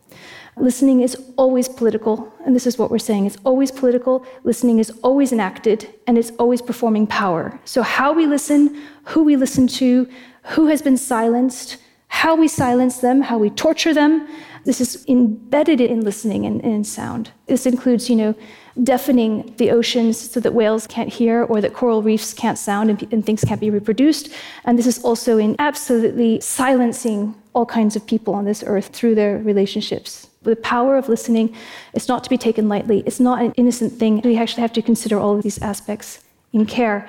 Listening 0.59 1.01
is 1.01 1.15
always 1.35 1.69
political, 1.69 2.33
and 2.43 2.55
this 2.55 2.65
is 2.65 2.79
what 2.79 2.89
we're 2.89 2.97
saying 2.97 3.27
it's 3.27 3.37
always 3.43 3.71
political, 3.71 4.25
listening 4.43 4.79
is 4.79 4.91
always 5.03 5.31
enacted, 5.31 5.87
and 6.07 6.17
it's 6.17 6.31
always 6.39 6.63
performing 6.63 7.05
power. 7.05 7.59
So, 7.63 7.83
how 7.83 8.11
we 8.11 8.25
listen, 8.25 8.81
who 9.03 9.23
we 9.23 9.35
listen 9.35 9.67
to, 9.67 10.09
who 10.43 10.65
has 10.67 10.81
been 10.81 10.97
silenced, 10.97 11.77
how 12.07 12.35
we 12.35 12.47
silence 12.47 12.97
them, 12.99 13.21
how 13.21 13.37
we 13.37 13.51
torture 13.51 13.93
them, 13.93 14.27
this 14.65 14.81
is 14.81 15.05
embedded 15.07 15.79
in 15.79 16.01
listening 16.01 16.45
and 16.45 16.59
in 16.61 16.83
sound. 16.83 17.31
This 17.45 17.65
includes, 17.65 18.09
you 18.09 18.15
know, 18.15 18.35
deafening 18.83 19.53
the 19.57 19.69
oceans 19.71 20.31
so 20.31 20.39
that 20.39 20.53
whales 20.53 20.87
can't 20.87 21.09
hear 21.09 21.43
or 21.43 21.61
that 21.61 21.73
coral 21.73 22.01
reefs 22.01 22.33
can't 22.33 22.57
sound 22.57 22.89
and, 22.89 23.13
and 23.13 23.25
things 23.25 23.43
can't 23.43 23.61
be 23.61 23.69
reproduced. 23.69 24.29
And 24.65 24.77
this 24.77 24.87
is 24.87 25.03
also 25.03 25.37
in 25.37 25.55
absolutely 25.59 26.41
silencing 26.41 27.35
all 27.53 27.65
kinds 27.65 27.95
of 27.95 28.05
people 28.05 28.33
on 28.33 28.45
this 28.45 28.63
earth 28.65 28.87
through 28.87 29.15
their 29.15 29.37
relationships 29.37 30.26
the 30.49 30.55
power 30.55 30.97
of 30.97 31.09
listening 31.09 31.55
is 31.93 32.07
not 32.07 32.23
to 32.23 32.29
be 32.29 32.37
taken 32.37 32.69
lightly. 32.69 33.03
It's 33.05 33.19
not 33.19 33.41
an 33.41 33.51
innocent 33.53 33.93
thing. 33.93 34.21
We 34.21 34.37
actually 34.37 34.61
have 34.61 34.73
to 34.73 34.81
consider 34.81 35.19
all 35.19 35.35
of 35.35 35.43
these 35.43 35.61
aspects 35.61 36.19
in 36.53 36.65
care. 36.65 37.07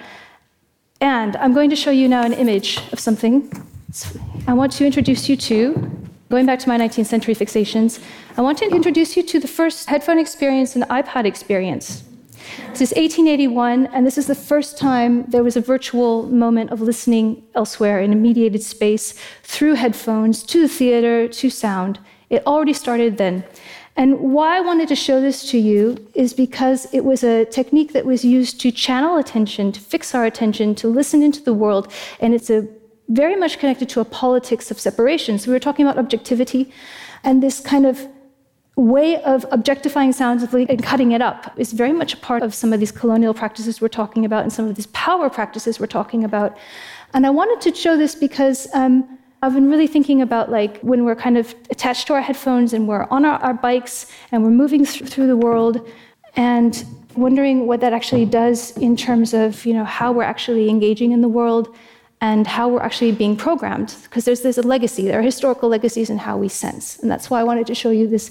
And 1.01 1.37
I'm 1.37 1.55
going 1.55 1.71
to 1.71 1.77
show 1.77 1.91
you 1.91 2.09
now 2.09 2.25
an 2.25 2.33
image 2.33 2.81
of 2.93 2.99
something. 2.99 3.51
I 4.47 4.55
want 4.55 4.73
to 4.73 4.85
introduce 4.85 5.29
you 5.29 5.37
to, 5.37 5.91
going 6.29 6.47
back 6.47 6.59
to 6.61 6.69
my 6.69 6.77
19th 6.77 7.07
century 7.07 7.35
fixations, 7.35 8.03
I 8.37 8.43
want 8.43 8.59
to 8.59 8.67
introduce 8.67 9.17
you 9.17 9.23
to 9.23 9.41
the 9.41 9.49
first 9.49 9.89
headphone 9.89 10.19
experience 10.19 10.75
and 10.75 10.85
iPod 10.85 11.25
experience. 11.25 12.05
This 12.71 12.81
is 12.81 12.97
1881, 12.97 13.87
and 13.87 14.07
this 14.07 14.19
is 14.19 14.27
the 14.27 14.35
first 14.35 14.79
time 14.79 15.25
there 15.29 15.43
was 15.43 15.57
a 15.57 15.61
virtual 15.61 16.25
moment 16.25 16.71
of 16.71 16.81
listening 16.81 17.43
elsewhere 17.55 18.01
in 18.01 18.13
a 18.13 18.17
mediated 18.17 18.63
space 18.63 19.15
through 19.43 19.75
headphones 19.75 20.43
to 20.45 20.61
the 20.61 20.69
theater, 20.69 21.29
to 21.29 21.51
sound. 21.51 21.99
It 22.31 22.47
already 22.47 22.73
started 22.73 23.17
then. 23.17 23.45
And 23.97 24.21
why 24.21 24.57
I 24.57 24.61
wanted 24.61 24.89
to 24.89 24.97
show 24.97 25.21
this 25.21 25.51
to 25.51 25.59
you 25.59 26.09
is 26.15 26.33
because 26.33 26.87
it 26.93 27.05
was 27.05 27.25
a 27.25 27.45
technique 27.47 27.93
that 27.95 28.07
was 28.07 28.25
used 28.25 28.61
to 28.61 28.71
channel 28.71 29.17
attention, 29.17 29.73
to 29.73 29.81
fix 29.81 30.15
our 30.15 30.25
attention, 30.25 30.75
to 30.77 30.89
listen 30.89 31.23
into 31.23 31.43
the 31.43 31.53
world. 31.53 31.93
And 32.21 32.33
it's 32.33 32.49
a, 32.49 32.69
very 33.09 33.37
much 33.37 33.59
connected 33.59 33.89
to 33.89 34.01
a 34.01 34.05
politics 34.05 34.71
of 34.71 34.79
separation. 34.79 35.39
So 35.39 35.49
we 35.49 35.55
were 35.55 35.61
talking 35.61 35.87
about 35.87 35.99
objectivity 35.99 36.73
and 37.25 37.43
this 37.43 37.59
kind 37.61 37.87
of 37.87 38.07
way 38.77 39.21
of 39.23 39.45
objectifying 39.51 40.13
sounds 40.13 40.43
and 40.45 40.83
cutting 40.85 41.11
it 41.11 41.21
up 41.21 41.53
is 41.59 41.73
very 41.73 41.93
much 41.93 42.15
a 42.15 42.17
part 42.19 42.43
of 42.45 42.55
some 42.55 42.73
of 42.73 42.79
these 42.79 42.93
colonial 42.93 43.35
practices 43.35 43.81
we're 43.81 43.89
talking 43.89 44.25
about 44.25 44.45
and 44.45 44.53
some 44.53 44.69
of 44.69 44.77
these 44.77 44.87
power 44.89 45.29
practices 45.29 45.81
we're 45.81 45.87
talking 45.87 46.23
about. 46.23 46.57
And 47.13 47.27
I 47.27 47.31
wanted 47.31 47.61
to 47.63 47.77
show 47.77 47.97
this 47.97 48.15
because 48.15 48.69
um, 48.75 49.18
I've 49.41 49.55
been 49.55 49.71
really 49.71 49.87
thinking 49.87 50.21
about 50.21 50.51
like 50.51 50.81
when 50.81 51.05
we're 51.05 51.15
kind 51.15 51.39
of 51.39 51.55
attached 51.71 52.09
to 52.09 52.15
our 52.15 52.21
headphones 52.21 52.73
and 52.73 52.89
we're 52.89 53.05
on 53.05 53.25
our, 53.25 53.39
our 53.41 53.55
bikes 53.55 54.11
and 54.33 54.43
we're 54.43 54.51
moving 54.51 54.85
th- 54.85 55.09
through 55.09 55.29
the 55.29 55.37
world 55.37 55.89
and 56.35 56.85
wondering 57.15 57.67
what 57.67 57.81
that 57.81 57.93
actually 57.93 58.25
does 58.25 58.77
in 58.79 58.97
terms 58.97 59.35
of 59.35 59.65
you 59.65 59.75
know 59.75 59.85
how 59.85 60.11
we're 60.11 60.25
actually 60.25 60.69
engaging 60.69 61.13
in 61.13 61.21
the 61.21 61.29
world 61.29 61.77
and 62.21 62.49
how 62.49 62.69
we're 62.69 62.83
actually 62.83 63.13
being 63.13 63.37
programmed. 63.37 63.95
Because 64.03 64.25
there's, 64.25 64.41
there's 64.41 64.59
a 64.59 64.63
legacy. 64.63 65.07
There 65.07 65.21
are 65.21 65.23
historical 65.23 65.69
legacies 65.69 66.11
in 66.11 66.19
how 66.19 66.37
we 66.37 66.49
sense. 66.49 66.99
And 66.99 67.09
that's 67.09 67.31
why 67.31 67.39
i 67.41 67.45
wanted 67.45 67.69
to 67.69 67.77
show 67.77 67.91
you 67.91 68.09
this 68.09 68.31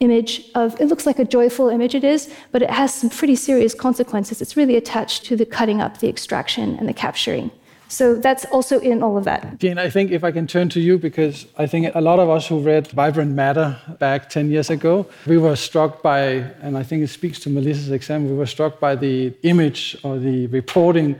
image 0.00 0.50
of 0.56 0.80
it 0.80 0.86
looks 0.86 1.06
like 1.06 1.18
a 1.18 1.24
joyful 1.24 1.68
image 1.68 1.92
it 1.92 2.04
is 2.04 2.32
but 2.52 2.62
it 2.62 2.70
has 2.70 2.92
some 2.92 3.10
pretty 3.10 3.36
serious 3.36 3.74
consequences. 3.74 4.42
It's 4.42 4.56
really 4.56 4.76
attached 4.76 5.24
to 5.26 5.36
the 5.36 5.46
cutting 5.46 5.80
up 5.80 5.98
the 5.98 6.08
extraction 6.08 6.76
and 6.76 6.88
the 6.88 6.92
capturing 6.92 7.50
so 7.88 8.14
that's 8.14 8.44
also 8.46 8.78
in 8.80 9.02
all 9.02 9.16
of 9.16 9.24
that. 9.24 9.58
Jane, 9.58 9.78
I 9.78 9.88
think 9.90 10.10
if 10.10 10.22
I 10.22 10.30
can 10.30 10.46
turn 10.46 10.68
to 10.70 10.80
you, 10.80 10.98
because 10.98 11.46
I 11.56 11.66
think 11.66 11.94
a 11.94 12.00
lot 12.00 12.18
of 12.18 12.28
us 12.28 12.46
who 12.46 12.60
read 12.60 12.86
Vibrant 12.88 13.32
Matter 13.32 13.78
back 13.98 14.28
10 14.28 14.50
years 14.50 14.70
ago, 14.70 15.06
we 15.26 15.38
were 15.38 15.56
struck 15.56 16.02
by, 16.02 16.22
and 16.62 16.76
I 16.76 16.82
think 16.82 17.02
it 17.02 17.08
speaks 17.08 17.40
to 17.40 17.50
Melissa's 17.50 17.90
example, 17.90 18.30
we 18.30 18.36
were 18.36 18.46
struck 18.46 18.78
by 18.78 18.94
the 18.94 19.32
image 19.42 19.96
or 20.02 20.18
the 20.18 20.46
reporting 20.48 21.18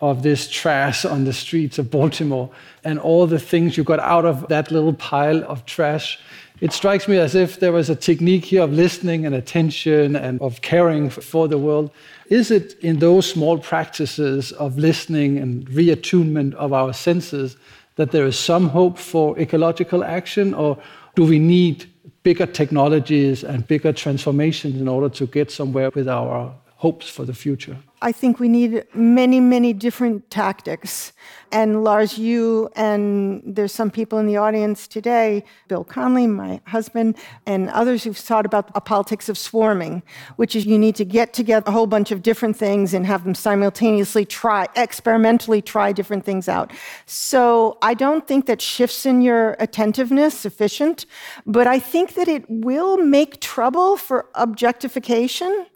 of 0.00 0.22
this 0.22 0.48
trash 0.48 1.04
on 1.04 1.24
the 1.24 1.32
streets 1.32 1.78
of 1.78 1.90
Baltimore 1.90 2.50
and 2.84 2.98
all 2.98 3.26
the 3.26 3.38
things 3.38 3.76
you 3.76 3.84
got 3.84 4.00
out 4.00 4.24
of 4.24 4.48
that 4.48 4.70
little 4.70 4.94
pile 4.94 5.44
of 5.44 5.66
trash. 5.66 6.18
It 6.60 6.72
strikes 6.72 7.08
me 7.08 7.16
as 7.16 7.34
if 7.34 7.60
there 7.60 7.72
was 7.72 7.88
a 7.88 7.96
technique 7.96 8.46
here 8.46 8.62
of 8.62 8.72
listening 8.72 9.24
and 9.24 9.34
attention 9.34 10.16
and 10.16 10.40
of 10.40 10.60
caring 10.60 11.08
for 11.10 11.48
the 11.48 11.58
world 11.58 11.90
is 12.30 12.50
it 12.50 12.76
in 12.80 13.00
those 13.00 13.28
small 13.28 13.58
practices 13.58 14.52
of 14.52 14.78
listening 14.78 15.36
and 15.38 15.66
reattunement 15.68 16.54
of 16.54 16.72
our 16.72 16.92
senses 16.92 17.56
that 17.96 18.12
there 18.12 18.24
is 18.24 18.38
some 18.38 18.68
hope 18.68 18.98
for 18.98 19.38
ecological 19.38 20.04
action, 20.04 20.54
or 20.54 20.78
do 21.16 21.24
we 21.24 21.38
need 21.38 21.84
bigger 22.22 22.46
technologies 22.46 23.44
and 23.44 23.66
bigger 23.66 23.92
transformations 23.92 24.80
in 24.80 24.88
order 24.88 25.08
to 25.08 25.26
get 25.26 25.50
somewhere 25.50 25.90
with 25.90 26.08
our 26.08 26.54
hopes 26.76 27.08
for 27.08 27.24
the 27.24 27.34
future? 27.34 27.76
I 28.02 28.12
think 28.12 28.40
we 28.40 28.48
need 28.48 28.84
many, 28.94 29.40
many 29.40 29.74
different 29.74 30.30
tactics. 30.30 31.12
And 31.52 31.84
Lars, 31.84 32.16
you 32.16 32.70
and 32.74 33.42
there's 33.44 33.72
some 33.72 33.90
people 33.90 34.18
in 34.18 34.26
the 34.26 34.38
audience 34.38 34.86
today, 34.86 35.44
Bill 35.68 35.84
Connolly, 35.84 36.26
my 36.26 36.60
husband, 36.66 37.16
and 37.44 37.68
others 37.70 38.04
who've 38.04 38.16
thought 38.16 38.46
about 38.46 38.70
a 38.74 38.80
politics 38.80 39.28
of 39.28 39.36
swarming, 39.36 40.02
which 40.36 40.56
is 40.56 40.64
you 40.64 40.78
need 40.78 40.94
to 40.96 41.04
get 41.04 41.34
together 41.34 41.64
a 41.68 41.72
whole 41.72 41.86
bunch 41.88 42.10
of 42.10 42.22
different 42.22 42.56
things 42.56 42.94
and 42.94 43.04
have 43.04 43.24
them 43.24 43.34
simultaneously 43.34 44.24
try, 44.24 44.66
experimentally 44.76 45.60
try 45.60 45.92
different 45.92 46.24
things 46.24 46.48
out. 46.48 46.72
So 47.04 47.76
I 47.82 47.94
don't 47.94 48.26
think 48.26 48.46
that 48.46 48.62
shifts 48.62 49.04
in 49.04 49.20
your 49.20 49.56
attentiveness 49.58 50.38
sufficient, 50.38 51.04
but 51.44 51.66
I 51.66 51.78
think 51.78 52.14
that 52.14 52.28
it 52.28 52.44
will 52.48 52.96
make 52.96 53.40
trouble 53.40 53.96
for 53.96 54.26
objectification. 54.36 55.66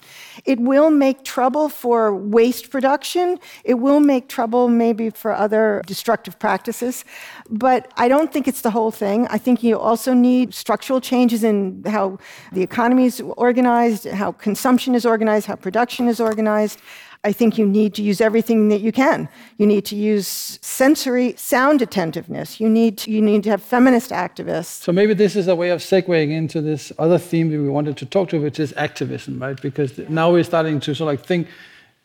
It 0.44 0.60
will 0.60 0.90
make 0.90 1.24
trouble 1.24 1.68
for 1.68 2.13
waste 2.14 2.70
production. 2.70 3.38
It 3.64 3.74
will 3.74 4.00
make 4.00 4.28
trouble 4.28 4.68
maybe 4.68 5.10
for 5.10 5.32
other 5.32 5.82
destructive 5.86 6.38
practices. 6.38 7.04
But 7.50 7.92
I 7.96 8.08
don't 8.08 8.32
think 8.32 8.48
it's 8.48 8.62
the 8.62 8.70
whole 8.70 8.90
thing. 8.90 9.26
I 9.28 9.38
think 9.38 9.62
you 9.62 9.78
also 9.78 10.14
need 10.14 10.54
structural 10.54 11.00
changes 11.00 11.44
in 11.44 11.82
how 11.86 12.18
the 12.52 12.62
economy 12.62 13.06
is 13.06 13.20
organized, 13.36 14.06
how 14.06 14.32
consumption 14.32 14.94
is 14.94 15.04
organized, 15.04 15.46
how 15.46 15.56
production 15.56 16.08
is 16.08 16.20
organized. 16.20 16.80
I 17.26 17.32
think 17.32 17.56
you 17.56 17.66
need 17.66 17.94
to 17.94 18.02
use 18.02 18.20
everything 18.20 18.68
that 18.68 18.82
you 18.82 18.92
can. 18.92 19.30
You 19.56 19.66
need 19.66 19.86
to 19.86 19.96
use 19.96 20.58
sensory 20.60 21.34
sound 21.38 21.80
attentiveness. 21.80 22.60
You 22.60 22.68
need 22.68 22.98
to, 22.98 23.10
you 23.10 23.22
need 23.22 23.44
to 23.44 23.50
have 23.50 23.62
feminist 23.62 24.10
activists. 24.10 24.82
So 24.82 24.92
maybe 24.92 25.14
this 25.14 25.34
is 25.34 25.48
a 25.48 25.54
way 25.54 25.70
of 25.70 25.80
segueing 25.80 26.30
into 26.32 26.60
this 26.60 26.92
other 26.98 27.16
theme 27.16 27.50
that 27.50 27.58
we 27.58 27.68
wanted 27.70 27.96
to 27.96 28.06
talk 28.06 28.28
to, 28.28 28.38
which 28.38 28.60
is 28.60 28.74
activism, 28.76 29.38
right? 29.40 29.60
Because 29.60 29.96
now 30.10 30.30
we're 30.32 30.44
starting 30.44 30.80
to 30.80 30.94
sort 30.94 31.08
of 31.08 31.18
like 31.18 31.26
think. 31.26 31.48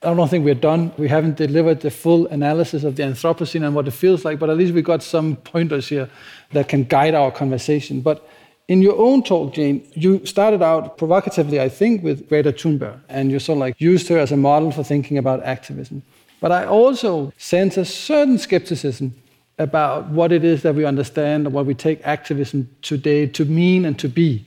I 0.02 0.14
don't 0.14 0.30
think 0.30 0.46
we're 0.46 0.56
done. 0.56 0.94
We 0.98 1.10
haven't 1.10 1.36
delivered 1.36 1.82
the 1.82 1.92
full 1.92 2.26
analysis 2.28 2.86
of 2.86 2.96
the 2.96 3.04
Anthropocene 3.04 3.66
and 3.66 3.76
what 3.76 3.86
it 3.86 3.92
feels 3.92 4.24
like, 4.24 4.40
but 4.40 4.50
at 4.50 4.56
least 4.56 4.74
we 4.74 4.82
got 4.82 5.04
some 5.04 5.36
pointers 5.36 5.90
here 5.90 6.10
that 6.54 6.70
can 6.70 6.86
guide 6.86 7.16
our 7.16 7.32
conversation. 7.32 8.00
But 8.00 8.26
in 8.70 8.82
your 8.82 8.98
own 8.98 9.24
talk, 9.24 9.54
Jane, 9.54 9.86
you 9.96 10.26
started 10.26 10.62
out 10.62 10.98
provocatively, 10.98 11.60
I 11.60 11.68
think, 11.68 12.02
with 12.02 12.30
Greta 12.30 12.54
Thunberg, 12.54 12.98
and 13.10 13.30
you 13.30 13.40
sort 13.40 13.58
of 13.58 13.60
like 13.60 13.82
used 13.82 14.08
her 14.08 14.18
as 14.18 14.32
a 14.32 14.38
model 14.38 14.72
for 14.72 14.86
thinking 14.86 15.18
about 15.18 15.44
activism. 15.44 16.02
But 16.40 16.54
I 16.54 16.66
also 16.66 17.34
sense 17.38 17.76
a 17.76 17.84
certain 17.84 18.38
skepticism 18.38 19.14
about 19.58 20.08
what 20.08 20.32
it 20.32 20.46
is 20.46 20.62
that 20.64 20.76
we 20.76 20.86
understand 20.86 21.46
and 21.46 21.54
what 21.54 21.66
we 21.66 21.74
take 21.74 22.00
activism 22.08 22.70
today 22.82 23.26
to 23.26 23.44
mean 23.44 23.84
and 23.84 24.00
to 24.00 24.08
be. 24.08 24.46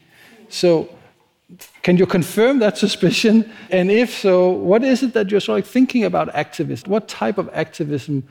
So, 0.48 0.88
can 1.82 1.96
you 1.96 2.06
confirm 2.06 2.58
that 2.60 2.78
suspicion? 2.78 3.50
And 3.70 3.90
if 3.90 4.18
so, 4.18 4.50
what 4.50 4.82
is 4.82 5.02
it 5.02 5.12
that 5.14 5.30
you're 5.30 5.40
sort 5.40 5.60
of 5.60 5.66
thinking 5.66 6.04
about 6.04 6.34
activism? 6.34 6.90
What 6.90 7.08
type 7.08 7.38
of 7.38 7.50
activism 7.52 8.24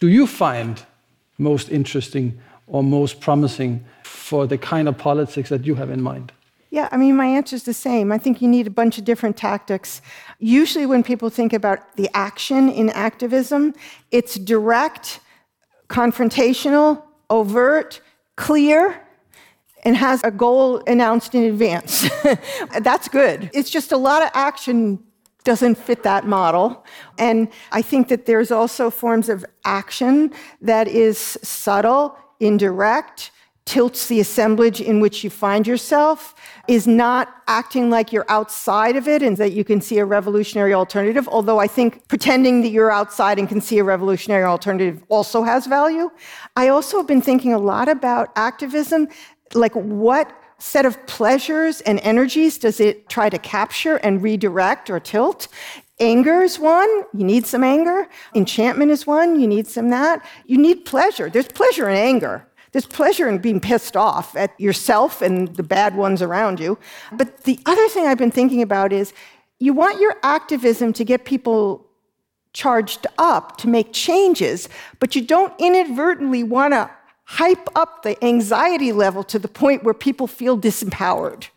do 0.00 0.08
you 0.08 0.26
find 0.26 0.82
most 1.38 1.70
interesting 1.70 2.38
or 2.66 2.82
most 2.82 3.20
promising 3.20 3.84
for 4.02 4.46
the 4.46 4.58
kind 4.58 4.88
of 4.88 4.98
politics 4.98 5.48
that 5.50 5.64
you 5.64 5.74
have 5.76 5.90
in 5.90 6.02
mind? 6.02 6.32
Yeah, 6.70 6.88
I 6.90 6.96
mean, 6.96 7.16
my 7.16 7.26
answer 7.26 7.56
is 7.56 7.62
the 7.62 7.72
same. 7.72 8.12
I 8.12 8.18
think 8.18 8.42
you 8.42 8.48
need 8.48 8.66
a 8.66 8.70
bunch 8.70 8.98
of 8.98 9.04
different 9.04 9.36
tactics. 9.36 10.02
Usually, 10.38 10.84
when 10.84 11.02
people 11.02 11.30
think 11.30 11.52
about 11.52 11.96
the 11.96 12.10
action 12.12 12.68
in 12.68 12.90
activism, 12.90 13.72
it's 14.10 14.34
direct, 14.34 15.20
confrontational, 15.88 17.02
overt, 17.30 18.00
clear, 18.34 19.05
and 19.86 19.96
has 19.96 20.20
a 20.24 20.32
goal 20.32 20.82
announced 20.88 21.32
in 21.36 21.44
advance. 21.44 22.10
That's 22.80 23.06
good. 23.06 23.48
It's 23.54 23.70
just 23.70 23.92
a 23.92 23.96
lot 23.96 24.20
of 24.20 24.30
action 24.34 24.98
doesn't 25.44 25.76
fit 25.76 26.02
that 26.02 26.26
model. 26.26 26.84
And 27.18 27.48
I 27.70 27.82
think 27.82 28.08
that 28.08 28.26
there's 28.26 28.50
also 28.50 28.90
forms 28.90 29.28
of 29.28 29.46
action 29.64 30.32
that 30.60 30.88
is 30.88 31.38
subtle, 31.40 32.18
indirect, 32.40 33.30
tilts 33.66 34.06
the 34.06 34.20
assemblage 34.20 34.80
in 34.80 35.00
which 35.00 35.24
you 35.24 35.28
find 35.30 35.66
yourself, 35.66 36.34
is 36.68 36.86
not 36.86 37.42
acting 37.48 37.90
like 37.90 38.12
you're 38.12 38.24
outside 38.28 38.96
of 38.96 39.08
it 39.08 39.22
and 39.22 39.36
that 39.36 39.52
you 39.52 39.64
can 39.64 39.80
see 39.80 39.98
a 39.98 40.04
revolutionary 40.04 40.72
alternative, 40.72 41.28
although 41.28 41.58
I 41.58 41.66
think 41.66 42.06
pretending 42.06 42.62
that 42.62 42.68
you're 42.68 42.92
outside 42.92 43.40
and 43.40 43.48
can 43.48 43.60
see 43.60 43.78
a 43.78 43.84
revolutionary 43.84 44.44
alternative 44.44 45.02
also 45.08 45.42
has 45.42 45.66
value. 45.66 46.10
I 46.54 46.68
also 46.68 46.98
have 46.98 47.08
been 47.08 47.20
thinking 47.20 47.52
a 47.52 47.58
lot 47.58 47.88
about 47.88 48.30
activism, 48.36 49.08
like 49.54 49.74
what 49.74 50.32
set 50.58 50.86
of 50.86 51.06
pleasures 51.06 51.80
and 51.82 52.00
energies 52.00 52.58
does 52.58 52.80
it 52.80 53.08
try 53.08 53.28
to 53.28 53.38
capture 53.38 53.96
and 53.96 54.22
redirect 54.22 54.88
or 54.90 54.98
tilt? 54.98 55.48
Anger 55.98 56.42
is 56.42 56.58
one, 56.58 56.88
you 57.14 57.24
need 57.24 57.46
some 57.46 57.64
anger. 57.64 58.08
Enchantment 58.34 58.90
is 58.90 59.06
one, 59.06 59.40
you 59.40 59.46
need 59.46 59.66
some 59.66 59.88
that. 59.90 60.24
You 60.46 60.58
need 60.58 60.84
pleasure. 60.84 61.30
There's 61.30 61.48
pleasure 61.48 61.88
in 61.88 61.96
anger. 61.96 62.46
There's 62.72 62.86
pleasure 62.86 63.28
in 63.28 63.38
being 63.38 63.60
pissed 63.60 63.96
off 63.96 64.36
at 64.36 64.58
yourself 64.60 65.22
and 65.22 65.54
the 65.56 65.62
bad 65.62 65.96
ones 65.96 66.20
around 66.20 66.60
you. 66.60 66.78
But 67.12 67.44
the 67.44 67.58
other 67.64 67.88
thing 67.88 68.06
I've 68.06 68.18
been 68.18 68.30
thinking 68.30 68.60
about 68.60 68.92
is 68.92 69.14
you 69.58 69.72
want 69.72 70.00
your 70.00 70.16
activism 70.22 70.92
to 70.94 71.04
get 71.04 71.24
people 71.24 71.86
charged 72.52 73.06
up 73.18 73.56
to 73.58 73.68
make 73.68 73.92
changes, 73.92 74.68
but 74.98 75.14
you 75.14 75.22
don't 75.22 75.52
inadvertently 75.58 76.42
want 76.42 76.72
to 76.72 76.90
hype 77.26 77.68
up 77.74 78.04
the 78.04 78.24
anxiety 78.24 78.92
level 78.92 79.24
to 79.24 79.38
the 79.38 79.48
point 79.48 79.82
where 79.82 79.94
people 79.94 80.28
feel 80.28 80.56
disempowered. 80.56 81.48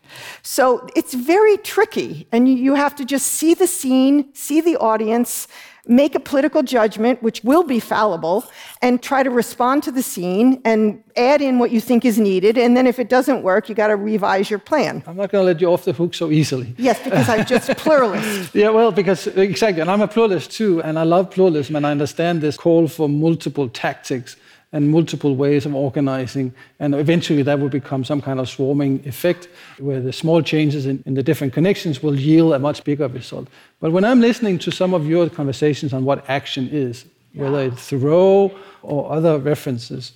So 0.42 0.88
it's 0.96 1.14
very 1.14 1.56
tricky, 1.58 2.26
and 2.32 2.48
you 2.48 2.74
have 2.74 2.96
to 2.96 3.04
just 3.04 3.26
see 3.26 3.54
the 3.54 3.68
scene, 3.68 4.34
see 4.34 4.60
the 4.60 4.76
audience, 4.78 5.46
make 5.86 6.16
a 6.16 6.20
political 6.20 6.64
judgment, 6.64 7.22
which 7.22 7.44
will 7.44 7.62
be 7.62 7.78
fallible, 7.78 8.44
and 8.82 9.00
try 9.00 9.22
to 9.22 9.30
respond 9.30 9.84
to 9.84 9.92
the 9.92 10.02
scene 10.02 10.60
and 10.64 11.04
add 11.16 11.40
in 11.40 11.60
what 11.60 11.70
you 11.70 11.80
think 11.80 12.04
is 12.04 12.18
needed. 12.18 12.58
And 12.58 12.76
then 12.76 12.88
if 12.88 12.98
it 12.98 13.08
doesn't 13.08 13.42
work, 13.44 13.68
you 13.68 13.76
got 13.76 13.88
to 13.88 13.96
revise 13.96 14.50
your 14.50 14.58
plan. 14.58 15.04
I'm 15.06 15.16
not 15.16 15.30
going 15.30 15.42
to 15.42 15.46
let 15.46 15.60
you 15.60 15.68
off 15.68 15.84
the 15.84 15.92
hook 15.92 16.14
so 16.14 16.32
easily. 16.32 16.74
Yes, 16.78 17.00
because 17.02 17.28
I'm 17.28 17.46
just 17.46 17.68
pluralist. 17.76 18.52
yeah, 18.56 18.70
well, 18.70 18.90
because 18.90 19.28
exactly, 19.28 19.80
and 19.82 19.90
I'm 19.90 20.00
a 20.00 20.08
pluralist 20.08 20.50
too, 20.50 20.82
and 20.82 20.98
I 20.98 21.04
love 21.04 21.30
pluralism, 21.30 21.76
and 21.76 21.86
I 21.86 21.92
understand 21.92 22.40
this 22.40 22.56
call 22.56 22.88
for 22.88 23.08
multiple 23.08 23.68
tactics 23.68 24.36
and 24.72 24.90
multiple 24.90 25.34
ways 25.34 25.66
of 25.66 25.74
organizing. 25.74 26.54
And 26.78 26.94
eventually 26.94 27.42
that 27.42 27.58
will 27.58 27.68
become 27.68 28.04
some 28.04 28.20
kind 28.20 28.38
of 28.38 28.48
swarming 28.48 29.06
effect 29.06 29.48
where 29.78 30.00
the 30.00 30.12
small 30.12 30.42
changes 30.42 30.86
in, 30.86 31.02
in, 31.06 31.14
the 31.14 31.22
different 31.22 31.52
connections 31.52 32.02
will 32.02 32.18
yield 32.18 32.52
a 32.52 32.58
much 32.58 32.84
bigger 32.84 33.08
result. 33.08 33.48
But 33.80 33.90
when 33.92 34.04
I'm 34.04 34.20
listening 34.20 34.58
to 34.60 34.70
some 34.70 34.94
of 34.94 35.06
your 35.06 35.28
conversations 35.28 35.92
on 35.92 36.04
what 36.04 36.28
action 36.28 36.68
is, 36.70 37.04
yeah. 37.32 37.42
whether 37.42 37.62
it's 37.64 37.88
Thoreau 37.88 38.52
or 38.82 39.12
other 39.12 39.38
references, 39.38 40.12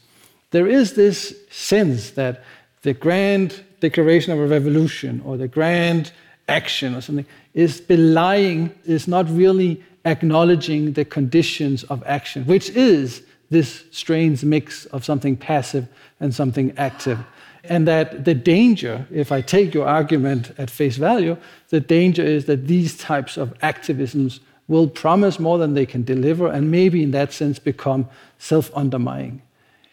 there 0.52 0.68
is 0.68 0.94
this 0.94 1.34
sense 1.50 2.10
that 2.10 2.44
the 2.82 2.94
grand 2.94 3.64
declaration 3.80 4.32
of 4.32 4.38
a 4.38 4.46
revolution 4.46 5.20
or 5.24 5.36
the 5.36 5.48
grand 5.48 6.12
action 6.48 6.94
or 6.94 7.00
something 7.00 7.26
is 7.54 7.80
belying, 7.80 8.72
is 8.84 9.08
not 9.08 9.28
really 9.30 9.82
acknowledging 10.04 10.92
the 10.92 11.04
conditions 11.04 11.82
of 11.84 12.02
action, 12.06 12.44
which 12.44 12.70
is 12.70 13.24
this 13.50 13.84
strange 13.90 14.44
mix 14.44 14.86
of 14.86 15.04
something 15.04 15.36
passive 15.36 15.88
and 16.20 16.34
something 16.34 16.72
active. 16.76 17.18
And 17.64 17.88
that 17.88 18.24
the 18.24 18.34
danger, 18.34 19.06
if 19.10 19.32
I 19.32 19.40
take 19.40 19.72
your 19.72 19.86
argument 19.86 20.52
at 20.58 20.70
face 20.70 20.96
value, 20.96 21.36
the 21.70 21.80
danger 21.80 22.22
is 22.22 22.44
that 22.44 22.66
these 22.66 22.96
types 22.96 23.36
of 23.36 23.58
activisms 23.60 24.40
will 24.68 24.88
promise 24.88 25.38
more 25.38 25.58
than 25.58 25.74
they 25.74 25.86
can 25.86 26.02
deliver 26.02 26.48
and 26.48 26.70
maybe 26.70 27.02
in 27.02 27.10
that 27.12 27.32
sense 27.32 27.58
become 27.58 28.08
self 28.38 28.70
undermining. 28.76 29.42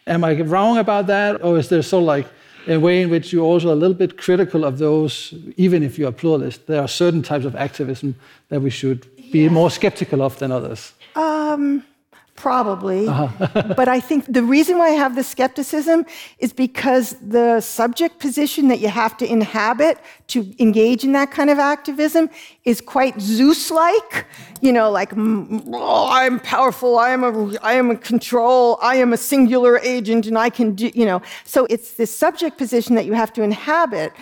Am 0.06 0.24
I 0.24 0.40
wrong 0.40 0.78
about 0.78 1.06
that? 1.06 1.42
Or 1.42 1.58
is 1.58 1.68
there 1.68 1.82
so 1.82 2.00
like 2.00 2.26
a 2.66 2.78
way 2.78 3.02
in 3.02 3.10
which 3.10 3.32
you're 3.32 3.44
also 3.44 3.72
a 3.72 3.76
little 3.76 3.94
bit 3.94 4.18
critical 4.18 4.64
of 4.64 4.78
those, 4.78 5.34
even 5.56 5.82
if 5.82 5.98
you're 5.98 6.12
pluralist? 6.12 6.66
There 6.66 6.80
are 6.80 6.88
certain 6.88 7.22
types 7.22 7.44
of 7.44 7.54
activism 7.54 8.16
that 8.48 8.60
we 8.60 8.70
should 8.70 9.06
be 9.30 9.48
more 9.48 9.70
skeptical 9.70 10.22
of 10.22 10.38
than 10.38 10.50
others. 10.52 10.92
Um, 11.14 11.84
Probably. 12.42 13.06
Uh-huh. 13.06 13.74
but 13.76 13.86
I 13.86 14.00
think 14.00 14.24
the 14.26 14.42
reason 14.42 14.76
why 14.76 14.88
I 14.88 14.96
have 15.04 15.14
the 15.14 15.22
skepticism 15.22 16.04
is 16.40 16.52
because 16.52 17.14
the 17.22 17.60
subject 17.60 18.18
position 18.18 18.66
that 18.66 18.80
you 18.80 18.88
have 18.88 19.16
to 19.18 19.24
inhabit 19.30 19.98
to 20.26 20.52
engage 20.58 21.04
in 21.04 21.12
that 21.12 21.30
kind 21.30 21.50
of 21.50 21.60
activism 21.60 22.28
is 22.64 22.80
quite 22.80 23.20
Zeus 23.20 23.70
like. 23.70 24.26
You 24.60 24.72
know, 24.72 24.90
like, 24.90 25.12
oh, 25.16 26.08
I'm 26.10 26.40
powerful, 26.40 26.98
I 26.98 27.10
am, 27.10 27.22
a, 27.22 27.56
I 27.60 27.74
am 27.74 27.92
a 27.92 27.96
control, 27.96 28.76
I 28.82 28.96
am 28.96 29.12
a 29.12 29.16
singular 29.16 29.78
agent, 29.78 30.26
and 30.26 30.36
I 30.36 30.50
can 30.50 30.74
do, 30.74 30.90
you 30.92 31.06
know. 31.06 31.22
So 31.44 31.66
it's 31.70 31.92
this 31.92 32.12
subject 32.12 32.58
position 32.58 32.96
that 32.96 33.06
you 33.06 33.12
have 33.12 33.32
to 33.34 33.42
inhabit. 33.44 34.12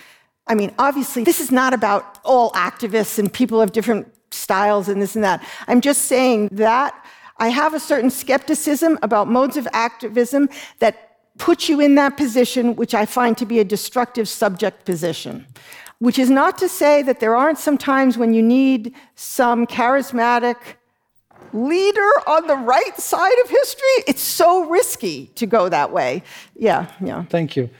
I 0.47 0.55
mean, 0.55 0.75
obviously, 0.79 1.25
this 1.25 1.41
is 1.41 1.51
not 1.51 1.73
about 1.73 2.19
all 2.23 2.51
activists 2.51 3.19
and 3.19 3.33
people 3.33 3.63
of 3.63 3.73
different 3.73 4.13
styles 4.31 4.89
and 4.89 5.01
this 5.01 5.15
and 5.15 5.25
that. 5.25 5.43
I'm 5.69 5.81
just 5.81 6.03
saying 6.03 6.49
that 6.53 6.95
I 7.41 7.49
have 7.49 7.75
a 7.75 7.81
certain 7.81 8.11
skepticism 8.11 8.99
about 9.03 9.27
modes 9.27 9.57
of 9.57 9.67
activism 9.73 10.51
that 10.79 11.17
put 11.39 11.69
you 11.71 11.81
in 11.81 11.95
that 11.95 12.19
position, 12.19 12.77
which 12.77 12.95
I 12.95 13.07
find 13.07 13.37
to 13.39 13.47
be 13.47 13.59
a 13.59 13.65
destructive 13.65 14.29
subject 14.29 14.85
position. 14.85 15.47
Which 15.99 16.19
is 16.19 16.31
not 16.31 16.59
to 16.59 16.69
say 16.69 17.03
that 17.03 17.21
there 17.21 17.35
aren't 17.35 17.59
some 17.59 17.79
times 17.79 18.17
when 18.19 18.35
you 18.35 18.43
need 18.43 18.95
some 19.15 19.67
charismatic 19.67 20.57
leader 21.53 22.11
on 22.27 22.47
the 22.47 22.57
right 22.57 22.97
side 22.99 23.39
of 23.45 23.51
history. 23.51 24.05
It's 24.07 24.23
so 24.23 24.69
risky 24.69 25.27
to 25.35 25.47
go 25.47 25.69
that 25.69 25.93
way. 25.93 26.23
Yeah, 26.55 26.93
yeah. 27.01 27.25
Thank 27.25 27.57
you. 27.57 27.71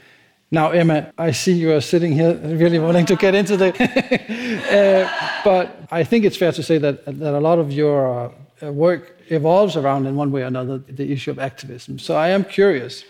Now, 0.49 0.71
Emma, 0.71 1.13
I 1.17 1.31
see 1.31 1.53
you 1.53 1.71
are 1.73 1.81
sitting 1.81 2.11
here 2.11 2.33
really 2.33 2.77
wanting 2.77 3.05
to 3.05 3.15
get 3.15 3.35
into 3.35 3.55
the. 3.57 3.69
uh, 3.71 5.41
but 5.43 5.87
I 5.91 6.03
think 6.03 6.25
it's 6.25 6.35
fair 6.35 6.51
to 6.51 6.63
say 6.63 6.77
that, 6.79 7.05
that 7.05 7.33
a 7.33 7.39
lot 7.39 7.57
of 7.57 7.71
your 7.71 8.33
Uh, 8.63 8.71
work 8.71 9.17
evolves 9.29 9.75
around, 9.75 10.05
in 10.05 10.15
one 10.15 10.31
way 10.31 10.43
or 10.43 10.45
another, 10.45 10.77
the 10.77 11.11
issue 11.11 11.31
of 11.31 11.39
activism. 11.39 11.97
So 11.97 12.15
I 12.15 12.29
am 12.29 12.43
curious 12.43 13.03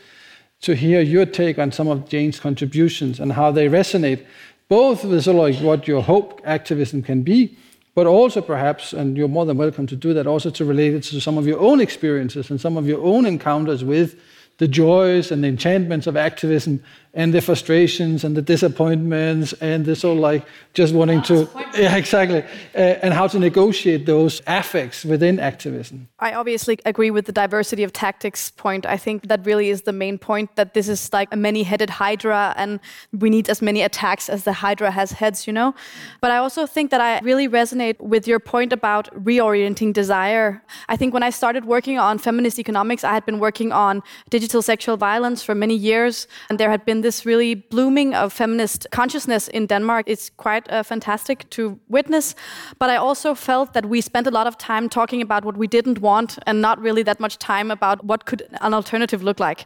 to 0.61 0.75
hear 0.75 1.01
your 1.01 1.25
take 1.25 1.59
on 1.59 1.73
some 1.73 1.89
of 1.89 2.07
Jane's 2.07 2.39
contributions 2.39 3.19
and 3.19 3.33
how 3.33 3.51
they 3.51 3.67
resonate, 3.67 4.25
both 4.69 5.03
with 5.03 5.23
sort 5.23 5.35
of 5.35 5.41
like 5.41 5.61
what 5.61 5.87
your 5.89 6.03
hope 6.03 6.39
activism 6.45 7.01
can 7.01 7.23
be, 7.23 7.57
but 7.95 8.07
also 8.07 8.39
perhaps, 8.39 8.93
and 8.93 9.17
you're 9.17 9.27
more 9.27 9.45
than 9.45 9.57
welcome 9.57 9.87
to 9.87 9.95
do 9.95 10.13
that, 10.13 10.25
also 10.25 10.49
to 10.51 10.63
relate 10.63 10.93
it 10.93 11.03
to 11.03 11.19
some 11.19 11.37
of 11.37 11.45
your 11.45 11.59
own 11.59 11.81
experiences 11.81 12.49
and 12.49 12.61
some 12.61 12.77
of 12.77 12.87
your 12.87 13.03
own 13.03 13.25
encounters 13.25 13.83
with 13.83 14.15
the 14.57 14.69
joys 14.69 15.31
and 15.31 15.43
the 15.43 15.49
enchantments 15.49 16.07
of 16.07 16.15
activism 16.15 16.81
and 17.13 17.33
the 17.33 17.41
frustrations 17.41 18.23
and 18.23 18.37
the 18.37 18.41
disappointments 18.41 19.53
and 19.53 19.85
the 19.85 19.95
sort 19.95 20.17
of 20.17 20.21
like 20.21 20.45
just 20.73 20.93
wanting 20.93 21.21
to 21.21 21.49
yeah 21.77 21.95
exactly 21.97 22.43
uh, 22.75 23.03
and 23.03 23.13
how 23.13 23.27
to 23.27 23.37
negotiate 23.37 24.05
those 24.05 24.41
affects 24.47 25.03
within 25.03 25.39
activism. 25.39 26.07
I 26.19 26.33
obviously 26.33 26.79
agree 26.85 27.11
with 27.11 27.25
the 27.25 27.31
diversity 27.33 27.83
of 27.83 27.91
tactics 27.91 28.49
point. 28.51 28.85
I 28.85 28.97
think 28.97 29.27
that 29.27 29.45
really 29.45 29.69
is 29.69 29.81
the 29.81 29.91
main 29.91 30.17
point 30.17 30.55
that 30.55 30.73
this 30.73 30.87
is 30.87 31.11
like 31.11 31.27
a 31.31 31.37
many-headed 31.37 31.89
hydra 31.89 32.53
and 32.55 32.79
we 33.11 33.29
need 33.29 33.49
as 33.49 33.61
many 33.61 33.81
attacks 33.81 34.29
as 34.29 34.43
the 34.45 34.53
hydra 34.53 34.91
has 34.91 35.11
heads 35.11 35.47
you 35.47 35.53
know? 35.53 35.75
But 36.21 36.31
i 36.31 36.37
also 36.37 36.65
think 36.65 36.91
that 36.91 37.01
i 37.01 37.19
really 37.19 37.49
resonate 37.49 37.99
with 37.99 38.27
your 38.27 38.39
point 38.39 38.71
about 38.71 39.13
reorienting 39.23 39.93
desire. 39.93 40.61
I 40.87 40.95
think 40.95 41.13
when 41.13 41.23
i 41.23 41.29
started 41.29 41.65
working 41.65 41.97
on 41.97 42.17
feminist 42.17 42.59
economics 42.59 43.03
i 43.03 43.13
had 43.13 43.25
been 43.25 43.39
working 43.39 43.71
on 43.71 44.01
digital 44.29 44.61
sexual 44.61 44.97
violence 44.97 45.43
for 45.43 45.55
many 45.55 45.75
years 45.75 46.27
and 46.49 46.59
there 46.59 46.69
had 46.69 46.85
been 46.85 47.00
this 47.01 47.25
really 47.25 47.55
blooming 47.55 48.13
of 48.15 48.33
feminist 48.33 48.87
consciousness 48.91 49.47
in 49.47 49.67
Denmark. 49.67 50.05
It's 50.07 50.29
quite 50.29 50.69
uh, 50.71 50.83
fantastic 50.83 51.49
to 51.51 51.79
witness. 51.89 52.35
But 52.79 52.89
I 52.89 52.95
also 52.95 53.35
felt 53.35 53.73
that 53.73 53.85
we 53.85 54.01
spent 54.01 54.27
a 54.27 54.31
lot 54.31 54.47
of 54.47 54.57
time 54.57 54.89
talking 54.89 55.21
about 55.21 55.45
what 55.45 55.57
we 55.57 55.67
didn't 55.67 55.99
want 55.99 56.39
and 56.47 56.61
not 56.61 56.79
really 56.79 57.03
that 57.03 57.19
much 57.19 57.37
time 57.37 57.71
about 57.71 58.03
what 58.03 58.25
could 58.25 58.43
an 58.61 58.73
alternative 58.73 59.23
look 59.23 59.39
like. 59.39 59.65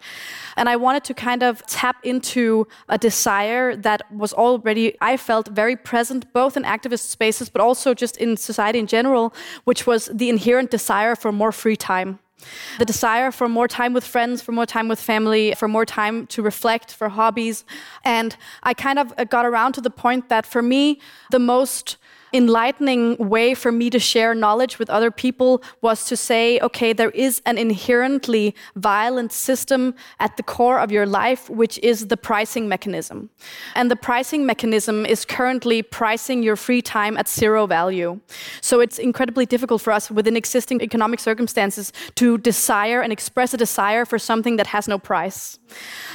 And 0.57 0.69
I 0.69 0.75
wanted 0.75 1.03
to 1.05 1.13
kind 1.13 1.43
of 1.43 1.65
tap 1.67 1.97
into 2.03 2.67
a 2.89 2.97
desire 2.97 3.75
that 3.75 4.01
was 4.11 4.33
already, 4.33 4.95
I 5.01 5.17
felt, 5.17 5.47
very 5.47 5.75
present 5.75 6.31
both 6.33 6.57
in 6.57 6.63
activist 6.63 7.09
spaces, 7.09 7.49
but 7.49 7.61
also 7.61 7.93
just 7.93 8.17
in 8.17 8.37
society 8.37 8.79
in 8.79 8.87
general, 8.87 9.33
which 9.65 9.87
was 9.87 10.09
the 10.13 10.29
inherent 10.29 10.71
desire 10.71 11.15
for 11.15 11.31
more 11.31 11.51
free 11.51 11.75
time. 11.75 12.19
The 12.77 12.85
desire 12.85 13.31
for 13.31 13.47
more 13.47 13.67
time 13.67 13.93
with 13.93 14.05
friends, 14.05 14.41
for 14.41 14.51
more 14.51 14.65
time 14.65 14.87
with 14.87 14.99
family, 14.99 15.53
for 15.55 15.67
more 15.67 15.85
time 15.85 16.27
to 16.27 16.41
reflect, 16.41 16.93
for 16.93 17.09
hobbies. 17.09 17.65
And 18.03 18.35
I 18.63 18.73
kind 18.73 18.99
of 18.99 19.13
got 19.29 19.45
around 19.45 19.73
to 19.73 19.81
the 19.81 19.89
point 19.89 20.29
that 20.29 20.45
for 20.45 20.61
me, 20.61 20.99
the 21.31 21.39
most 21.39 21.97
enlightening 22.35 23.17
way 23.17 23.53
for 23.53 23.71
me 23.71 23.89
to 23.89 23.99
share 23.99 24.35
knowledge 24.35 24.79
with 24.79 24.89
other 24.89 25.11
people 25.11 25.63
was 25.81 26.05
to 26.05 26.17
say, 26.17 26.59
okay, 26.59 26.93
there 26.93 27.11
is 27.11 27.41
an 27.45 27.57
inherently 27.57 28.55
violent 28.75 29.31
system 29.31 29.95
at 30.19 30.37
the 30.37 30.43
core 30.43 30.79
of 30.79 30.91
your 30.91 31.05
life, 31.05 31.49
which 31.49 31.77
is 31.79 32.07
the 32.07 32.17
pricing 32.17 32.67
mechanism. 32.67 33.29
And 33.75 33.89
the 33.89 33.95
pricing 33.95 34.45
mechanism 34.45 35.05
is 35.05 35.25
currently 35.25 35.81
pricing 35.81 36.43
your 36.43 36.55
free 36.55 36.81
time 36.81 37.17
at 37.17 37.27
zero 37.27 37.67
value. 37.67 38.19
So 38.61 38.79
it's 38.79 38.99
incredibly 38.99 39.45
difficult 39.45 39.81
for 39.81 39.93
us 39.93 40.11
within 40.11 40.35
existing 40.35 40.81
economic 40.81 41.19
circumstances 41.19 41.93
to 42.15 42.37
desire 42.37 43.01
and 43.01 43.11
express 43.13 43.53
a 43.53 43.57
desire 43.57 44.05
for 44.05 44.19
something 44.19 44.57
that 44.57 44.67
has 44.67 44.87
no 44.87 44.97
price. 44.97 45.59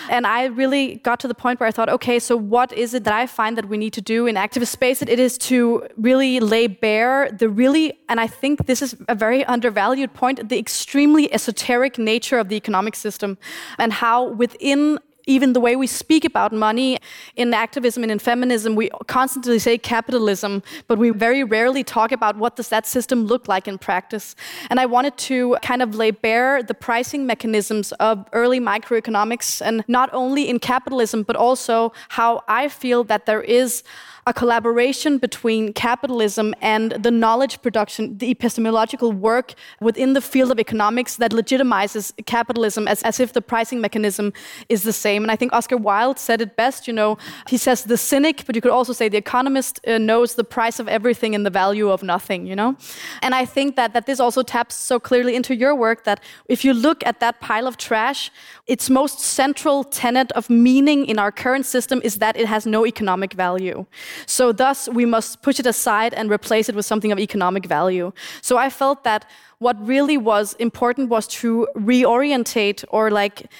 And 0.09 0.27
I 0.27 0.47
really 0.47 0.97
got 0.97 1.21
to 1.21 1.29
the 1.29 1.35
point 1.35 1.61
where 1.61 1.69
I 1.69 1.73
thought, 1.73 1.89
okay, 1.89 2.19
so 2.19 2.37
what 2.37 2.73
is 2.73 2.95
it 2.95 3.05
that 3.05 3.15
I 3.15 3.27
find 3.27 3.57
that 3.57 3.69
we 3.69 3.79
need 3.79 3.93
to 3.93 4.01
do 4.01 4.27
in 4.27 4.35
activist 4.35 4.69
space? 4.69 5.03
It 5.03 5.21
is 5.21 5.39
to 5.39 5.87
really 5.97 6.10
lay 6.17 6.67
bare 6.67 7.31
the 7.31 7.49
really, 7.49 7.99
and 8.09 8.21
I 8.21 8.27
think 8.27 8.67
this 8.67 8.83
is 8.83 8.97
a 9.09 9.15
very 9.15 9.45
undervalued 9.45 10.15
point, 10.15 10.49
the 10.49 10.59
extremely 10.59 11.33
esoteric 11.33 11.99
nature 11.99 12.39
of 12.39 12.49
the 12.49 12.57
economic 12.57 12.95
system 12.95 13.39
and 13.79 13.93
how 13.93 14.29
within 14.29 14.99
even 15.27 15.53
the 15.53 15.61
way 15.61 15.77
we 15.77 15.87
speak 15.87 16.25
about 16.25 16.53
money 16.53 16.99
in 17.37 17.55
activism 17.55 18.03
and 18.03 18.13
in 18.13 18.19
feminism, 18.19 18.75
we 18.75 18.91
constantly 19.07 19.59
say 19.59 19.79
capitalism, 19.79 20.63
but 20.89 20.99
we 20.99 21.11
very 21.11 21.45
rarely 21.45 21.85
talk 21.85 22.13
about 22.13 22.37
what 22.37 22.57
does 22.57 22.69
that 22.69 22.87
system 22.87 23.27
look 23.27 23.47
like 23.47 23.69
in 23.69 23.79
practice. 23.79 24.35
And 24.71 24.81
I 24.81 24.87
wanted 24.87 25.17
to 25.19 25.57
kind 25.63 25.83
of 25.83 25.95
lay 25.95 26.11
bare 26.11 26.63
the 26.63 26.75
pricing 26.75 27.27
mechanisms 27.27 27.93
of 27.93 28.27
early 28.33 28.61
microeconomics, 28.61 29.63
and 29.65 29.85
not 29.87 30.11
only 30.13 30.49
in 30.49 30.59
capitalism, 30.59 31.23
but 31.23 31.37
also 31.37 31.93
how 32.09 32.43
I 32.49 32.69
feel 32.69 33.05
that 33.05 33.27
there 33.27 33.43
is 33.43 33.83
a 34.27 34.33
collaboration 34.33 35.19
between 35.19 35.73
capitalism 35.73 36.55
and 36.61 36.93
the 36.93 37.11
knowledge 37.11 37.63
production, 37.63 38.19
the 38.19 38.31
epistemological 38.31 39.13
work 39.13 39.55
within 39.81 40.13
the 40.13 40.21
field 40.21 40.51
of 40.51 40.59
economics 40.59 41.17
that 41.17 41.33
legitimizes 41.33 42.13
capitalism 42.27 42.87
as, 42.87 43.03
as 43.03 43.19
if 43.19 43.33
the 43.33 43.41
pricing 43.41 43.81
mechanism 43.81 44.33
is 44.69 44.83
the 44.83 44.93
same. 44.93 45.23
And 45.23 45.31
I 45.31 45.37
think 45.37 45.53
Oscar 45.53 45.77
Wilde 45.77 46.19
said 46.19 46.41
it 46.41 46.57
best, 46.57 46.87
you 46.87 46.93
know, 46.93 47.17
he 47.49 47.57
says 47.57 47.85
the 47.85 47.97
cynic, 47.97 48.45
but 48.47 48.55
you 48.55 48.61
could 48.61 48.71
also 48.71 48.93
say 48.93 49.09
the 49.09 49.17
economist 49.17 49.81
uh, 49.87 49.99
knows 49.99 50.35
the 50.35 50.45
price 50.45 50.79
of 50.79 50.89
everything 50.89 51.35
and 51.35 51.47
the 51.47 51.51
value 51.51 51.91
of 51.91 52.03
nothing, 52.03 52.47
you 52.47 52.57
know? 52.57 52.77
And 53.23 53.35
I 53.35 53.45
think 53.45 53.77
that, 53.77 53.95
that 53.95 54.07
this 54.07 54.21
also 54.21 54.43
taps 54.43 54.75
so 54.75 55.01
clearly 55.01 55.35
into 55.35 55.55
your 55.55 55.75
work 55.75 56.05
that 56.05 56.21
if 56.47 56.65
you 56.65 56.75
look 56.75 57.05
at 57.07 57.21
that 57.21 57.41
pile 57.41 57.67
of 57.67 57.77
trash, 57.77 58.31
its 58.67 58.91
most 58.91 59.21
central 59.21 59.85
tenet 59.85 60.31
of 60.33 60.51
meaning 60.51 61.07
in 61.07 61.19
our 61.19 61.33
current 61.33 61.67
system 61.67 62.01
is 62.05 62.19
that 62.19 62.37
it 62.37 62.47
has 62.47 62.67
no 62.67 62.87
economic 62.87 63.33
value. 63.33 63.87
So, 64.27 64.53
thus, 64.53 64.89
we 64.89 65.05
must 65.05 65.43
push 65.43 65.59
it 65.59 65.67
aside 65.67 66.15
and 66.15 66.31
replace 66.31 66.69
it 66.69 66.75
with 66.75 66.87
something 66.87 67.13
of 67.13 67.19
economic 67.19 67.67
value. 67.67 68.13
So, 68.43 68.57
I 68.57 68.71
felt 68.71 69.05
that 69.05 69.25
what 69.59 69.77
really 69.87 70.17
was 70.17 70.55
important 70.55 71.11
was 71.11 71.27
to 71.27 71.69
reorientate 71.77 72.85
or 72.89 73.11
like 73.11 73.51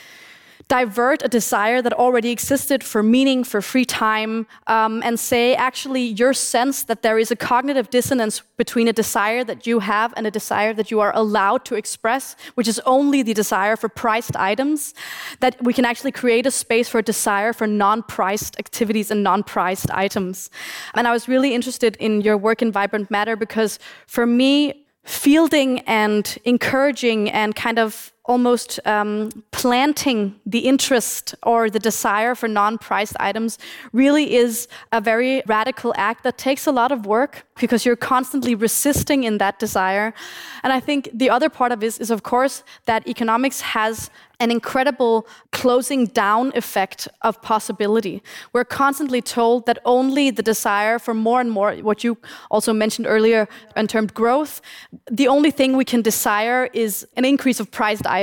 divert 0.71 1.21
a 1.25 1.29
desire 1.29 1.83
that 1.83 1.93
already 1.93 2.31
existed 2.31 2.85
for 2.85 3.03
meaning, 3.03 3.43
for 3.43 3.61
free 3.61 3.85
time, 3.85 4.47
um, 4.69 5.03
and 5.03 5.19
say, 5.19 5.53
actually, 5.57 6.05
your 6.23 6.33
sense 6.33 6.85
that 6.85 7.03
there 7.03 7.19
is 7.19 7.33
a 7.33 7.35
cognitive 7.35 7.91
dissonance 7.91 8.41
between 8.57 8.87
a 8.87 8.93
desire 8.93 9.43
that 9.43 9.67
you 9.67 9.81
have 9.81 10.15
and 10.17 10.29
a 10.29 10.31
desire 10.31 10.73
that 10.73 10.89
you 10.89 11.01
are 11.01 11.13
allowed 11.17 11.65
to 11.65 11.75
express, 11.75 12.37
which 12.55 12.69
is 12.69 12.81
only 12.87 13.21
the 13.21 13.35
desire 13.35 13.77
for 13.77 13.89
priced 13.89 14.37
items, 14.37 14.95
that 15.41 15.61
we 15.61 15.73
can 15.73 15.85
actually 15.85 16.13
create 16.13 16.47
a 16.47 16.53
space 16.53 16.89
for 16.89 16.99
a 16.99 17.03
desire 17.03 17.53
for 17.53 17.67
non 17.67 18.05
priced 18.05 18.57
activities 18.61 19.11
and 19.11 19.25
non 19.25 19.43
priced 19.43 19.91
items. 19.91 20.51
And 20.95 21.09
I 21.09 21.11
was 21.11 21.27
really 21.27 21.53
interested 21.53 21.97
in 21.97 22.21
your 22.21 22.37
work 22.37 22.63
in 22.63 22.71
Vibrant 22.71 23.11
Matter 23.11 23.35
because 23.35 23.81
for 24.07 24.25
me, 24.25 24.87
fielding 25.05 25.81
and 25.81 26.39
encouraging 26.45 27.31
and 27.31 27.57
kind 27.57 27.79
of 27.79 28.13
almost 28.25 28.79
um, 28.87 29.31
planting 29.51 30.35
the 30.47 30.61
interest 30.61 31.35
or 31.43 31.71
the 31.71 31.79
desire 31.79 32.35
for 32.35 32.49
non 32.49 32.79
priced 32.79 33.17
items 33.19 33.59
really 33.93 34.35
is 34.35 34.69
a 34.93 35.01
very 35.01 35.43
radical 35.47 35.93
act 35.97 36.23
that 36.25 36.39
takes 36.39 36.67
a 36.67 36.73
lot 36.73 36.93
of 36.93 37.07
work 37.07 37.47
because 37.61 37.85
you're 37.85 37.97
constantly 37.97 38.55
resisting 38.55 39.25
in 39.25 39.39
that 39.39 39.59
desire. 39.59 40.13
And 40.63 40.73
I 40.73 40.81
think 40.81 41.11
the 41.13 41.31
other 41.31 41.49
part 41.49 41.73
of 41.73 41.81
this 41.81 41.99
is, 41.99 42.11
of 42.11 42.23
course, 42.23 42.63
that 42.87 43.07
economics 43.07 43.61
has 43.61 44.11
an 44.41 44.51
incredible 44.51 45.27
closing 45.53 46.07
down 46.07 46.51
effect 46.57 47.07
of 47.21 47.41
possibility. 47.43 48.23
We're 48.55 48.65
constantly 48.65 49.21
told 49.21 49.67
that 49.67 49.79
only 49.85 50.31
the 50.31 50.43
desire 50.43 50.99
for 50.99 51.13
more 51.13 51.41
and 51.43 51.51
more, 51.51 51.75
what 51.77 52.03
you 52.03 52.17
also 52.51 52.73
mentioned 52.73 53.07
earlier 53.07 53.47
in 53.77 53.87
termed 53.87 54.15
growth, 54.15 54.63
the 55.11 55.29
only 55.29 55.51
thing 55.51 55.77
we 55.77 55.85
can 55.85 56.01
desire 56.01 56.71
is 56.73 57.07
an 57.17 57.27
increase 57.27 57.61
of 57.61 57.71
priced 57.71 58.07
items. 58.07 58.20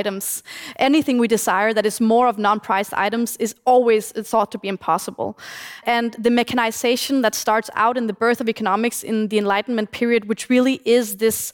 Anything 0.76 1.18
we 1.18 1.28
desire 1.28 1.72
that 1.74 1.86
is 1.86 2.00
more 2.00 2.28
of 2.28 2.38
non 2.38 2.60
priced 2.60 2.94
items 2.94 3.36
is 3.38 3.54
always 3.64 4.12
thought 4.12 4.52
to 4.52 4.58
be 4.58 4.68
impossible. 4.68 5.38
And 5.84 6.14
the 6.14 6.30
mechanization 6.30 7.22
that 7.22 7.34
starts 7.34 7.70
out 7.74 7.96
in 7.96 8.06
the 8.06 8.12
birth 8.12 8.40
of 8.40 8.48
economics 8.48 9.02
in 9.02 9.28
the 9.28 9.38
Enlightenment 9.38 9.90
period, 9.90 10.28
which 10.28 10.48
really 10.50 10.80
is 10.84 11.16
this 11.16 11.52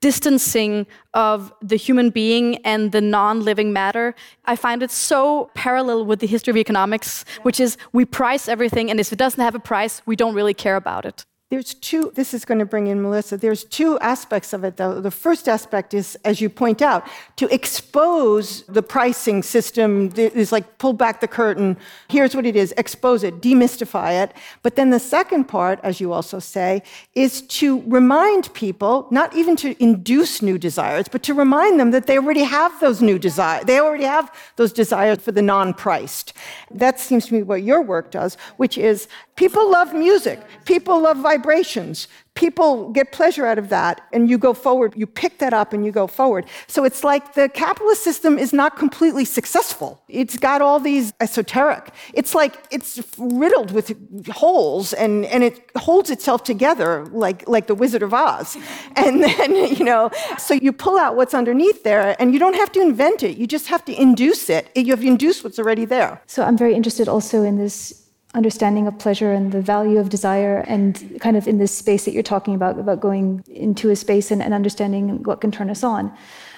distancing 0.00 0.86
of 1.14 1.52
the 1.62 1.76
human 1.76 2.10
being 2.10 2.56
and 2.64 2.92
the 2.92 3.00
non 3.00 3.44
living 3.44 3.72
matter, 3.72 4.14
I 4.44 4.56
find 4.56 4.82
it 4.82 4.90
so 4.90 5.50
parallel 5.54 6.04
with 6.04 6.20
the 6.20 6.26
history 6.26 6.50
of 6.50 6.56
economics, 6.56 7.24
which 7.42 7.60
is 7.60 7.76
we 7.92 8.04
price 8.04 8.48
everything, 8.48 8.90
and 8.90 9.00
if 9.00 9.12
it 9.12 9.18
doesn't 9.18 9.42
have 9.42 9.54
a 9.54 9.60
price, 9.60 10.02
we 10.06 10.16
don't 10.16 10.34
really 10.34 10.54
care 10.54 10.76
about 10.76 11.04
it. 11.04 11.24
There's 11.48 11.74
two, 11.74 12.10
this 12.16 12.34
is 12.34 12.44
going 12.44 12.58
to 12.58 12.64
bring 12.64 12.88
in 12.88 13.00
Melissa. 13.00 13.36
There's 13.36 13.62
two 13.62 14.00
aspects 14.00 14.52
of 14.52 14.64
it, 14.64 14.78
though. 14.78 15.00
The 15.00 15.12
first 15.12 15.48
aspect 15.48 15.94
is, 15.94 16.18
as 16.24 16.40
you 16.40 16.50
point 16.50 16.82
out, 16.82 17.06
to 17.36 17.46
expose 17.54 18.64
the 18.64 18.82
pricing 18.82 19.44
system 19.44 20.12
is 20.16 20.50
like 20.50 20.78
pull 20.78 20.92
back 20.92 21.20
the 21.20 21.28
curtain. 21.28 21.76
Here's 22.08 22.34
what 22.34 22.46
it 22.46 22.56
is, 22.56 22.74
expose 22.76 23.22
it, 23.22 23.40
demystify 23.40 24.24
it. 24.24 24.32
But 24.64 24.74
then 24.74 24.90
the 24.90 24.98
second 24.98 25.44
part, 25.44 25.78
as 25.84 26.00
you 26.00 26.12
also 26.12 26.40
say, 26.40 26.82
is 27.14 27.42
to 27.42 27.80
remind 27.82 28.52
people, 28.52 29.06
not 29.12 29.32
even 29.36 29.54
to 29.56 29.80
induce 29.80 30.42
new 30.42 30.58
desires, 30.58 31.06
but 31.06 31.22
to 31.22 31.32
remind 31.32 31.78
them 31.78 31.92
that 31.92 32.08
they 32.08 32.18
already 32.18 32.42
have 32.42 32.80
those 32.80 33.00
new 33.00 33.20
desires. 33.20 33.64
They 33.66 33.78
already 33.78 34.02
have 34.02 34.34
those 34.56 34.72
desires 34.72 35.18
for 35.18 35.30
the 35.30 35.42
non 35.42 35.74
priced. 35.74 36.32
That 36.72 36.98
seems 36.98 37.26
to 37.26 37.34
me 37.34 37.44
what 37.44 37.62
your 37.62 37.82
work 37.82 38.10
does, 38.10 38.36
which 38.56 38.76
is 38.76 39.06
people 39.36 39.70
love 39.70 39.94
music, 39.94 40.40
people 40.64 41.00
love 41.00 41.18
vibrations. 41.36 42.08
People 42.34 42.90
get 42.90 43.12
pleasure 43.12 43.46
out 43.46 43.58
of 43.58 43.68
that, 43.70 43.94
and 44.12 44.28
you 44.28 44.36
go 44.36 44.52
forward. 44.52 44.92
You 44.96 45.06
pick 45.06 45.38
that 45.38 45.54
up 45.54 45.72
and 45.72 45.86
you 45.86 45.92
go 45.92 46.06
forward. 46.06 46.44
So 46.66 46.84
it's 46.84 47.02
like 47.02 47.34
the 47.34 47.48
capitalist 47.48 48.02
system 48.02 48.38
is 48.38 48.52
not 48.52 48.76
completely 48.76 49.24
successful. 49.24 50.02
It's 50.08 50.36
got 50.36 50.60
all 50.60 50.78
these 50.78 51.12
esoteric. 51.20 51.84
It's 52.12 52.34
like 52.34 52.54
it's 52.70 52.90
riddled 53.18 53.70
with 53.72 53.86
holes, 54.28 54.92
and, 54.92 55.24
and 55.26 55.42
it 55.42 55.70
holds 55.76 56.10
itself 56.10 56.44
together 56.44 57.06
like, 57.24 57.48
like 57.48 57.66
the 57.66 57.74
Wizard 57.74 58.02
of 58.02 58.12
Oz. 58.12 58.56
And 59.06 59.22
then, 59.22 59.54
you 59.76 59.84
know, 59.84 60.10
so 60.38 60.54
you 60.54 60.72
pull 60.72 60.96
out 60.98 61.16
what's 61.16 61.34
underneath 61.34 61.82
there, 61.84 62.16
and 62.20 62.32
you 62.32 62.38
don't 62.38 62.56
have 62.62 62.72
to 62.72 62.80
invent 62.80 63.22
it. 63.22 63.36
You 63.36 63.46
just 63.46 63.66
have 63.68 63.84
to 63.84 63.92
induce 63.92 64.48
it. 64.48 64.70
You 64.74 64.90
have 64.94 65.00
to 65.00 65.06
induce 65.06 65.44
what's 65.44 65.58
already 65.58 65.84
there. 65.84 66.20
So 66.26 66.42
I'm 66.42 66.56
very 66.56 66.74
interested 66.74 67.08
also 67.08 67.42
in 67.42 67.56
this 67.58 68.05
understanding 68.36 68.86
of 68.86 68.98
pleasure 68.98 69.32
and 69.32 69.50
the 69.50 69.62
value 69.62 69.98
of 69.98 70.10
desire 70.10 70.58
and 70.68 71.18
kind 71.20 71.36
of 71.36 71.48
in 71.48 71.56
this 71.58 71.74
space 71.74 72.04
that 72.04 72.12
you're 72.12 72.22
talking 72.34 72.54
about 72.54 72.78
about 72.78 73.00
going 73.00 73.42
into 73.48 73.90
a 73.90 73.96
space 73.96 74.30
and, 74.30 74.42
and 74.42 74.52
understanding 74.52 75.22
what 75.22 75.40
can 75.40 75.50
turn 75.50 75.70
us 75.70 75.82
on. 75.82 76.12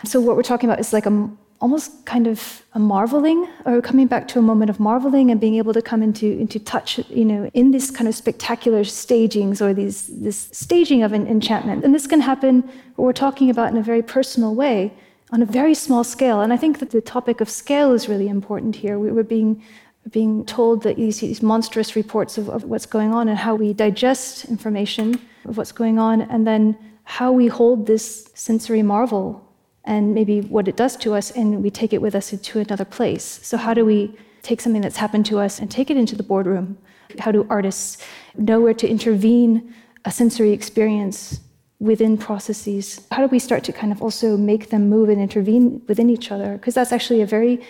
So 0.05 0.21
what 0.21 0.37
we're 0.37 0.43
talking 0.43 0.69
about 0.69 0.81
is 0.81 0.93
like 0.93 1.07
a 1.07 1.31
almost 1.61 2.07
kind 2.07 2.27
of 2.27 2.63
a 2.75 2.79
marveling 2.79 3.49
or 3.65 3.81
coming 3.81 4.07
back 4.07 4.29
to 4.29 4.39
a 4.39 4.43
moment 4.43 4.71
of 4.71 4.79
marveling 4.79 5.31
and 5.31 5.41
being 5.41 5.57
able 5.57 5.73
to 5.73 5.83
come 5.83 6.03
into 6.03 6.27
into 6.39 6.59
touch 6.61 6.99
you 7.09 7.25
know 7.25 7.51
in 7.53 7.73
this 7.73 7.91
kind 7.91 8.07
of 8.07 8.15
spectacular 8.15 8.85
stagings 8.85 9.61
or 9.61 9.75
these 9.75 10.07
this 10.07 10.49
staging 10.53 11.03
of 11.03 11.13
an 11.13 11.27
enchantment. 11.27 11.85
And 11.85 11.95
this 11.95 12.07
can 12.07 12.21
happen 12.21 12.63
what 12.97 13.05
we're 13.07 13.13
talking 13.13 13.51
about 13.51 13.71
in 13.73 13.77
a 13.77 13.83
very 13.83 14.03
personal 14.03 14.55
way 14.55 14.93
on 15.31 15.43
a 15.43 15.47
very 15.47 15.75
small 15.75 16.05
scale. 16.05 16.41
And 16.41 16.53
i 16.53 16.57
think 16.57 16.79
that 16.81 16.91
the 16.91 17.01
topic 17.01 17.41
of 17.41 17.49
scale 17.49 17.93
is 17.93 18.09
really 18.09 18.29
important 18.29 18.77
here. 18.77 18.99
We, 18.99 19.13
we're 19.13 19.23
being 19.39 19.63
being 20.11 20.45
told 20.45 20.83
that 20.83 20.97
these, 20.97 21.21
these 21.21 21.43
monstrous 21.43 21.97
reports 21.97 22.39
of, 22.39 22.49
of 22.49 22.65
what's 22.65 22.87
going 22.87 23.13
on 23.13 23.29
and 23.29 23.39
how 23.39 23.55
we 23.55 23.73
digest 23.73 24.45
information 24.47 25.21
of 25.47 25.57
what's 25.57 25.73
going 25.73 25.99
on, 25.99 26.23
and 26.23 26.47
then 26.47 26.77
how 27.05 27.33
we 27.33 27.47
hold 27.47 27.87
this 27.87 28.31
sensory 28.35 28.83
marvel 28.83 29.45
and 29.85 30.15
maybe 30.15 30.43
what 30.43 30.69
it 30.69 30.77
does 30.77 30.97
to 30.97 31.15
us, 31.15 31.31
and 31.31 31.63
we 31.63 31.71
take 31.71 31.93
it 31.93 32.03
with 32.03 32.15
us 32.15 32.33
into 32.33 32.61
another 32.61 32.85
place. 32.85 33.41
So, 33.43 33.57
how 33.57 33.73
do 33.73 33.85
we 33.85 34.15
take 34.43 34.61
something 34.61 34.83
that's 34.83 34.99
happened 34.99 35.25
to 35.27 35.39
us 35.39 35.59
and 35.59 35.71
take 35.71 35.91
it 35.91 35.97
into 35.97 36.15
the 36.15 36.23
boardroom? 36.23 36.77
How 37.19 37.33
do 37.33 37.47
artists 37.49 37.99
know 38.37 38.61
where 38.61 38.75
to 38.75 38.87
intervene 38.87 39.75
a 40.05 40.11
sensory 40.11 40.53
experience 40.53 41.41
within 41.81 42.19
processes? 42.19 43.07
How 43.11 43.23
do 43.23 43.29
we 43.29 43.39
start 43.39 43.65
to 43.65 43.73
kind 43.73 43.93
of 43.93 44.03
also 44.03 44.37
make 44.37 44.71
them 44.71 44.89
move 44.91 45.09
and 45.09 45.21
intervene 45.21 45.83
within 45.89 46.11
each 46.11 46.31
other? 46.31 46.53
Because 46.59 46.75
that's 46.75 46.93
actually 46.93 47.23
a 47.23 47.27
very 47.27 47.61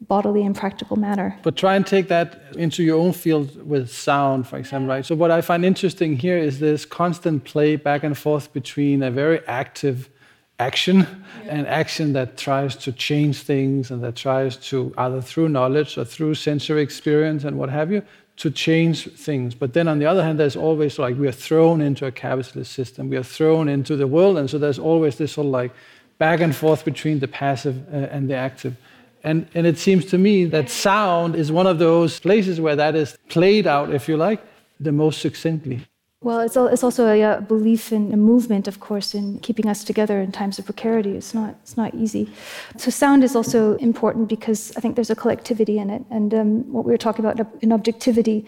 bodily 0.00 0.44
and 0.44 0.54
practical 0.54 0.96
manner. 0.96 1.38
But 1.42 1.56
try 1.56 1.76
and 1.76 1.86
take 1.86 2.08
that 2.08 2.42
into 2.56 2.82
your 2.82 2.98
own 2.98 3.12
field 3.12 3.66
with 3.66 3.90
sound, 3.90 4.46
for 4.46 4.58
example, 4.58 4.88
right? 4.88 5.04
So 5.04 5.14
what 5.14 5.30
I 5.30 5.40
find 5.40 5.64
interesting 5.64 6.16
here 6.16 6.36
is 6.36 6.60
this 6.60 6.84
constant 6.84 7.44
play 7.44 7.76
back 7.76 8.04
and 8.04 8.16
forth 8.16 8.52
between 8.52 9.02
a 9.02 9.10
very 9.10 9.46
active 9.46 10.10
action 10.58 11.06
and 11.48 11.66
action 11.66 12.12
that 12.12 12.36
tries 12.36 12.76
to 12.76 12.92
change 12.92 13.42
things 13.42 13.90
and 13.90 14.04
that 14.04 14.14
tries 14.14 14.56
to 14.56 14.94
either 14.98 15.20
through 15.20 15.48
knowledge 15.48 15.98
or 15.98 16.04
through 16.04 16.34
sensory 16.34 16.82
experience 16.82 17.44
and 17.44 17.58
what 17.58 17.70
have 17.70 17.90
you 17.90 18.02
to 18.36 18.50
change 18.50 19.08
things. 19.12 19.54
But 19.54 19.72
then 19.74 19.88
on 19.88 19.98
the 19.98 20.06
other 20.06 20.22
hand, 20.22 20.38
there's 20.38 20.56
always 20.56 20.98
like 20.98 21.16
we 21.16 21.28
are 21.28 21.32
thrown 21.32 21.80
into 21.80 22.06
a 22.06 22.12
capitalist 22.12 22.72
system, 22.72 23.08
we 23.08 23.16
are 23.16 23.22
thrown 23.22 23.68
into 23.68 23.96
the 23.96 24.06
world, 24.06 24.38
and 24.38 24.50
so 24.50 24.58
there's 24.58 24.78
always 24.78 25.16
this 25.16 25.32
sort 25.32 25.46
of 25.46 25.52
like 25.52 25.72
back 26.18 26.40
and 26.40 26.54
forth 26.54 26.84
between 26.84 27.20
the 27.20 27.28
passive 27.28 27.86
uh, 27.92 27.96
and 28.10 28.28
the 28.28 28.34
active. 28.34 28.76
And, 29.24 29.48
and 29.54 29.66
it 29.66 29.78
seems 29.78 30.04
to 30.06 30.18
me 30.18 30.44
that 30.44 30.68
sound 30.68 31.34
is 31.34 31.50
one 31.50 31.66
of 31.66 31.78
those 31.78 32.20
places 32.20 32.60
where 32.60 32.76
that 32.76 32.94
is 32.94 33.16
played 33.30 33.66
out, 33.66 33.92
if 33.92 34.06
you 34.06 34.18
like, 34.18 34.40
the 34.78 34.92
most 34.92 35.22
succinctly. 35.22 35.80
Well, 36.20 36.40
it's, 36.40 36.56
it's 36.56 36.84
also 36.84 37.06
a, 37.06 37.20
a, 37.20 37.40
belief 37.40 37.92
in 37.92 38.12
a 38.12 38.16
movement, 38.16 38.68
of 38.68 38.80
course, 38.80 39.14
in 39.14 39.40
keeping 39.40 39.66
us 39.66 39.82
together 39.82 40.20
in 40.20 40.32
times 40.32 40.58
of 40.58 40.66
precarity. 40.66 41.16
It's 41.16 41.34
not, 41.34 41.56
it's 41.62 41.76
not 41.76 41.94
easy. 41.94 42.30
So, 42.78 42.90
sound 42.90 43.24
is 43.24 43.36
also 43.36 43.76
important 43.76 44.28
because 44.28 44.74
I 44.76 44.80
think 44.80 44.94
there's 44.94 45.10
a 45.10 45.14
collectivity 45.14 45.78
in 45.78 45.90
it. 45.90 46.02
And 46.10 46.32
um, 46.32 46.72
what 46.72 46.86
we 46.86 46.92
were 46.92 46.98
talking 46.98 47.24
about 47.24 47.46
in 47.62 47.72
objectivity 47.72 48.46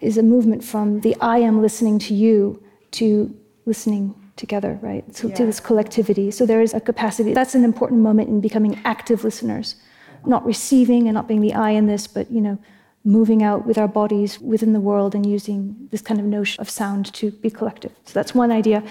is 0.00 0.16
a 0.16 0.22
movement 0.22 0.64
from 0.64 1.00
the 1.00 1.16
I 1.20 1.38
am 1.38 1.60
listening 1.60 1.98
to 2.00 2.14
you 2.14 2.62
to 2.92 3.34
listening 3.66 4.14
together, 4.36 4.78
right? 4.80 5.04
So, 5.14 5.28
yeah. 5.28 5.34
to 5.34 5.46
this 5.46 5.60
collectivity. 5.60 6.30
So, 6.30 6.46
there 6.46 6.62
is 6.62 6.72
a 6.72 6.80
capacity. 6.80 7.34
That's 7.34 7.54
an 7.54 7.64
important 7.64 8.00
moment 8.00 8.30
in 8.30 8.40
becoming 8.40 8.80
active 8.86 9.22
listeners 9.22 9.74
not 10.26 10.44
receiving 10.44 11.06
and 11.08 11.14
not 11.14 11.28
being 11.28 11.40
the 11.40 11.54
I 11.54 11.70
in 11.70 11.86
this, 11.86 12.06
but 12.06 12.30
you 12.30 12.40
know, 12.40 12.58
moving 13.04 13.42
out 13.42 13.66
with 13.66 13.78
our 13.78 13.88
bodies 13.88 14.38
within 14.40 14.72
the 14.72 14.80
world 14.80 15.14
and 15.14 15.24
using 15.24 15.88
this 15.90 16.02
kind 16.02 16.20
of 16.20 16.26
notion 16.26 16.60
of 16.60 16.68
sound 16.68 17.12
to 17.14 17.30
be 17.30 17.50
collective. 17.50 17.92
So 18.04 18.12
that's 18.12 18.34
one 18.34 18.50
idea. 18.50 18.82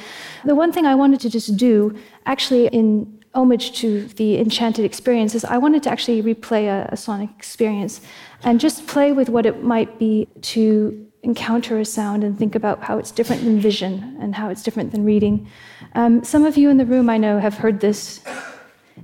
The 0.45 0.55
one 0.55 0.71
thing 0.71 0.85
I 0.85 0.95
wanted 0.95 1.19
to 1.21 1.29
just 1.29 1.55
do, 1.57 1.95
actually, 2.25 2.67
in 2.67 3.23
homage 3.35 3.79
to 3.81 4.07
the 4.07 4.39
enchanted 4.39 4.85
experience, 4.85 5.35
is 5.35 5.45
I 5.45 5.57
wanted 5.57 5.83
to 5.83 5.91
actually 5.91 6.23
replay 6.23 6.65
a, 6.65 6.89
a 6.91 6.97
sonic 6.97 7.29
experience 7.37 8.01
and 8.43 8.59
just 8.59 8.87
play 8.87 9.11
with 9.11 9.29
what 9.29 9.45
it 9.45 9.63
might 9.63 9.99
be 9.99 10.27
to 10.53 11.05
encounter 11.23 11.79
a 11.79 11.85
sound 11.85 12.23
and 12.23 12.37
think 12.37 12.55
about 12.55 12.81
how 12.81 12.97
it's 12.97 13.11
different 13.11 13.43
than 13.43 13.59
vision 13.59 14.17
and 14.21 14.33
how 14.33 14.49
it's 14.49 14.63
different 14.63 14.91
than 14.91 15.03
reading. 15.03 15.47
Um, 15.93 16.23
some 16.23 16.45
of 16.45 16.57
you 16.57 16.69
in 16.69 16.77
the 16.77 16.85
room 16.85 17.09
I 17.09 17.17
know 17.17 17.39
have 17.39 17.55
heard 17.55 17.81
this 17.81 18.21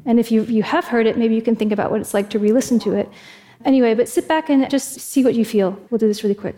and 0.05 0.19
if 0.19 0.31
you, 0.31 0.43
you 0.43 0.63
have 0.63 0.85
heard 0.85 1.07
it, 1.07 1.17
maybe 1.17 1.35
you 1.35 1.41
can 1.41 1.55
think 1.55 1.71
about 1.71 1.91
what 1.91 2.01
it's 2.01 2.13
like 2.13 2.29
to 2.31 2.39
re 2.39 2.51
listen 2.51 2.79
to 2.79 2.93
it. 2.93 3.09
Anyway, 3.65 3.93
but 3.93 4.09
sit 4.09 4.27
back 4.27 4.49
and 4.49 4.69
just 4.69 4.99
see 4.99 5.23
what 5.23 5.35
you 5.35 5.45
feel. 5.45 5.79
We'll 5.89 5.97
do 5.97 6.07
this 6.07 6.23
really 6.23 6.35
quick. 6.35 6.55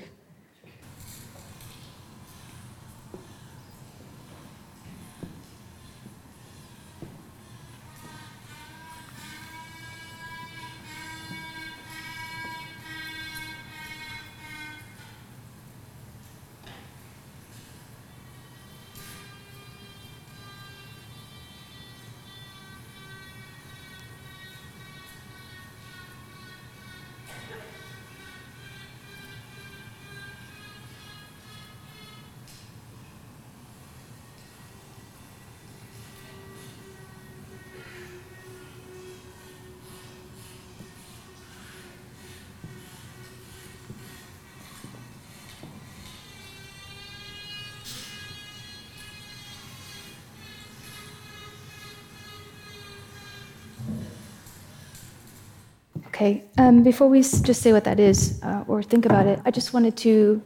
Um, 56.58 56.84
before 56.84 57.10
we 57.10 57.20
just 57.22 57.62
say 57.62 57.74
what 57.74 57.84
that 57.84 58.00
is 58.00 58.40
uh, 58.42 58.64
or 58.68 58.82
think 58.82 59.06
about 59.06 59.28
it, 59.28 59.42
I 59.46 59.52
just 59.52 59.74
wanted 59.74 59.98
to 59.98 60.42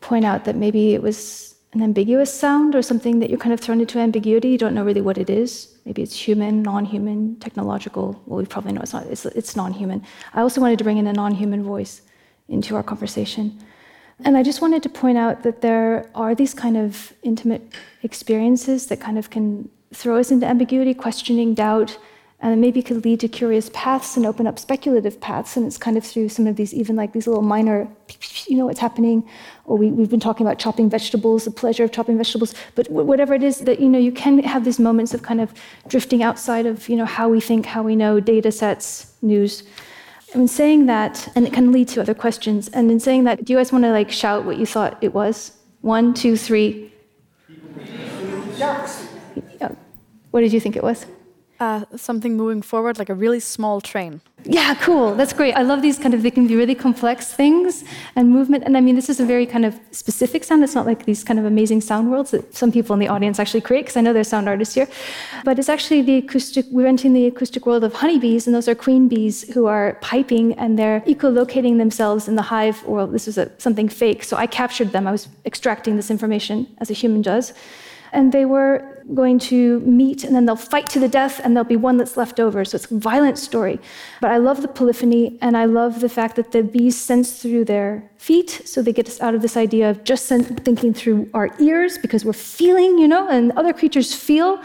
point 0.00 0.24
out 0.24 0.44
that 0.44 0.54
maybe 0.54 0.94
it 0.94 1.02
was 1.02 1.54
an 1.72 1.82
ambiguous 1.82 2.32
sound 2.32 2.74
or 2.74 2.82
something 2.82 3.20
that 3.20 3.30
you're 3.30 3.38
kind 3.38 3.54
of 3.54 3.60
thrown 3.60 3.80
into 3.80 3.98
ambiguity. 3.98 4.48
You 4.48 4.58
don't 4.58 4.74
know 4.74 4.84
really 4.84 5.00
what 5.00 5.16
it 5.16 5.30
is. 5.30 5.78
Maybe 5.86 6.02
it's 6.02 6.14
human, 6.14 6.62
non-human, 6.62 7.36
technological. 7.36 8.20
Well, 8.26 8.38
we 8.38 8.44
probably 8.44 8.72
know 8.72 8.82
it's 8.82 8.92
not. 8.92 9.06
It's, 9.06 9.24
it's 9.24 9.56
non-human. 9.56 10.04
I 10.34 10.42
also 10.42 10.60
wanted 10.60 10.78
to 10.78 10.84
bring 10.84 10.98
in 10.98 11.06
a 11.06 11.12
non-human 11.12 11.62
voice 11.62 12.02
into 12.48 12.76
our 12.76 12.82
conversation. 12.82 13.58
And 14.24 14.36
I 14.36 14.42
just 14.42 14.60
wanted 14.60 14.82
to 14.82 14.90
point 14.90 15.16
out 15.16 15.42
that 15.44 15.62
there 15.62 16.10
are 16.14 16.34
these 16.34 16.52
kind 16.52 16.76
of 16.76 17.14
intimate 17.22 17.72
experiences 18.02 18.88
that 18.88 19.00
kind 19.00 19.16
of 19.16 19.30
can 19.30 19.70
throw 19.94 20.18
us 20.18 20.30
into 20.30 20.46
ambiguity, 20.46 20.92
questioning, 20.92 21.54
doubt, 21.54 21.96
and 22.42 22.58
maybe 22.60 22.82
could 22.82 23.04
lead 23.04 23.20
to 23.20 23.28
curious 23.28 23.70
paths 23.74 24.16
and 24.16 24.24
open 24.24 24.46
up 24.46 24.58
speculative 24.58 25.20
paths. 25.20 25.56
And 25.56 25.66
it's 25.66 25.76
kind 25.76 25.98
of 25.98 26.04
through 26.04 26.30
some 26.30 26.46
of 26.46 26.56
these, 26.56 26.72
even 26.72 26.96
like 26.96 27.12
these 27.12 27.26
little 27.26 27.42
minor, 27.42 27.86
you 28.46 28.56
know, 28.56 28.64
what's 28.66 28.80
happening. 28.80 29.28
Or 29.66 29.76
we, 29.76 29.88
we've 29.88 30.08
been 30.08 30.20
talking 30.20 30.46
about 30.46 30.58
chopping 30.58 30.88
vegetables, 30.88 31.44
the 31.44 31.50
pleasure 31.50 31.84
of 31.84 31.92
chopping 31.92 32.16
vegetables. 32.16 32.54
But 32.74 32.90
whatever 32.90 33.34
it 33.34 33.42
is 33.42 33.58
that, 33.60 33.78
you 33.78 33.88
know, 33.88 33.98
you 33.98 34.10
can 34.10 34.38
have 34.38 34.64
these 34.64 34.78
moments 34.78 35.12
of 35.12 35.22
kind 35.22 35.40
of 35.40 35.52
drifting 35.86 36.22
outside 36.22 36.64
of, 36.64 36.88
you 36.88 36.96
know, 36.96 37.04
how 37.04 37.28
we 37.28 37.40
think, 37.40 37.66
how 37.66 37.82
we 37.82 37.94
know, 37.94 38.20
data 38.20 38.50
sets, 38.50 39.12
news. 39.20 39.62
And 40.32 40.42
in 40.42 40.48
saying 40.48 40.86
that, 40.86 41.28
and 41.34 41.46
it 41.46 41.52
can 41.52 41.72
lead 41.72 41.88
to 41.88 42.00
other 42.00 42.14
questions. 42.14 42.68
And 42.68 42.90
in 42.90 43.00
saying 43.00 43.24
that, 43.24 43.44
do 43.44 43.52
you 43.52 43.58
guys 43.58 43.70
want 43.70 43.84
to 43.84 43.90
like 43.90 44.10
shout 44.10 44.46
what 44.46 44.56
you 44.56 44.64
thought 44.64 44.96
it 45.02 45.12
was? 45.12 45.52
One, 45.82 46.14
two, 46.14 46.36
three. 46.38 46.90
Ducks. 48.58 49.08
What 50.30 50.40
did 50.40 50.52
you 50.52 50.60
think 50.60 50.76
it 50.76 50.82
was? 50.82 51.04
Uh, 51.60 51.84
something 51.94 52.38
moving 52.38 52.62
forward, 52.62 52.98
like 52.98 53.10
a 53.10 53.14
really 53.14 53.38
small 53.38 53.82
train. 53.82 54.22
Yeah, 54.44 54.74
cool. 54.76 55.14
That's 55.14 55.34
great. 55.34 55.52
I 55.52 55.60
love 55.60 55.82
these 55.82 55.98
kind 55.98 56.14
of, 56.14 56.22
they 56.22 56.30
can 56.30 56.46
be 56.46 56.56
really 56.56 56.74
complex 56.74 57.34
things 57.34 57.84
and 58.16 58.30
movement. 58.30 58.64
And 58.64 58.78
I 58.78 58.80
mean, 58.80 58.96
this 58.96 59.10
is 59.10 59.20
a 59.20 59.26
very 59.26 59.44
kind 59.44 59.66
of 59.66 59.78
specific 59.90 60.42
sound. 60.42 60.64
It's 60.64 60.74
not 60.74 60.86
like 60.86 61.04
these 61.04 61.22
kind 61.22 61.38
of 61.38 61.44
amazing 61.44 61.82
sound 61.82 62.10
worlds 62.10 62.30
that 62.30 62.54
some 62.54 62.72
people 62.72 62.94
in 62.94 63.00
the 63.00 63.08
audience 63.08 63.38
actually 63.38 63.60
create, 63.60 63.82
because 63.82 63.98
I 63.98 64.00
know 64.00 64.14
there's 64.14 64.28
sound 64.28 64.48
artists 64.48 64.74
here. 64.74 64.88
But 65.44 65.58
it's 65.58 65.68
actually 65.68 66.00
the 66.00 66.16
acoustic, 66.16 66.64
we're 66.70 66.86
entering 66.86 67.12
the 67.12 67.26
acoustic 67.26 67.66
world 67.66 67.84
of 67.84 67.92
honeybees, 67.92 68.46
and 68.46 68.56
those 68.56 68.66
are 68.66 68.74
queen 68.74 69.06
bees 69.06 69.36
who 69.52 69.66
are 69.66 69.98
piping 70.00 70.54
and 70.54 70.78
they're 70.78 71.02
echolocating 71.02 71.76
themselves 71.76 72.26
in 72.26 72.36
the 72.36 72.46
hive 72.54 72.82
world. 72.86 73.12
This 73.12 73.26
was 73.26 73.36
a, 73.36 73.50
something 73.58 73.90
fake. 73.90 74.24
So 74.24 74.38
I 74.38 74.46
captured 74.46 74.92
them. 74.92 75.06
I 75.06 75.12
was 75.12 75.28
extracting 75.44 75.96
this 75.96 76.10
information 76.10 76.66
as 76.78 76.88
a 76.88 76.94
human 76.94 77.20
does. 77.20 77.52
And 78.12 78.32
they 78.32 78.44
were 78.44 78.99
going 79.14 79.38
to 79.38 79.80
meet 79.80 80.24
and 80.24 80.34
then 80.34 80.46
they'll 80.46 80.56
fight 80.56 80.88
to 80.90 81.00
the 81.00 81.08
death 81.08 81.40
and 81.42 81.56
there'll 81.56 81.68
be 81.68 81.76
one 81.76 81.96
that's 81.96 82.16
left 82.16 82.38
over. 82.38 82.64
So 82.64 82.76
it's 82.76 82.90
a 82.90 82.98
violent 82.98 83.38
story. 83.38 83.80
But 84.20 84.30
I 84.30 84.36
love 84.36 84.62
the 84.62 84.68
polyphony 84.68 85.38
and 85.40 85.56
I 85.56 85.64
love 85.64 86.00
the 86.00 86.08
fact 86.08 86.36
that 86.36 86.52
the 86.52 86.62
bees 86.62 87.00
sense 87.00 87.42
through 87.42 87.64
their 87.64 88.08
feet. 88.16 88.62
So 88.66 88.82
they 88.82 88.92
get 88.92 89.08
us 89.08 89.20
out 89.20 89.34
of 89.34 89.40
this 89.40 89.56
idea 89.56 89.90
of 89.90 90.04
just 90.04 90.28
thinking 90.28 90.92
through 90.92 91.30
our 91.32 91.50
ears 91.58 91.96
because 91.98 92.24
we're 92.24 92.34
feeling, 92.34 92.98
you 92.98 93.08
know, 93.08 93.28
and 93.28 93.50
other 93.52 93.72
creatures 93.72 94.14
feel. 94.14 94.60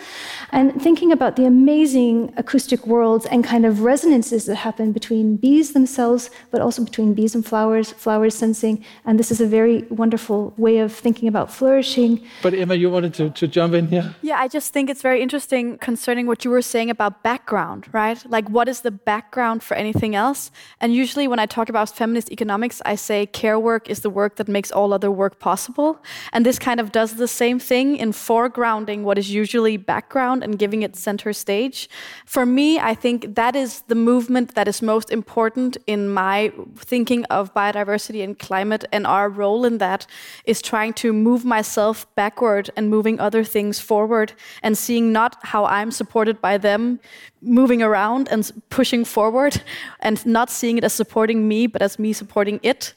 And 0.51 0.81
thinking 0.81 1.11
about 1.11 1.35
the 1.35 1.45
amazing 1.45 2.33
acoustic 2.37 2.85
worlds 2.85 3.25
and 3.25 3.43
kind 3.43 3.65
of 3.65 3.81
resonances 3.81 4.45
that 4.45 4.55
happen 4.55 4.91
between 4.91 5.37
bees 5.37 5.73
themselves, 5.73 6.29
but 6.51 6.61
also 6.61 6.83
between 6.83 7.13
bees 7.13 7.33
and 7.33 7.45
flowers, 7.45 7.91
flowers 7.93 8.35
sensing. 8.35 8.83
And 9.05 9.17
this 9.17 9.31
is 9.31 9.41
a 9.41 9.47
very 9.47 9.83
wonderful 9.83 10.53
way 10.57 10.79
of 10.79 10.93
thinking 10.93 11.27
about 11.27 11.51
flourishing. 11.51 12.21
But 12.41 12.53
Emma, 12.53 12.75
you 12.75 12.89
wanted 12.89 13.13
to, 13.15 13.29
to 13.31 13.47
jump 13.47 13.73
in 13.73 13.87
here? 13.87 14.15
Yeah, 14.21 14.34
I 14.37 14.47
just 14.47 14.73
think 14.73 14.89
it's 14.89 15.01
very 15.01 15.21
interesting 15.21 15.77
concerning 15.77 16.27
what 16.27 16.43
you 16.43 16.51
were 16.51 16.61
saying 16.61 16.89
about 16.89 17.23
background, 17.23 17.87
right? 17.91 18.23
Like, 18.29 18.49
what 18.49 18.67
is 18.67 18.81
the 18.81 18.91
background 18.91 19.63
for 19.63 19.75
anything 19.75 20.15
else? 20.15 20.51
And 20.81 20.93
usually, 20.93 21.27
when 21.27 21.39
I 21.39 21.45
talk 21.45 21.69
about 21.69 21.89
feminist 21.89 22.31
economics, 22.31 22.81
I 22.85 22.95
say 22.95 23.25
care 23.25 23.59
work 23.59 23.89
is 23.89 24.01
the 24.01 24.09
work 24.09 24.35
that 24.35 24.47
makes 24.47 24.71
all 24.71 24.93
other 24.93 25.09
work 25.09 25.39
possible. 25.39 26.03
And 26.33 26.45
this 26.45 26.59
kind 26.59 26.79
of 26.79 26.91
does 26.91 27.15
the 27.15 27.27
same 27.27 27.59
thing 27.59 27.95
in 27.95 28.11
foregrounding 28.11 29.03
what 29.03 29.17
is 29.17 29.33
usually 29.33 29.77
background 29.77 30.43
and 30.43 30.59
giving 30.59 30.81
it 30.81 30.95
center 30.95 31.31
stage. 31.31 31.89
For 32.25 32.45
me, 32.45 32.79
I 32.79 32.93
think 32.93 33.35
that 33.35 33.55
is 33.55 33.81
the 33.87 33.95
movement 33.95 34.55
that 34.55 34.67
is 34.67 34.81
most 34.81 35.11
important 35.11 35.77
in 35.87 36.09
my 36.09 36.51
thinking 36.77 37.25
of 37.25 37.53
biodiversity 37.53 38.23
and 38.23 38.37
climate, 38.37 38.85
and 38.91 39.07
our 39.07 39.29
role 39.29 39.65
in 39.65 39.77
that 39.77 40.05
is 40.45 40.61
trying 40.61 40.93
to 40.93 41.13
move 41.13 41.45
myself 41.45 42.05
backward 42.15 42.69
and 42.75 42.89
moving 42.89 43.19
other 43.19 43.43
things 43.43 43.79
forward 43.79 44.24
and 44.63 44.77
seeing 44.77 45.11
not 45.11 45.37
how 45.43 45.65
I'm 45.65 45.91
supported 45.91 46.41
by 46.41 46.57
them 46.57 46.99
moving 47.41 47.81
around 47.81 48.27
and 48.29 48.51
pushing 48.69 49.05
forward 49.05 49.61
and 49.99 50.25
not 50.25 50.49
seeing 50.49 50.77
it 50.77 50.83
as 50.83 50.93
supporting 50.93 51.47
me, 51.47 51.67
but 51.67 51.81
as 51.81 51.99
me 51.99 52.13
supporting 52.13 52.59
it. 52.63 52.93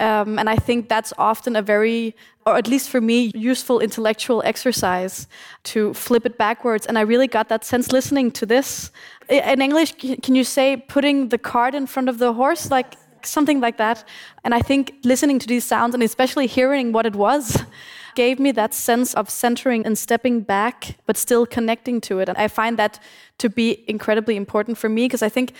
Um, 0.00 0.38
and 0.38 0.48
I 0.48 0.56
think 0.56 0.88
that's 0.88 1.12
often 1.18 1.56
a 1.56 1.62
very, 1.62 2.14
or 2.46 2.56
at 2.56 2.68
least 2.68 2.88
for 2.88 3.00
me, 3.00 3.32
useful 3.34 3.80
intellectual 3.80 4.42
exercise 4.44 5.26
to 5.64 5.92
flip 5.92 6.24
it 6.24 6.38
backwards. 6.38 6.86
And 6.86 6.96
I 6.96 7.00
really 7.00 7.26
got 7.26 7.48
that 7.48 7.64
sense 7.64 7.90
listening 7.90 8.30
to 8.32 8.46
this. 8.46 8.92
In 9.28 9.60
English, 9.60 9.94
can 10.22 10.34
you 10.34 10.44
say 10.44 10.76
putting 10.76 11.30
the 11.30 11.38
cart 11.38 11.74
in 11.74 11.86
front 11.86 12.08
of 12.08 12.18
the 12.18 12.32
horse? 12.32 12.70
Like 12.70 12.94
something 13.24 13.60
like 13.60 13.76
that. 13.78 14.04
And 14.44 14.54
I 14.54 14.60
think 14.60 14.94
listening 15.02 15.40
to 15.40 15.46
these 15.46 15.64
sounds 15.64 15.94
and 15.94 16.02
especially 16.02 16.46
hearing 16.46 16.92
what 16.92 17.04
it 17.04 17.16
was 17.16 17.62
gave 18.24 18.40
me 18.40 18.50
that 18.50 18.74
sense 18.74 19.14
of 19.14 19.30
centering 19.30 19.86
and 19.86 19.96
stepping 19.96 20.40
back, 20.40 20.96
but 21.06 21.16
still 21.16 21.46
connecting 21.46 22.00
to 22.00 22.18
it. 22.18 22.28
And 22.28 22.36
I 22.36 22.48
find 22.48 22.76
that 22.76 22.98
to 23.42 23.48
be 23.48 23.84
incredibly 23.86 24.34
important 24.34 24.76
for 24.76 24.88
me 24.88 25.02
because 25.04 25.22
I 25.22 25.28
think 25.28 25.52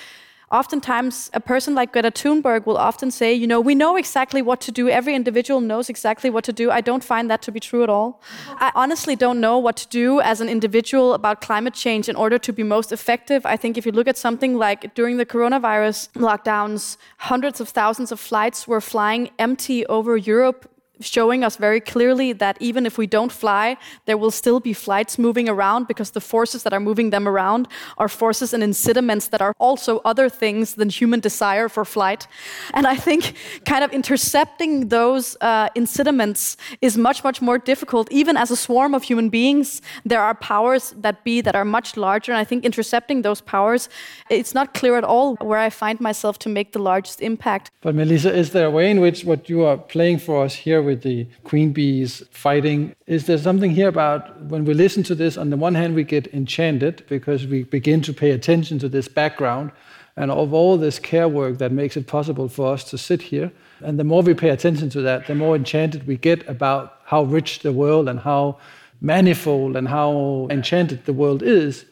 oftentimes 0.50 1.30
a 1.40 1.42
person 1.52 1.76
like 1.76 1.92
Greta 1.92 2.10
Thunberg 2.10 2.66
will 2.66 2.80
often 2.90 3.12
say, 3.12 3.32
you 3.32 3.46
know, 3.46 3.60
we 3.60 3.74
know 3.76 3.94
exactly 3.96 4.42
what 4.42 4.60
to 4.66 4.72
do. 4.72 4.88
Every 4.88 5.14
individual 5.14 5.60
knows 5.60 5.88
exactly 5.88 6.30
what 6.30 6.42
to 6.48 6.52
do. 6.52 6.68
I 6.78 6.80
don't 6.80 7.04
find 7.04 7.30
that 7.30 7.42
to 7.42 7.52
be 7.52 7.60
true 7.60 7.84
at 7.84 7.90
all. 7.96 8.20
I 8.66 8.72
honestly 8.74 9.14
don't 9.24 9.40
know 9.40 9.56
what 9.66 9.76
to 9.82 9.86
do 10.02 10.20
as 10.20 10.40
an 10.40 10.48
individual 10.48 11.14
about 11.14 11.40
climate 11.40 11.74
change 11.74 12.08
in 12.08 12.16
order 12.16 12.38
to 12.46 12.52
be 12.52 12.64
most 12.64 12.90
effective. 12.90 13.46
I 13.46 13.56
think 13.56 13.78
if 13.78 13.86
you 13.86 13.92
look 13.92 14.08
at 14.08 14.18
something 14.18 14.52
like 14.66 14.80
during 14.98 15.16
the 15.18 15.26
coronavirus 15.34 15.98
lockdowns, 16.26 16.96
hundreds 17.18 17.60
of 17.60 17.68
thousands 17.68 18.10
of 18.10 18.18
flights 18.18 18.66
were 18.66 18.80
flying 18.80 19.30
empty 19.38 19.86
over 19.86 20.16
Europe 20.16 20.60
showing 21.00 21.44
us 21.44 21.56
very 21.56 21.80
clearly 21.80 22.32
that 22.32 22.56
even 22.60 22.86
if 22.86 22.98
we 22.98 23.06
don't 23.06 23.32
fly, 23.32 23.76
there 24.06 24.16
will 24.16 24.30
still 24.30 24.60
be 24.60 24.72
flights 24.72 25.18
moving 25.18 25.48
around 25.48 25.86
because 25.86 26.10
the 26.10 26.20
forces 26.20 26.62
that 26.62 26.72
are 26.72 26.80
moving 26.80 27.10
them 27.10 27.26
around 27.26 27.68
are 27.96 28.08
forces 28.08 28.52
and 28.54 28.62
incitements 28.62 29.28
that 29.28 29.40
are 29.40 29.54
also 29.58 30.00
other 30.04 30.28
things 30.28 30.74
than 30.74 30.88
human 30.88 31.20
desire 31.20 31.68
for 31.68 31.84
flight. 31.84 32.26
And 32.74 32.86
I 32.86 32.96
think 32.96 33.34
kind 33.64 33.84
of 33.84 33.92
intercepting 33.92 34.88
those 34.88 35.36
uh, 35.40 35.68
incidiments 35.74 36.56
is 36.80 36.96
much, 36.96 37.24
much 37.24 37.40
more 37.40 37.58
difficult. 37.58 38.10
Even 38.10 38.36
as 38.36 38.50
a 38.50 38.56
swarm 38.56 38.94
of 38.94 39.02
human 39.02 39.28
beings, 39.28 39.82
there 40.04 40.20
are 40.20 40.34
powers 40.34 40.94
that 40.98 41.24
be 41.24 41.40
that 41.40 41.54
are 41.54 41.64
much 41.64 41.96
larger. 41.96 42.32
And 42.32 42.38
I 42.38 42.44
think 42.44 42.64
intercepting 42.64 43.22
those 43.22 43.40
powers, 43.40 43.88
it's 44.30 44.54
not 44.54 44.74
clear 44.74 44.96
at 44.96 45.04
all 45.04 45.36
where 45.36 45.58
I 45.58 45.70
find 45.70 46.00
myself 46.00 46.38
to 46.40 46.48
make 46.48 46.72
the 46.72 46.78
largest 46.78 47.20
impact. 47.20 47.70
But 47.80 47.94
Melissa, 47.94 48.34
is 48.34 48.50
there 48.50 48.66
a 48.66 48.70
way 48.70 48.90
in 48.90 49.00
which 49.00 49.24
what 49.24 49.48
you 49.48 49.64
are 49.64 49.76
playing 49.76 50.18
for 50.18 50.44
us 50.44 50.54
here 50.54 50.82
with 50.88 51.02
the 51.02 51.26
queen 51.44 51.72
bees 51.72 52.22
fighting. 52.30 52.94
Is 53.06 53.26
there 53.26 53.38
something 53.38 53.72
here 53.72 53.88
about 53.88 54.22
when 54.52 54.64
we 54.64 54.72
listen 54.72 55.02
to 55.04 55.14
this? 55.14 55.36
On 55.36 55.50
the 55.50 55.56
one 55.56 55.74
hand, 55.74 55.94
we 55.94 56.02
get 56.02 56.26
enchanted 56.32 57.04
because 57.08 57.46
we 57.46 57.64
begin 57.64 58.00
to 58.02 58.12
pay 58.12 58.30
attention 58.30 58.78
to 58.78 58.88
this 58.88 59.06
background 59.06 59.70
and 60.16 60.30
of 60.30 60.52
all 60.52 60.78
this 60.78 60.98
care 60.98 61.28
work 61.28 61.58
that 61.58 61.72
makes 61.72 61.96
it 61.96 62.06
possible 62.06 62.48
for 62.48 62.72
us 62.72 62.82
to 62.90 62.96
sit 62.96 63.22
here. 63.22 63.52
And 63.80 63.98
the 63.98 64.04
more 64.04 64.22
we 64.22 64.34
pay 64.34 64.48
attention 64.48 64.88
to 64.90 65.02
that, 65.02 65.26
the 65.26 65.34
more 65.34 65.54
enchanted 65.54 66.06
we 66.06 66.16
get 66.16 66.48
about 66.48 67.00
how 67.04 67.22
rich 67.22 67.60
the 67.60 67.72
world 67.72 68.08
and 68.08 68.18
how 68.20 68.58
manifold 69.00 69.76
and 69.76 69.86
how 69.88 70.48
enchanted 70.50 71.04
the 71.04 71.12
world 71.12 71.42
is. 71.42 71.84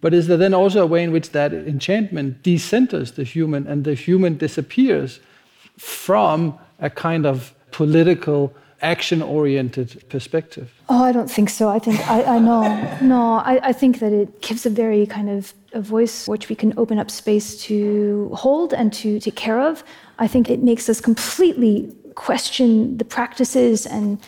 But 0.00 0.14
is 0.14 0.26
there 0.26 0.38
then 0.38 0.54
also 0.54 0.82
a 0.82 0.86
way 0.86 1.02
in 1.04 1.12
which 1.12 1.30
that 1.30 1.52
enchantment 1.52 2.42
decenters 2.42 3.14
the 3.14 3.24
human 3.24 3.66
and 3.66 3.84
the 3.84 3.94
human 3.94 4.38
disappears 4.38 5.20
from 5.76 6.58
a 6.80 6.90
kind 6.90 7.26
of 7.26 7.54
political, 7.70 8.54
action 8.80 9.22
oriented 9.22 10.04
perspective? 10.08 10.72
Oh, 10.88 11.02
I 11.02 11.12
don't 11.12 11.30
think 11.30 11.50
so. 11.50 11.68
I 11.68 11.78
think, 11.78 11.98
I, 12.08 12.36
I 12.36 12.38
know. 12.38 12.98
No, 13.00 13.34
I, 13.38 13.60
I 13.62 13.72
think 13.72 13.98
that 14.00 14.12
it 14.12 14.40
gives 14.40 14.66
a 14.66 14.70
very 14.70 15.06
kind 15.06 15.28
of 15.28 15.52
a 15.72 15.80
voice 15.80 16.28
which 16.28 16.48
we 16.48 16.56
can 16.56 16.72
open 16.76 16.98
up 16.98 17.10
space 17.10 17.60
to 17.64 18.30
hold 18.34 18.72
and 18.72 18.92
to 18.94 19.20
take 19.20 19.36
care 19.36 19.60
of. 19.60 19.84
I 20.18 20.28
think 20.28 20.48
it 20.48 20.62
makes 20.62 20.88
us 20.88 21.00
completely 21.00 21.92
question 22.14 22.98
the 22.98 23.04
practices 23.04 23.86
and 23.86 24.18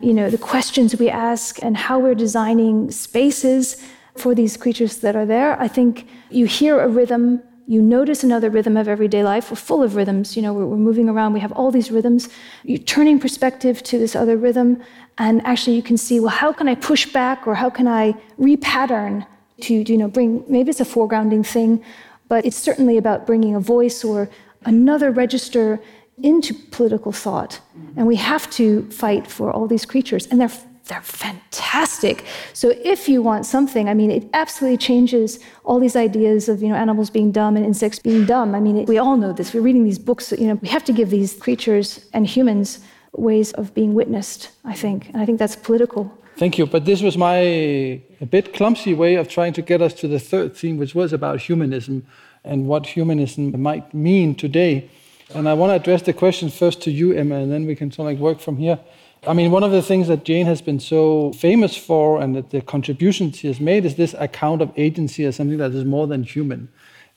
you 0.00 0.12
know 0.12 0.28
the 0.28 0.38
questions 0.38 0.96
we 0.96 1.08
ask 1.08 1.62
and 1.62 1.76
how 1.76 1.98
we're 1.98 2.14
designing 2.14 2.90
spaces 2.90 3.80
for 4.16 4.34
these 4.34 4.56
creatures 4.56 4.96
that 4.98 5.14
are 5.14 5.24
there 5.24 5.58
i 5.60 5.68
think 5.68 6.08
you 6.28 6.44
hear 6.44 6.80
a 6.80 6.88
rhythm 6.88 7.40
you 7.66 7.82
notice 7.82 8.22
another 8.22 8.48
rhythm 8.48 8.76
of 8.76 8.86
everyday 8.86 9.24
life. 9.24 9.50
We're 9.50 9.56
full 9.56 9.82
of 9.82 9.96
rhythms. 9.96 10.36
You 10.36 10.42
know, 10.42 10.52
we're, 10.52 10.66
we're, 10.66 10.76
moving 10.76 11.08
around. 11.08 11.32
We 11.32 11.40
have 11.40 11.52
all 11.52 11.70
these 11.70 11.90
rhythms. 11.90 12.28
You're 12.62 12.78
turning 12.78 13.18
perspective 13.18 13.82
to 13.84 13.98
this 13.98 14.14
other 14.14 14.36
rhythm, 14.36 14.82
and 15.18 15.44
actually, 15.46 15.76
you 15.76 15.82
can 15.82 15.96
see, 15.96 16.20
well, 16.20 16.28
how 16.28 16.52
can 16.52 16.68
I 16.68 16.74
push 16.74 17.12
back, 17.12 17.46
or 17.46 17.54
how 17.54 17.70
can 17.70 17.88
I 17.88 18.14
repattern 18.38 19.26
to, 19.62 19.74
you 19.74 19.96
know, 19.96 20.08
bring? 20.08 20.44
Maybe 20.48 20.70
it's 20.70 20.80
a 20.80 20.84
foregrounding 20.84 21.44
thing, 21.44 21.82
but 22.28 22.44
it's 22.44 22.56
certainly 22.58 22.98
about 22.98 23.26
bringing 23.26 23.54
a 23.54 23.60
voice 23.60 24.04
or 24.04 24.28
another 24.64 25.10
register 25.10 25.80
into 26.22 26.54
political 26.54 27.12
thought. 27.12 27.60
And 27.96 28.06
we 28.06 28.16
have 28.16 28.48
to 28.52 28.88
fight 28.90 29.26
for 29.26 29.50
all 29.50 29.66
these 29.66 29.84
creatures. 29.84 30.26
And 30.26 30.40
they're 30.40 30.52
they're 30.86 31.00
fantastic. 31.00 32.24
So 32.52 32.72
if 32.84 33.08
you 33.08 33.20
want 33.20 33.44
something, 33.44 33.88
I 33.88 33.94
mean, 33.94 34.10
it 34.10 34.28
absolutely 34.32 34.78
changes 34.78 35.40
all 35.64 35.80
these 35.80 35.96
ideas 35.96 36.48
of 36.48 36.62
you 36.62 36.68
know 36.68 36.76
animals 36.76 37.10
being 37.10 37.32
dumb 37.32 37.56
and 37.56 37.66
insects 37.66 37.98
being 37.98 38.24
dumb. 38.24 38.54
I 38.54 38.60
mean, 38.60 38.76
it, 38.78 38.88
we 38.88 38.98
all 38.98 39.16
know 39.16 39.32
this. 39.32 39.52
We're 39.52 39.62
reading 39.62 39.84
these 39.84 39.98
books. 39.98 40.32
You 40.32 40.48
know, 40.48 40.54
we 40.54 40.68
have 40.68 40.84
to 40.84 40.92
give 40.92 41.10
these 41.10 41.34
creatures 41.34 42.06
and 42.12 42.26
humans 42.26 42.80
ways 43.12 43.52
of 43.52 43.74
being 43.74 43.94
witnessed. 43.94 44.50
I 44.64 44.74
think, 44.74 45.08
and 45.08 45.20
I 45.20 45.26
think 45.26 45.38
that's 45.38 45.56
political. 45.56 46.12
Thank 46.36 46.58
you. 46.58 46.66
But 46.66 46.84
this 46.84 47.02
was 47.02 47.16
my 47.16 47.38
a 47.38 48.26
bit 48.30 48.54
clumsy 48.54 48.94
way 48.94 49.16
of 49.16 49.26
trying 49.26 49.54
to 49.54 49.62
get 49.62 49.82
us 49.82 49.92
to 49.94 50.08
the 50.08 50.20
third 50.20 50.56
theme, 50.56 50.76
which 50.76 50.94
was 50.94 51.12
about 51.12 51.40
humanism 51.40 52.06
and 52.44 52.66
what 52.66 52.86
humanism 52.86 53.60
might 53.60 53.92
mean 53.92 54.34
today. 54.34 54.88
And 55.34 55.48
I 55.48 55.54
want 55.54 55.70
to 55.70 55.74
address 55.74 56.02
the 56.02 56.12
question 56.12 56.50
first 56.50 56.80
to 56.82 56.90
you, 56.92 57.12
Emma, 57.12 57.36
and 57.36 57.50
then 57.50 57.66
we 57.66 57.74
can 57.74 57.90
sort 57.90 58.06
of 58.06 58.12
like 58.12 58.22
work 58.22 58.40
from 58.40 58.58
here. 58.58 58.78
I 59.26 59.32
mean, 59.32 59.50
one 59.50 59.62
of 59.62 59.72
the 59.72 59.82
things 59.82 60.08
that 60.08 60.24
Jane 60.24 60.46
has 60.46 60.62
been 60.62 60.78
so 60.78 61.32
famous 61.32 61.76
for 61.76 62.20
and 62.20 62.36
that 62.36 62.50
the 62.50 62.60
contributions 62.60 63.38
she 63.38 63.48
has 63.48 63.58
made 63.60 63.84
is 63.84 63.96
this 63.96 64.14
account 64.18 64.62
of 64.62 64.72
agency 64.76 65.24
as 65.24 65.36
something 65.36 65.58
that 65.58 65.72
is 65.72 65.84
more 65.84 66.06
than 66.06 66.22
human. 66.22 66.68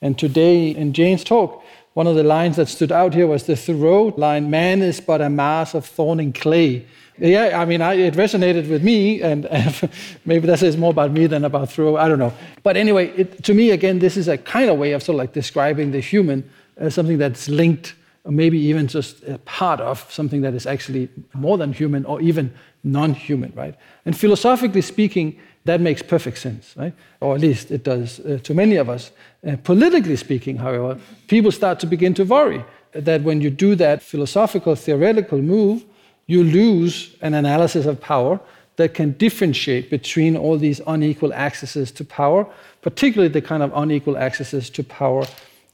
And 0.01 0.17
today, 0.17 0.69
in 0.69 0.93
Jane's 0.93 1.23
talk, 1.23 1.63
one 1.93 2.07
of 2.07 2.15
the 2.15 2.23
lines 2.23 2.55
that 2.55 2.67
stood 2.67 2.91
out 2.91 3.13
here 3.13 3.27
was 3.27 3.43
the 3.43 3.55
Thoreau 3.55 4.13
line 4.17 4.49
Man 4.49 4.81
is 4.81 5.01
but 5.01 5.21
a 5.21 5.29
mass 5.29 5.73
of 5.73 5.85
thorn 5.85 6.19
and 6.19 6.33
clay. 6.33 6.85
Yeah, 7.17 7.59
I 7.59 7.65
mean, 7.65 7.81
I, 7.81 7.95
it 7.95 8.13
resonated 8.13 8.69
with 8.69 8.81
me, 8.81 9.21
and 9.21 9.43
maybe 10.25 10.47
that 10.47 10.59
says 10.59 10.77
more 10.77 10.91
about 10.91 11.11
me 11.11 11.27
than 11.27 11.43
about 11.43 11.71
Thoreau. 11.71 11.97
I 11.97 12.07
don't 12.07 12.19
know. 12.19 12.33
But 12.63 12.77
anyway, 12.77 13.09
it, 13.09 13.43
to 13.43 13.53
me, 13.53 13.71
again, 13.71 13.99
this 13.99 14.15
is 14.15 14.29
a 14.29 14.37
kind 14.37 14.69
of 14.69 14.77
way 14.77 14.93
of 14.93 15.03
sort 15.03 15.15
of 15.15 15.17
like 15.17 15.33
describing 15.33 15.91
the 15.91 15.99
human 15.99 16.49
as 16.77 16.95
something 16.95 17.17
that's 17.17 17.49
linked 17.49 17.95
or 18.23 18.31
maybe 18.31 18.59
even 18.59 18.87
just 18.87 19.23
a 19.23 19.37
part 19.39 19.79
of 19.79 20.11
something 20.11 20.41
that 20.41 20.53
is 20.53 20.65
actually 20.65 21.09
more 21.33 21.57
than 21.57 21.73
human 21.73 22.05
or 22.05 22.21
even 22.21 22.53
non 22.83 23.13
human, 23.13 23.51
right? 23.55 23.75
And 24.05 24.17
philosophically 24.17 24.81
speaking, 24.81 25.39
that 25.65 25.81
makes 25.81 26.01
perfect 26.01 26.37
sense, 26.37 26.73
right? 26.77 26.93
Or 27.19 27.35
at 27.35 27.41
least 27.41 27.71
it 27.71 27.83
does 27.83 28.19
uh, 28.21 28.39
to 28.43 28.53
many 28.53 28.75
of 28.77 28.89
us. 28.89 29.11
Uh, 29.45 29.55
politically 29.63 30.15
speaking, 30.15 30.57
however, 30.57 30.99
people 31.27 31.51
start 31.51 31.79
to 31.79 31.87
begin 31.87 32.13
to 32.15 32.23
worry 32.23 32.63
that 32.91 33.21
when 33.23 33.41
you 33.41 33.49
do 33.49 33.75
that 33.75 34.01
philosophical, 34.01 34.75
theoretical 34.75 35.41
move, 35.41 35.85
you 36.25 36.43
lose 36.43 37.15
an 37.21 37.33
analysis 37.33 37.85
of 37.85 37.99
power 37.99 38.39
that 38.77 38.93
can 38.93 39.11
differentiate 39.13 39.89
between 39.89 40.37
all 40.37 40.57
these 40.57 40.79
unequal 40.87 41.33
accesses 41.33 41.91
to 41.91 42.05
power, 42.05 42.47
particularly 42.81 43.27
the 43.27 43.41
kind 43.41 43.61
of 43.61 43.71
unequal 43.75 44.17
accesses 44.17 44.69
to 44.69 44.83
power 44.83 45.25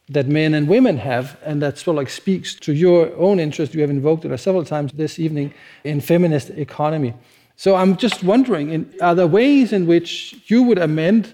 that 0.09 0.27
men 0.27 0.53
and 0.53 0.67
women 0.67 0.97
have, 0.97 1.37
and 1.43 1.61
that 1.61 1.77
sort 1.77 1.95
of 1.95 1.97
like 1.97 2.09
speaks 2.09 2.53
to 2.55 2.73
your 2.73 3.13
own 3.15 3.39
interest. 3.39 3.73
You 3.73 3.81
have 3.81 3.89
invoked 3.89 4.25
it 4.25 4.37
several 4.37 4.63
times 4.63 4.91
this 4.93 5.17
evening 5.19 5.53
in 5.83 5.99
feminist 5.99 6.49
economy. 6.51 7.13
So 7.55 7.75
I'm 7.75 7.97
just 7.97 8.23
wondering, 8.23 8.93
are 9.01 9.15
there 9.15 9.27
ways 9.27 9.73
in 9.73 9.87
which 9.87 10.35
you 10.47 10.63
would 10.63 10.77
amend 10.77 11.33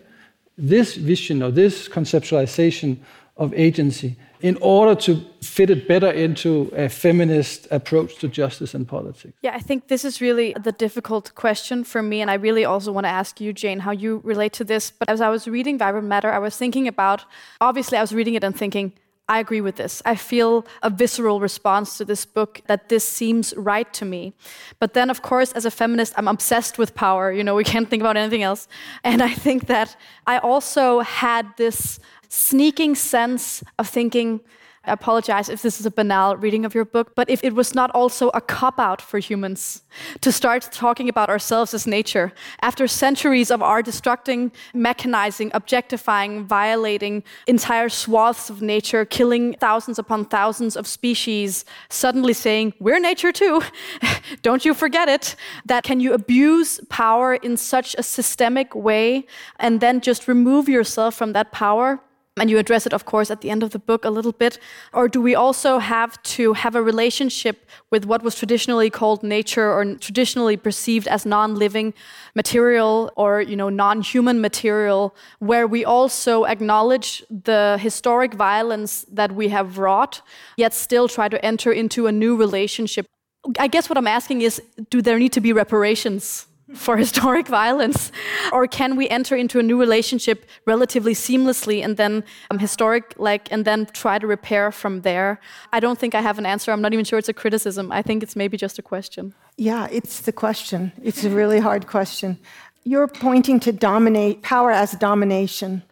this 0.57 0.95
vision 0.95 1.41
or 1.41 1.51
this 1.51 1.89
conceptualization 1.89 2.97
of 3.37 3.53
agency 3.53 4.15
in 4.41 4.57
order 4.61 4.99
to 5.01 5.23
fit 5.41 5.69
it 5.69 5.87
better 5.87 6.09
into 6.11 6.71
a 6.75 6.89
feminist 6.89 7.67
approach 7.71 8.17
to 8.17 8.27
justice 8.27 8.73
and 8.73 8.87
politics? 8.87 9.33
Yeah, 9.41 9.55
I 9.55 9.59
think 9.59 9.87
this 9.87 10.03
is 10.05 10.21
really 10.21 10.53
the 10.53 10.71
difficult 10.71 11.33
question 11.35 11.83
for 11.83 12.01
me. 12.01 12.21
And 12.21 12.29
I 12.29 12.35
really 12.35 12.65
also 12.65 12.91
want 12.91 13.05
to 13.05 13.09
ask 13.09 13.39
you, 13.39 13.53
Jane, 13.53 13.79
how 13.79 13.91
you 13.91 14.21
relate 14.23 14.53
to 14.53 14.63
this. 14.63 14.91
But 14.91 15.09
as 15.09 15.21
I 15.21 15.29
was 15.29 15.47
reading 15.47 15.77
Vibrant 15.77 16.07
Matter, 16.07 16.31
I 16.31 16.39
was 16.39 16.57
thinking 16.57 16.87
about 16.87 17.25
obviously, 17.59 17.97
I 17.97 18.01
was 18.01 18.13
reading 18.13 18.33
it 18.33 18.43
and 18.43 18.55
thinking, 18.55 18.93
I 19.29 19.39
agree 19.39 19.61
with 19.61 19.77
this. 19.77 20.01
I 20.03 20.15
feel 20.15 20.65
a 20.83 20.89
visceral 20.89 21.39
response 21.39 21.97
to 21.97 22.03
this 22.03 22.25
book 22.25 22.61
that 22.67 22.89
this 22.89 23.07
seems 23.07 23.53
right 23.55 23.91
to 23.93 24.03
me. 24.03 24.33
But 24.77 24.93
then, 24.93 25.09
of 25.09 25.21
course, 25.21 25.53
as 25.53 25.63
a 25.63 25.71
feminist, 25.71 26.13
I'm 26.17 26.27
obsessed 26.27 26.77
with 26.77 26.95
power. 26.95 27.31
You 27.31 27.43
know, 27.43 27.55
we 27.55 27.63
can't 27.63 27.89
think 27.89 28.01
about 28.01 28.17
anything 28.17 28.43
else. 28.43 28.67
And 29.05 29.21
I 29.21 29.33
think 29.33 29.67
that 29.67 29.95
I 30.27 30.39
also 30.39 30.99
had 30.99 31.47
this 31.55 31.99
sneaking 32.31 32.95
sense 32.95 33.61
of 33.77 33.89
thinking, 33.89 34.39
I 34.85 34.93
apologize 34.93 35.47
if 35.49 35.61
this 35.61 35.79
is 35.79 35.85
a 35.85 35.91
banal 35.91 36.37
reading 36.37 36.63
of 36.63 36.73
your 36.73 36.85
book, 36.85 37.13
but 37.13 37.29
if 37.29 37.43
it 37.43 37.53
was 37.53 37.75
not 37.75 37.91
also 37.91 38.29
a 38.29 38.39
cop 38.39 38.79
out 38.79 38.99
for 38.99 39.19
humans 39.19 39.83
to 40.21 40.31
start 40.31 40.67
talking 40.71 41.09
about 41.09 41.29
ourselves 41.29 41.73
as 41.73 41.85
nature, 41.85 42.31
after 42.61 42.87
centuries 42.87 43.51
of 43.51 43.61
our 43.61 43.83
destructing, 43.83 44.51
mechanizing, 44.73 45.51
objectifying, 45.53 46.45
violating 46.45 47.21
entire 47.47 47.89
swaths 47.89 48.49
of 48.49 48.61
nature, 48.61 49.03
killing 49.03 49.53
thousands 49.59 49.99
upon 49.99 50.25
thousands 50.25 50.77
of 50.77 50.87
species, 50.87 51.65
suddenly 51.89 52.33
saying, 52.33 52.73
We're 52.79 52.99
nature 52.99 53.33
too, 53.33 53.61
don't 54.41 54.63
you 54.63 54.73
forget 54.73 55.09
it, 55.09 55.35
that 55.65 55.83
can 55.83 55.99
you 55.99 56.13
abuse 56.13 56.79
power 56.89 57.35
in 57.35 57.57
such 57.57 57.93
a 57.99 58.03
systemic 58.03 58.73
way 58.73 59.27
and 59.59 59.81
then 59.81 59.99
just 59.99 60.29
remove 60.29 60.69
yourself 60.69 61.13
from 61.13 61.33
that 61.33 61.51
power? 61.51 62.01
And 62.39 62.49
you 62.49 62.57
address 62.57 62.85
it, 62.85 62.93
of 62.93 63.05
course, 63.05 63.29
at 63.29 63.41
the 63.41 63.49
end 63.49 63.61
of 63.61 63.71
the 63.71 63.79
book 63.79 64.05
a 64.05 64.09
little 64.09 64.31
bit? 64.31 64.57
Or 64.93 65.09
do 65.09 65.21
we 65.21 65.35
also 65.35 65.79
have 65.79 66.21
to 66.23 66.53
have 66.53 66.75
a 66.75 66.81
relationship 66.81 67.65
with 67.91 68.05
what 68.05 68.23
was 68.23 68.35
traditionally 68.35 68.89
called 68.89 69.21
nature 69.21 69.69
or 69.69 69.95
traditionally 69.95 70.55
perceived 70.55 71.07
as 71.07 71.25
non-living 71.25 71.93
material 72.33 73.11
or 73.17 73.41
you 73.41 73.57
know 73.57 73.67
non-human 73.69 74.39
material, 74.39 75.13
where 75.39 75.67
we 75.67 75.83
also 75.83 76.45
acknowledge 76.45 77.23
the 77.29 77.77
historic 77.81 78.33
violence 78.33 79.05
that 79.11 79.33
we 79.33 79.49
have 79.49 79.77
wrought, 79.77 80.21
yet 80.55 80.73
still 80.73 81.09
try 81.09 81.27
to 81.27 81.43
enter 81.45 81.71
into 81.71 82.07
a 82.07 82.11
new 82.11 82.37
relationship? 82.37 83.05
I 83.59 83.67
guess 83.67 83.89
what 83.89 83.97
I'm 83.97 84.07
asking 84.07 84.41
is, 84.41 84.61
do 84.89 85.01
there 85.01 85.19
need 85.19 85.33
to 85.33 85.41
be 85.41 85.51
reparations? 85.51 86.47
For 86.75 86.97
historic 86.97 87.47
violence? 87.47 88.11
Or 88.51 88.67
can 88.67 88.95
we 88.95 89.07
enter 89.09 89.35
into 89.35 89.59
a 89.59 89.63
new 89.63 89.79
relationship 89.79 90.45
relatively 90.65 91.13
seamlessly 91.13 91.83
and 91.83 91.97
then 91.97 92.23
um, 92.49 92.59
historic, 92.59 93.13
like, 93.17 93.51
and 93.51 93.65
then 93.65 93.85
try 93.87 94.19
to 94.19 94.27
repair 94.27 94.71
from 94.71 95.01
there? 95.01 95.39
I 95.73 95.79
don't 95.79 95.99
think 95.99 96.15
I 96.15 96.21
have 96.21 96.37
an 96.37 96.45
answer. 96.45 96.71
I'm 96.71 96.81
not 96.81 96.93
even 96.93 97.05
sure 97.05 97.19
it's 97.19 97.29
a 97.29 97.33
criticism. 97.33 97.91
I 97.91 98.01
think 98.01 98.23
it's 98.23 98.35
maybe 98.35 98.57
just 98.57 98.79
a 98.79 98.81
question. 98.81 99.33
Yeah, 99.57 99.87
it's 99.91 100.21
the 100.21 100.31
question. 100.31 100.91
It's 101.03 101.23
a 101.23 101.29
really 101.29 101.59
hard 101.59 101.87
question. 101.87 102.39
You're 102.83 103.07
pointing 103.07 103.59
to 103.61 103.71
dominate 103.71 104.41
power 104.41 104.71
as 104.71 104.93
domination. 104.93 105.83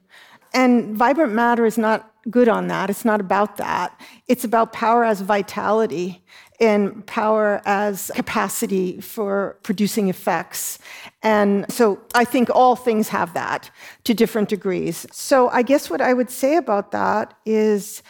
And 0.53 0.95
vibrant 0.95 1.34
matter 1.34 1.65
is 1.65 1.77
not 1.77 2.11
good 2.30 2.47
on 2.47 2.67
that. 2.67 2.89
It's 2.89 3.05
not 3.05 3.19
about 3.19 3.57
that. 3.57 3.99
It's 4.27 4.43
about 4.43 4.73
power 4.73 5.03
as 5.03 5.21
vitality 5.21 6.23
and 6.59 7.05
power 7.05 7.61
as 7.65 8.11
capacity 8.15 8.99
for 8.99 9.57
producing 9.63 10.09
effects. 10.09 10.80
And 11.23 11.71
so 11.71 12.01
I 12.13 12.25
think 12.25 12.49
all 12.49 12.75
things 12.75 13.07
have 13.09 13.34
that 13.34 13.71
to 14.03 14.13
different 14.13 14.49
degrees. 14.49 15.07
So 15.11 15.49
I 15.49 15.61
guess 15.61 15.89
what 15.89 16.01
I 16.01 16.13
would 16.13 16.30
say 16.30 16.57
about 16.57 16.91
that 16.91 17.34
is 17.45 18.03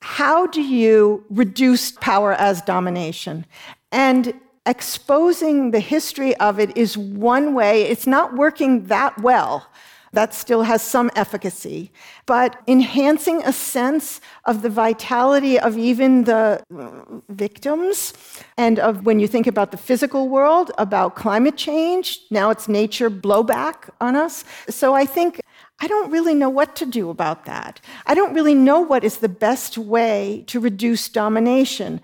how 0.00 0.46
do 0.46 0.62
you 0.62 1.24
reduce 1.30 1.92
power 1.92 2.32
as 2.32 2.62
domination? 2.62 3.44
And 3.92 4.34
exposing 4.66 5.70
the 5.72 5.80
history 5.80 6.34
of 6.36 6.58
it 6.58 6.76
is 6.76 6.96
one 6.96 7.54
way, 7.54 7.82
it's 7.82 8.06
not 8.06 8.34
working 8.34 8.86
that 8.86 9.18
well 9.20 9.66
that 10.14 10.34
still 10.34 10.62
has 10.62 10.82
some 10.82 11.10
efficacy. 11.14 11.92
But 12.26 12.60
enhancing 12.66 13.42
a 13.44 13.52
sense 13.52 14.20
of 14.44 14.62
the 14.62 14.70
vitality 14.70 15.58
of 15.58 15.76
even 15.76 16.24
the 16.24 16.62
uh, 16.76 17.20
victims 17.28 18.14
and 18.56 18.78
of 18.78 19.04
when 19.04 19.20
you 19.20 19.28
think 19.28 19.46
about 19.46 19.70
the 19.70 19.76
physical 19.76 20.28
world, 20.28 20.70
about 20.78 21.16
climate 21.16 21.56
change, 21.56 22.20
now 22.30 22.50
it's 22.50 22.68
nature 22.68 23.10
blowback 23.10 23.90
on 24.00 24.16
us. 24.16 24.44
So 24.68 24.94
I 24.94 25.06
think 25.06 25.40
I 25.80 25.88
don't 25.88 26.10
really 26.10 26.34
know 26.34 26.48
what 26.48 26.76
to 26.76 26.86
do 26.86 27.10
about 27.10 27.44
that. 27.46 27.80
I 28.06 28.14
don't 28.14 28.32
really 28.32 28.54
know 28.54 28.80
what 28.80 29.04
is 29.04 29.18
the 29.18 29.28
best 29.28 29.76
way 29.76 30.44
to 30.46 30.60
reduce 30.60 31.08
domination. 31.08 32.00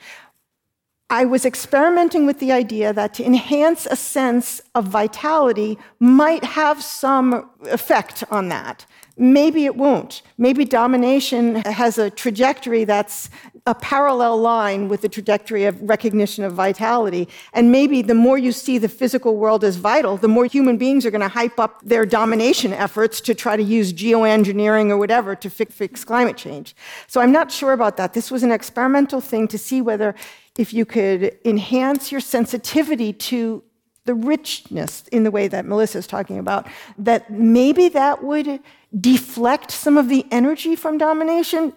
I 1.12 1.24
was 1.24 1.44
experimenting 1.44 2.24
with 2.24 2.38
the 2.38 2.52
idea 2.52 2.92
that 2.92 3.14
to 3.14 3.24
enhance 3.24 3.84
a 3.90 3.96
sense 3.96 4.62
of 4.76 4.86
vitality 4.86 5.76
might 5.98 6.44
have 6.44 6.80
some 6.82 7.50
effect 7.64 8.22
on 8.30 8.48
that. 8.50 8.86
Maybe 9.16 9.66
it 9.66 9.76
won't. 9.76 10.22
Maybe 10.38 10.64
domination 10.64 11.56
has 11.56 11.98
a 11.98 12.10
trajectory 12.10 12.84
that's 12.84 13.28
a 13.66 13.74
parallel 13.74 14.38
line 14.38 14.88
with 14.88 15.02
the 15.02 15.08
trajectory 15.08 15.64
of 15.64 15.82
recognition 15.82 16.44
of 16.44 16.54
vitality. 16.54 17.28
And 17.52 17.70
maybe 17.70 18.00
the 18.00 18.14
more 18.14 18.38
you 18.38 18.52
see 18.52 18.78
the 18.78 18.88
physical 18.88 19.36
world 19.36 19.62
as 19.64 19.76
vital, 19.76 20.16
the 20.16 20.28
more 20.28 20.46
human 20.46 20.78
beings 20.78 21.04
are 21.04 21.10
going 21.10 21.20
to 21.20 21.28
hype 21.28 21.58
up 21.58 21.82
their 21.82 22.06
domination 22.06 22.72
efforts 22.72 23.20
to 23.22 23.34
try 23.34 23.56
to 23.56 23.62
use 23.62 23.92
geoengineering 23.92 24.90
or 24.90 24.96
whatever 24.96 25.34
to 25.36 25.50
fix, 25.50 26.04
climate 26.04 26.38
change. 26.38 26.74
So 27.06 27.20
I'm 27.20 27.32
not 27.32 27.52
sure 27.52 27.72
about 27.72 27.98
that. 27.98 28.14
This 28.14 28.30
was 28.30 28.42
an 28.42 28.52
experimental 28.52 29.20
thing 29.20 29.48
to 29.48 29.58
see 29.58 29.82
whether 29.82 30.14
if 30.60 30.74
you 30.74 30.84
could 30.84 31.38
enhance 31.46 32.12
your 32.12 32.20
sensitivity 32.20 33.14
to 33.14 33.62
the 34.04 34.12
richness 34.12 35.04
in 35.10 35.24
the 35.24 35.30
way 35.30 35.48
that 35.48 35.64
Melissa 35.64 35.96
is 35.96 36.06
talking 36.06 36.38
about, 36.38 36.66
that 36.98 37.30
maybe 37.30 37.88
that 37.88 38.22
would 38.22 38.60
deflect 39.00 39.70
some 39.70 39.96
of 39.96 40.10
the 40.10 40.26
energy 40.30 40.76
from 40.76 40.98
domination. 40.98 41.72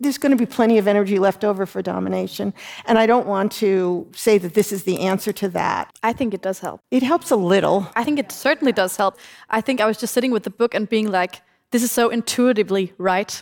There's 0.00 0.18
going 0.18 0.36
to 0.36 0.36
be 0.36 0.46
plenty 0.46 0.78
of 0.78 0.88
energy 0.88 1.20
left 1.20 1.44
over 1.44 1.64
for 1.64 1.80
domination. 1.80 2.52
And 2.86 2.98
I 2.98 3.06
don't 3.06 3.28
want 3.28 3.52
to 3.52 4.10
say 4.16 4.36
that 4.38 4.54
this 4.54 4.72
is 4.72 4.82
the 4.82 4.98
answer 4.98 5.32
to 5.34 5.48
that. 5.50 5.96
I 6.02 6.12
think 6.12 6.34
it 6.34 6.42
does 6.42 6.58
help. 6.58 6.80
It 6.90 7.04
helps 7.04 7.30
a 7.30 7.36
little. 7.36 7.88
I 7.94 8.02
think 8.02 8.18
it 8.18 8.32
certainly 8.32 8.72
does 8.72 8.96
help. 8.96 9.16
I 9.48 9.60
think 9.60 9.80
I 9.80 9.86
was 9.86 9.96
just 9.96 10.12
sitting 10.12 10.32
with 10.32 10.42
the 10.42 10.50
book 10.50 10.74
and 10.74 10.88
being 10.88 11.08
like, 11.08 11.40
this 11.70 11.84
is 11.84 11.92
so 11.92 12.08
intuitively 12.08 12.94
right. 12.98 13.40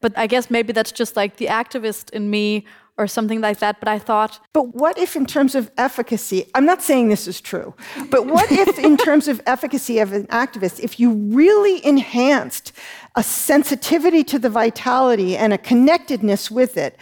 But 0.00 0.16
I 0.16 0.28
guess 0.28 0.50
maybe 0.50 0.72
that's 0.72 0.92
just 0.92 1.16
like 1.16 1.38
the 1.38 1.46
activist 1.46 2.10
in 2.10 2.30
me 2.30 2.64
or 2.96 3.06
something 3.06 3.40
like 3.40 3.58
that. 3.58 3.80
But 3.80 3.88
I 3.88 3.98
thought. 3.98 4.40
But 4.52 4.74
what 4.74 4.98
if, 4.98 5.16
in 5.16 5.26
terms 5.26 5.54
of 5.54 5.70
efficacy, 5.76 6.46
I'm 6.54 6.64
not 6.64 6.82
saying 6.82 7.08
this 7.08 7.26
is 7.26 7.40
true, 7.40 7.74
but 8.10 8.26
what 8.26 8.50
if, 8.50 8.78
in 8.88 8.96
terms 8.96 9.28
of 9.28 9.40
efficacy 9.46 9.98
of 9.98 10.12
an 10.12 10.26
activist, 10.28 10.80
if 10.80 11.00
you 11.00 11.12
really 11.12 11.84
enhanced 11.84 12.72
a 13.16 13.22
sensitivity 13.22 14.24
to 14.24 14.38
the 14.38 14.50
vitality 14.50 15.36
and 15.36 15.52
a 15.52 15.58
connectedness 15.58 16.50
with 16.50 16.76
it, 16.76 16.98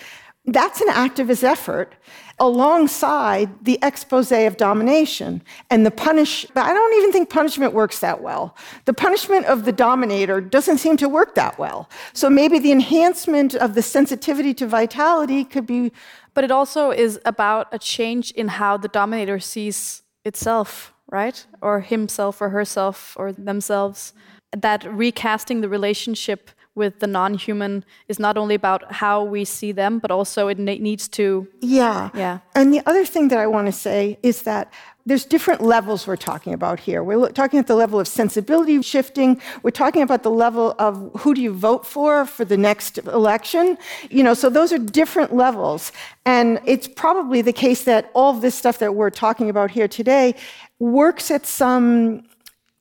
that's 0.47 0.81
an 0.81 0.89
activist 0.89 1.45
effort 1.45 1.95
alongside 2.41 3.65
the 3.65 3.79
expose 3.81 4.33
of 4.33 4.57
domination 4.57 5.41
and 5.71 5.87
the 5.87 5.91
punish. 5.91 6.45
But 6.53 6.67
I 6.67 6.75
don't 6.75 6.99
even 6.99 7.13
think 7.13 7.31
punishment 7.31 7.73
works 7.73 8.01
that 8.01 8.21
well. 8.21 8.57
The 8.85 8.93
punishment 8.93 9.47
of 9.47 9.65
the 9.65 9.71
dominator 9.71 10.41
doesn't 10.41 10.79
seem 10.79 10.97
to 10.97 11.09
work 11.09 11.37
that 11.37 11.59
well. 11.61 11.89
So 12.13 12.29
maybe 12.29 12.59
the 12.59 12.73
enhancement 12.73 13.55
of 13.55 13.75
the 13.75 13.83
sensitivity 13.83 14.53
to 14.55 14.67
vitality 14.67 15.45
could 15.45 15.67
be. 15.67 15.93
But 16.35 16.43
it 16.43 16.51
also 16.51 16.91
is 16.91 17.21
about 17.25 17.69
a 17.71 17.79
change 17.79 18.33
in 18.33 18.49
how 18.49 18.77
the 18.77 18.89
dominator 18.89 19.39
sees 19.39 20.03
itself, 20.25 20.93
right? 21.09 21.47
Or 21.61 21.81
himself 21.81 22.41
or 22.41 22.49
herself 22.49 23.17
or 23.17 23.33
themselves. 23.33 24.13
That 24.57 24.85
recasting 24.93 25.61
the 25.61 25.69
relationship 25.69 26.51
with 26.75 27.01
the 27.01 27.07
non-human 27.07 27.85
is 28.09 28.19
not 28.19 28.39
only 28.39 28.55
about 28.55 28.93
how 28.93 29.23
we 29.23 29.45
see 29.45 29.73
them, 29.73 29.99
but 29.99 30.11
also 30.11 30.49
it 30.49 30.59
needs 30.59 31.07
to. 31.09 31.47
Yeah. 31.61 32.11
Yeah. 32.15 32.39
And 32.55 32.73
the 32.73 32.81
other 32.87 33.05
thing 33.05 33.29
that 33.29 33.39
I 33.39 33.47
want 33.47 33.67
to 33.67 33.73
say 33.73 34.19
is 34.23 34.43
that 34.43 34.73
there's 35.05 35.25
different 35.25 35.61
levels 35.61 36.07
we're 36.07 36.17
talking 36.17 36.55
about 36.55 36.79
here. 36.79 37.03
We're 37.03 37.29
talking 37.31 37.59
at 37.59 37.67
the 37.67 37.75
level 37.75 37.99
of 37.99 38.07
sensibility 38.07 38.81
shifting. 38.83 39.41
We're 39.63 39.71
talking 39.71 40.03
about 40.03 40.23
the 40.23 40.31
level 40.31 40.77
of 40.79 41.11
who 41.19 41.35
do 41.35 41.43
you 41.43 41.53
vote 41.53 41.85
for 41.85 42.25
for 42.25 42.45
the 42.45 42.57
next 42.57 42.99
election. 42.99 43.77
You 44.11 44.23
know, 44.23 44.35
so 44.35 44.49
those 44.49 44.73
are 44.73 44.79
different 44.79 45.35
levels. 45.35 45.91
And 46.25 46.61
it's 46.65 46.87
probably 46.87 47.43
the 47.43 47.53
case 47.53 47.83
that 47.85 48.11
all 48.15 48.35
of 48.35 48.43
this 48.43 48.55
stuff 48.55 48.79
that 48.79 48.95
we're 48.95 49.11
talking 49.11 49.51
about 49.51 49.73
here 49.73 49.89
today 49.89 50.37
works 50.79 51.31
at 51.31 51.47
some 51.47 52.23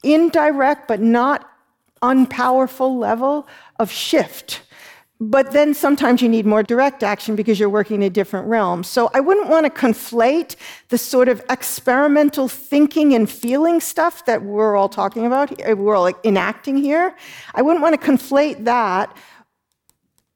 indirect 0.03 0.87
but 0.87 0.99
not 0.99 1.47
unpowerful 2.01 2.97
level 2.97 3.47
of 3.82 3.91
shift. 3.91 4.61
But 5.19 5.51
then 5.51 5.75
sometimes 5.75 6.21
you 6.23 6.29
need 6.29 6.47
more 6.47 6.63
direct 6.63 7.03
action 7.03 7.36
because 7.36 7.59
you're 7.59 7.69
working 7.69 7.97
in 7.97 8.03
a 8.03 8.09
different 8.09 8.47
realm. 8.47 8.84
So 8.84 9.11
I 9.13 9.19
wouldn't 9.19 9.49
want 9.49 9.65
to 9.67 9.71
conflate 9.71 10.55
the 10.89 10.97
sort 10.97 11.29
of 11.29 11.43
experimental 11.47 12.47
thinking 12.47 13.13
and 13.13 13.29
feeling 13.29 13.79
stuff 13.79 14.25
that 14.25 14.41
we're 14.41 14.75
all 14.75 14.89
talking 14.89 15.27
about, 15.27 15.61
eh, 15.61 15.73
we're 15.73 15.95
all 15.95 16.11
enacting 16.23 16.77
here. 16.77 17.15
I 17.53 17.61
wouldn't 17.61 17.84
want 17.84 18.01
to 18.01 18.11
conflate 18.11 18.65
that 18.65 19.15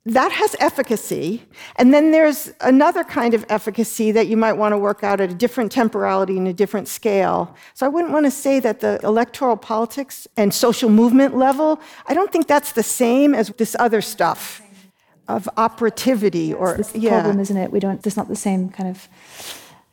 that 0.05 0.31
has 0.31 0.55
efficacy. 0.59 1.41
And 1.77 1.93
then 1.93 2.11
there's 2.11 2.51
another 2.61 3.03
kind 3.03 3.33
of 3.33 3.43
efficacy 3.49 4.11
that 4.11 4.27
you 4.27 4.37
might 4.37 4.53
want 4.53 4.73
to 4.73 4.77
work 4.77 5.03
out 5.03 5.19
at 5.19 5.31
a 5.31 5.33
different 5.33 5.71
temporality 5.71 6.37
and 6.37 6.47
a 6.47 6.53
different 6.53 6.87
scale. 6.87 7.55
So 7.73 7.87
I 7.87 7.89
wouldn't 7.89 8.13
want 8.13 8.25
to 8.25 8.31
say 8.31 8.59
that 8.59 8.81
the 8.81 8.99
electoral 9.03 9.57
politics 9.57 10.27
and 10.37 10.53
social 10.53 10.89
movement 10.89 11.35
level, 11.35 11.79
I 12.05 12.13
don't 12.13 12.31
think 12.31 12.47
that's 12.47 12.73
the 12.73 12.83
same 12.83 13.33
as 13.33 13.49
this 13.57 13.75
other 13.79 14.01
stuff 14.01 14.61
of 15.27 15.49
operativity 15.57 16.53
or 16.53 16.75
it's 16.75 16.91
the 16.91 16.99
yeah. 16.99 17.21
problem, 17.21 17.39
isn't 17.39 17.57
it? 17.57 17.71
We 17.71 17.79
don't 17.79 18.01
there's 18.03 18.17
not 18.17 18.27
the 18.27 18.35
same 18.35 18.69
kind 18.69 18.89
of 18.89 19.07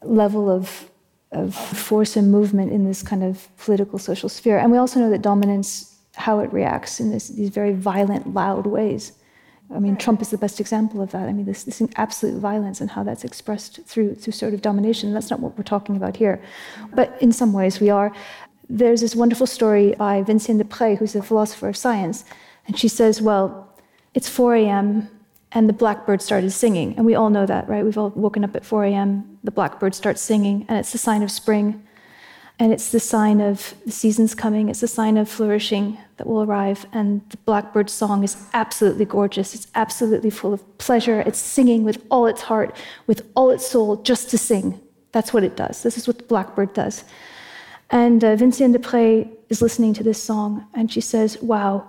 level 0.02 0.50
of 0.50 0.90
of 1.30 1.54
force 1.54 2.16
and 2.16 2.30
movement 2.30 2.70
in 2.70 2.84
this 2.84 3.02
kind 3.02 3.24
of 3.24 3.48
political 3.56 3.98
social 3.98 4.28
sphere. 4.28 4.58
And 4.58 4.70
we 4.70 4.76
also 4.76 5.00
know 5.00 5.08
that 5.08 5.22
dominance, 5.22 5.96
how 6.14 6.40
it 6.40 6.52
reacts 6.52 7.00
in 7.00 7.10
this, 7.10 7.28
these 7.28 7.48
very 7.48 7.72
violent, 7.72 8.34
loud 8.34 8.66
ways. 8.66 9.12
I 9.74 9.78
mean, 9.78 9.96
Trump 9.96 10.20
is 10.22 10.30
the 10.30 10.38
best 10.38 10.60
example 10.60 11.00
of 11.00 11.10
that. 11.12 11.28
I 11.28 11.32
mean, 11.32 11.46
this, 11.46 11.64
this 11.64 11.82
absolute 11.96 12.38
violence 12.38 12.80
and 12.80 12.90
how 12.90 13.02
that's 13.02 13.24
expressed 13.24 13.80
through, 13.84 14.14
through 14.14 14.32
sort 14.32 14.54
of 14.54 14.62
domination. 14.62 15.12
That's 15.12 15.30
not 15.30 15.40
what 15.40 15.56
we're 15.56 15.64
talking 15.64 15.96
about 15.96 16.16
here. 16.16 16.42
But 16.94 17.16
in 17.20 17.32
some 17.32 17.52
ways, 17.52 17.80
we 17.80 17.90
are. 17.90 18.12
There's 18.68 19.00
this 19.00 19.16
wonderful 19.16 19.46
story 19.46 19.94
by 19.96 20.22
Vinciane 20.22 20.62
Despret, 20.62 20.98
who's 20.98 21.14
a 21.14 21.22
philosopher 21.22 21.68
of 21.68 21.76
science. 21.76 22.24
And 22.66 22.78
she 22.78 22.88
says, 22.88 23.20
Well, 23.20 23.68
it's 24.14 24.28
4 24.28 24.54
a.m., 24.56 25.08
and 25.54 25.68
the 25.68 25.74
blackbird 25.74 26.22
started 26.22 26.50
singing. 26.50 26.94
And 26.96 27.04
we 27.04 27.14
all 27.14 27.28
know 27.28 27.44
that, 27.44 27.68
right? 27.68 27.84
We've 27.84 27.98
all 27.98 28.10
woken 28.10 28.44
up 28.44 28.56
at 28.56 28.64
4 28.64 28.84
a.m., 28.84 29.38
the 29.44 29.50
blackbird 29.50 29.94
starts 29.94 30.20
singing, 30.22 30.64
and 30.68 30.78
it's 30.78 30.92
the 30.92 30.98
sign 30.98 31.22
of 31.22 31.30
spring. 31.30 31.86
And 32.62 32.72
it's 32.72 32.92
the 32.92 33.00
sign 33.00 33.40
of 33.40 33.74
the 33.84 33.90
season's 33.90 34.36
coming, 34.36 34.68
it's 34.68 34.84
a 34.84 34.86
sign 34.86 35.16
of 35.16 35.28
flourishing 35.28 35.98
that 36.16 36.28
will 36.28 36.44
arrive. 36.44 36.86
And 36.92 37.28
the 37.30 37.36
blackbird 37.38 37.90
song 37.90 38.22
is 38.22 38.36
absolutely 38.54 39.04
gorgeous. 39.04 39.52
It's 39.52 39.66
absolutely 39.74 40.30
full 40.30 40.54
of 40.54 40.78
pleasure. 40.78 41.22
It's 41.22 41.40
singing 41.40 41.82
with 41.82 42.00
all 42.08 42.26
its 42.26 42.42
heart, 42.42 42.76
with 43.08 43.28
all 43.34 43.50
its 43.50 43.66
soul, 43.66 43.96
just 43.96 44.30
to 44.30 44.38
sing. 44.38 44.80
That's 45.10 45.34
what 45.34 45.42
it 45.42 45.56
does. 45.56 45.82
This 45.82 45.98
is 45.98 46.06
what 46.06 46.18
the 46.18 46.22
blackbird 46.22 46.72
does. 46.72 47.02
And 47.90 48.22
uh, 48.22 48.36
Despret 48.36 49.28
is 49.48 49.60
listening 49.60 49.92
to 49.94 50.04
this 50.04 50.22
song, 50.22 50.64
and 50.72 50.88
she 50.88 51.00
says, 51.00 51.42
Wow, 51.42 51.88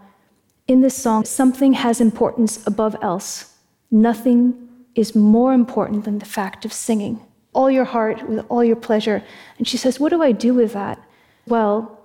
in 0.67 0.81
this 0.81 0.97
song, 0.97 1.23
something 1.25 1.73
has 1.73 2.01
importance 2.01 2.65
above 2.65 2.95
else. 3.03 3.53
Nothing 3.91 4.69
is 4.95 5.13
more 5.13 5.53
important 5.53 6.05
than 6.05 6.17
the 6.17 6.25
fact 6.25 6.65
of 6.65 6.73
singing 6.73 7.21
all 7.53 7.69
your 7.71 7.85
heart, 7.85 8.27
with 8.27 8.45
all 8.49 8.63
your 8.63 8.75
pleasure. 8.75 9.23
And 9.57 9.67
she 9.67 9.77
says, 9.77 9.99
What 9.99 10.09
do 10.09 10.21
I 10.21 10.31
do 10.31 10.53
with 10.53 10.73
that? 10.73 10.99
Well, 11.47 11.99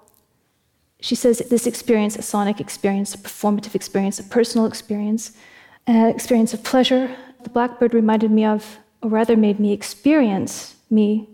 she 1.00 1.14
says, 1.14 1.38
This 1.50 1.66
experience, 1.66 2.16
a 2.16 2.22
sonic 2.22 2.60
experience, 2.60 3.14
a 3.14 3.18
performative 3.18 3.74
experience, 3.74 4.18
a 4.18 4.24
personal 4.24 4.66
experience, 4.66 5.32
an 5.86 6.08
experience 6.08 6.52
of 6.54 6.62
pleasure, 6.62 7.14
the 7.42 7.50
blackbird 7.50 7.94
reminded 7.94 8.30
me 8.30 8.44
of, 8.44 8.78
or 9.02 9.10
rather 9.10 9.36
made 9.36 9.60
me 9.60 9.72
experience 9.72 10.76
me 10.90 11.28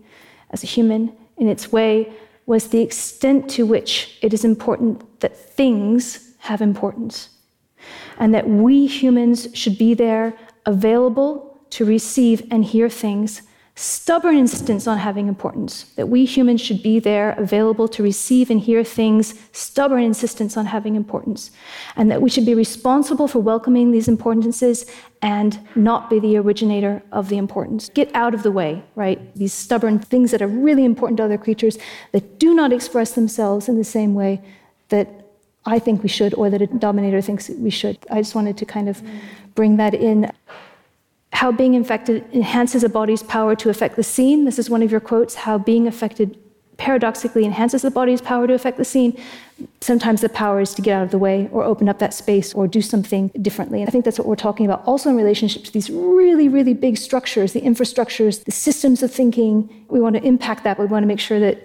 as 0.51 0.63
a 0.63 0.67
human 0.67 1.15
in 1.37 1.47
its 1.47 1.71
way, 1.71 2.13
was 2.45 2.67
the 2.67 2.81
extent 2.81 3.49
to 3.49 3.65
which 3.65 4.17
it 4.21 4.33
is 4.33 4.45
important 4.45 5.19
that 5.19 5.35
things 5.35 6.35
have 6.39 6.61
importance. 6.61 7.29
And 8.17 8.33
that 8.33 8.47
we 8.47 8.85
humans 8.85 9.47
should 9.53 9.77
be 9.77 9.93
there 9.93 10.33
available 10.65 11.59
to 11.71 11.85
receive 11.85 12.47
and 12.51 12.63
hear 12.63 12.87
things 12.87 13.41
stubborn 13.77 14.37
insistence 14.37 14.87
on 14.87 14.97
having 14.97 15.27
importance, 15.27 15.83
that 15.95 16.07
we 16.07 16.23
humans 16.23 16.61
should 16.61 16.81
be 16.81 16.97
there, 16.97 17.31
available 17.37 17.89
to 17.89 18.01
receive 18.01 18.49
and 18.49 18.61
hear 18.61 18.85
things, 18.85 19.33
stubborn 19.51 20.01
insistence 20.01 20.55
on 20.55 20.65
having 20.65 20.95
importance, 20.95 21.51
and 21.97 22.09
that 22.09 22.21
we 22.21 22.29
should 22.29 22.45
be 22.45 22.55
responsible 22.55 23.27
for 23.27 23.39
welcoming 23.39 23.91
these 23.91 24.07
importances 24.07 24.85
and 25.21 25.59
not 25.75 26.09
be 26.09 26.19
the 26.19 26.37
originator 26.37 27.03
of 27.11 27.27
the 27.27 27.37
importance. 27.37 27.89
Get 27.89 28.09
out 28.15 28.33
of 28.33 28.43
the 28.43 28.51
way, 28.51 28.81
right? 28.95 29.35
These 29.35 29.51
stubborn 29.53 29.99
things 29.99 30.31
that 30.31 30.41
are 30.41 30.47
really 30.47 30.85
important 30.85 31.17
to 31.17 31.25
other 31.25 31.37
creatures 31.37 31.77
that 32.13 32.39
do 32.39 32.55
not 32.55 32.71
express 32.71 33.11
themselves 33.11 33.67
in 33.67 33.77
the 33.77 33.83
same 33.83 34.13
way 34.13 34.41
that 34.87 35.09
I 35.65 35.79
think 35.79 36.01
we 36.01 36.09
should, 36.09 36.33
or 36.35 36.49
that 36.49 36.61
a 36.61 36.67
dominator 36.67 37.21
thinks 37.21 37.49
we 37.49 37.71
should. 37.71 37.97
I 38.09 38.21
just 38.21 38.35
wanted 38.35 38.55
to 38.57 38.65
kind 38.65 38.87
of 38.87 39.01
bring 39.55 39.75
that 39.77 39.93
in 39.93 40.31
how 41.35 41.51
being 41.51 41.73
infected 41.73 42.25
enhances 42.31 42.81
a 42.83 42.89
body's 42.89 43.21
power 43.21 43.55
to 43.57 43.69
affect 43.69 43.97
the 43.97 44.03
scene. 44.03 44.45
This 44.45 44.57
is 44.57 44.69
one 44.69 44.81
of 44.81 44.89
your 44.89 45.01
quotes 45.01 45.35
how 45.35 45.57
being 45.57 45.85
affected 45.85 46.39
paradoxically 46.77 47.43
enhances 47.43 47.81
the 47.81 47.91
body's 47.91 48.21
power 48.21 48.47
to 48.47 48.53
affect 48.53 48.77
the 48.77 48.85
scene. 48.85 49.17
Sometimes 49.81 50.21
the 50.21 50.29
power 50.29 50.61
is 50.61 50.73
to 50.75 50.81
get 50.81 50.93
out 50.95 51.03
of 51.03 51.11
the 51.11 51.17
way 51.17 51.49
or 51.51 51.63
open 51.63 51.89
up 51.89 51.99
that 51.99 52.13
space 52.13 52.53
or 52.53 52.67
do 52.67 52.81
something 52.81 53.27
differently. 53.41 53.81
And 53.81 53.89
I 53.89 53.91
think 53.91 54.05
that's 54.05 54.17
what 54.17 54.27
we're 54.29 54.37
talking 54.37 54.65
about 54.65 54.83
also 54.85 55.09
in 55.09 55.17
relationship 55.17 55.65
to 55.65 55.71
these 55.73 55.89
really, 55.89 56.47
really 56.47 56.73
big 56.73 56.97
structures, 56.97 57.51
the 57.51 57.61
infrastructures, 57.61 58.43
the 58.45 58.51
systems 58.51 59.03
of 59.03 59.11
thinking. 59.11 59.85
We 59.89 59.99
want 59.99 60.15
to 60.15 60.23
impact 60.23 60.63
that, 60.63 60.79
we 60.79 60.85
want 60.85 61.03
to 61.03 61.07
make 61.07 61.19
sure 61.19 61.39
that 61.41 61.61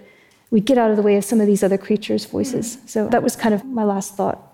we 0.51 0.61
get 0.61 0.79
out 0.79 0.91
of 0.91 0.97
the 0.97 1.03
way 1.03 1.17
of 1.17 1.25
some 1.25 1.41
of 1.41 1.47
these 1.47 1.63
other 1.63 1.79
creatures' 1.79 2.25
voices. 2.25 2.79
So 2.87 3.09
that 3.09 3.23
was 3.23 3.37
kind 3.37 3.55
of 3.55 3.65
my 3.65 3.85
last 3.85 4.17
thought 4.17 4.50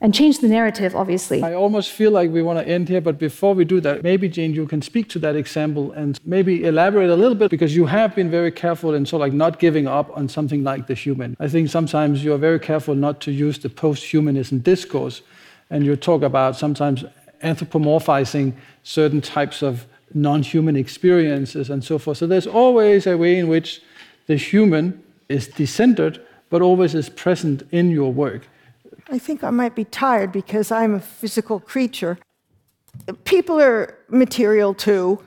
and 0.00 0.14
change 0.14 0.38
the 0.38 0.48
narrative, 0.48 0.96
obviously. 0.96 1.42
I 1.42 1.54
almost 1.54 1.90
feel 1.90 2.10
like 2.10 2.30
we 2.30 2.42
want 2.42 2.58
to 2.58 2.66
end 2.66 2.88
here, 2.88 3.00
but 3.00 3.18
before 3.18 3.54
we 3.54 3.64
do 3.64 3.80
that, 3.80 4.02
maybe 4.02 4.28
Jane, 4.28 4.54
you 4.54 4.66
can 4.66 4.80
speak 4.80 5.08
to 5.10 5.18
that 5.18 5.36
example 5.36 5.92
and 5.92 6.18
maybe 6.24 6.64
elaborate 6.64 7.10
a 7.10 7.16
little 7.16 7.34
bit 7.34 7.50
because 7.50 7.76
you 7.76 7.86
have 7.86 8.14
been 8.14 8.30
very 8.30 8.50
careful 8.50 8.94
in 8.94 9.04
sort 9.04 9.20
of 9.20 9.26
like 9.26 9.32
not 9.34 9.58
giving 9.58 9.86
up 9.86 10.10
on 10.16 10.28
something 10.28 10.64
like 10.64 10.86
the 10.86 10.94
human. 10.94 11.36
I 11.38 11.48
think 11.48 11.68
sometimes 11.68 12.24
you 12.24 12.32
are 12.32 12.38
very 12.38 12.58
careful 12.58 12.94
not 12.94 13.20
to 13.22 13.30
use 13.30 13.58
the 13.58 13.68
post-humanism 13.68 14.60
discourse, 14.60 15.20
and 15.68 15.84
you 15.84 15.96
talk 15.96 16.22
about 16.22 16.56
sometimes 16.56 17.04
anthropomorphizing 17.42 18.54
certain 18.82 19.20
types 19.20 19.62
of 19.62 19.86
non-human 20.14 20.76
experiences 20.76 21.70
and 21.70 21.84
so 21.84 21.98
forth. 21.98 22.18
So 22.18 22.26
there's 22.26 22.46
always 22.46 23.06
a 23.06 23.16
way 23.16 23.38
in 23.38 23.48
which 23.48 23.82
the 24.26 24.36
human 24.36 25.02
is 25.28 25.48
decentered, 25.48 26.20
but 26.48 26.62
always 26.62 26.94
is 26.94 27.08
present 27.08 27.62
in 27.70 27.90
your 27.90 28.12
work. 28.12 28.48
I 29.12 29.18
think 29.18 29.42
I 29.42 29.50
might 29.50 29.74
be 29.74 29.84
tired 29.84 30.30
because 30.30 30.70
I'm 30.70 30.94
a 30.94 31.00
physical 31.00 31.58
creature. 31.58 32.18
People 33.24 33.60
are 33.60 33.98
material 34.08 34.72
too. 34.72 35.20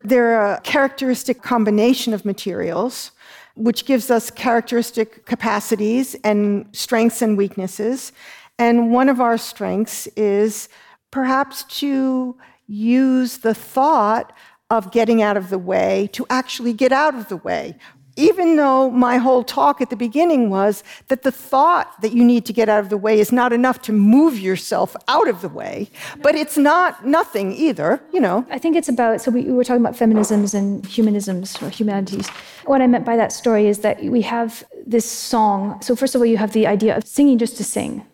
They're 0.00 0.54
a 0.54 0.60
characteristic 0.62 1.42
combination 1.42 2.14
of 2.14 2.24
materials, 2.24 3.10
which 3.54 3.84
gives 3.84 4.10
us 4.10 4.30
characteristic 4.30 5.26
capacities 5.26 6.14
and 6.24 6.66
strengths 6.72 7.20
and 7.20 7.36
weaknesses. 7.36 8.12
And 8.58 8.90
one 8.90 9.10
of 9.10 9.20
our 9.20 9.36
strengths 9.36 10.06
is 10.16 10.70
perhaps 11.10 11.64
to 11.80 12.36
use 12.66 13.38
the 13.38 13.54
thought 13.54 14.32
of 14.70 14.90
getting 14.90 15.20
out 15.20 15.36
of 15.36 15.50
the 15.50 15.58
way 15.58 16.08
to 16.12 16.24
actually 16.30 16.72
get 16.72 16.92
out 16.92 17.14
of 17.14 17.28
the 17.28 17.36
way 17.36 17.76
even 18.16 18.56
though 18.56 18.90
my 18.90 19.16
whole 19.16 19.42
talk 19.42 19.80
at 19.80 19.90
the 19.90 19.96
beginning 19.96 20.50
was 20.50 20.84
that 21.08 21.22
the 21.22 21.32
thought 21.32 22.00
that 22.02 22.12
you 22.12 22.24
need 22.24 22.44
to 22.46 22.52
get 22.52 22.68
out 22.68 22.80
of 22.80 22.88
the 22.90 22.96
way 22.96 23.18
is 23.18 23.32
not 23.32 23.52
enough 23.52 23.80
to 23.82 23.92
move 23.92 24.38
yourself 24.38 24.94
out 25.08 25.28
of 25.28 25.40
the 25.40 25.48
way, 25.48 25.88
but 26.20 26.34
it's 26.34 26.58
not 26.58 27.06
nothing 27.06 27.52
either, 27.52 28.00
you 28.12 28.20
know. 28.20 28.46
I 28.50 28.58
think 28.58 28.76
it's 28.76 28.88
about, 28.88 29.20
so 29.20 29.30
we, 29.30 29.42
we 29.44 29.52
were 29.52 29.64
talking 29.64 29.80
about 29.80 29.96
feminisms 29.96 30.54
and 30.54 30.84
humanisms 30.84 31.60
or 31.62 31.70
humanities. 31.70 32.28
What 32.66 32.82
I 32.82 32.86
meant 32.86 33.04
by 33.04 33.16
that 33.16 33.32
story 33.32 33.66
is 33.66 33.78
that 33.78 34.02
we 34.02 34.22
have 34.22 34.64
this 34.86 35.10
song. 35.10 35.80
So, 35.80 35.96
first 35.96 36.14
of 36.14 36.20
all, 36.20 36.26
you 36.26 36.36
have 36.36 36.52
the 36.52 36.66
idea 36.66 36.96
of 36.96 37.06
singing 37.06 37.38
just 37.38 37.56
to 37.56 37.64
sing. 37.64 38.04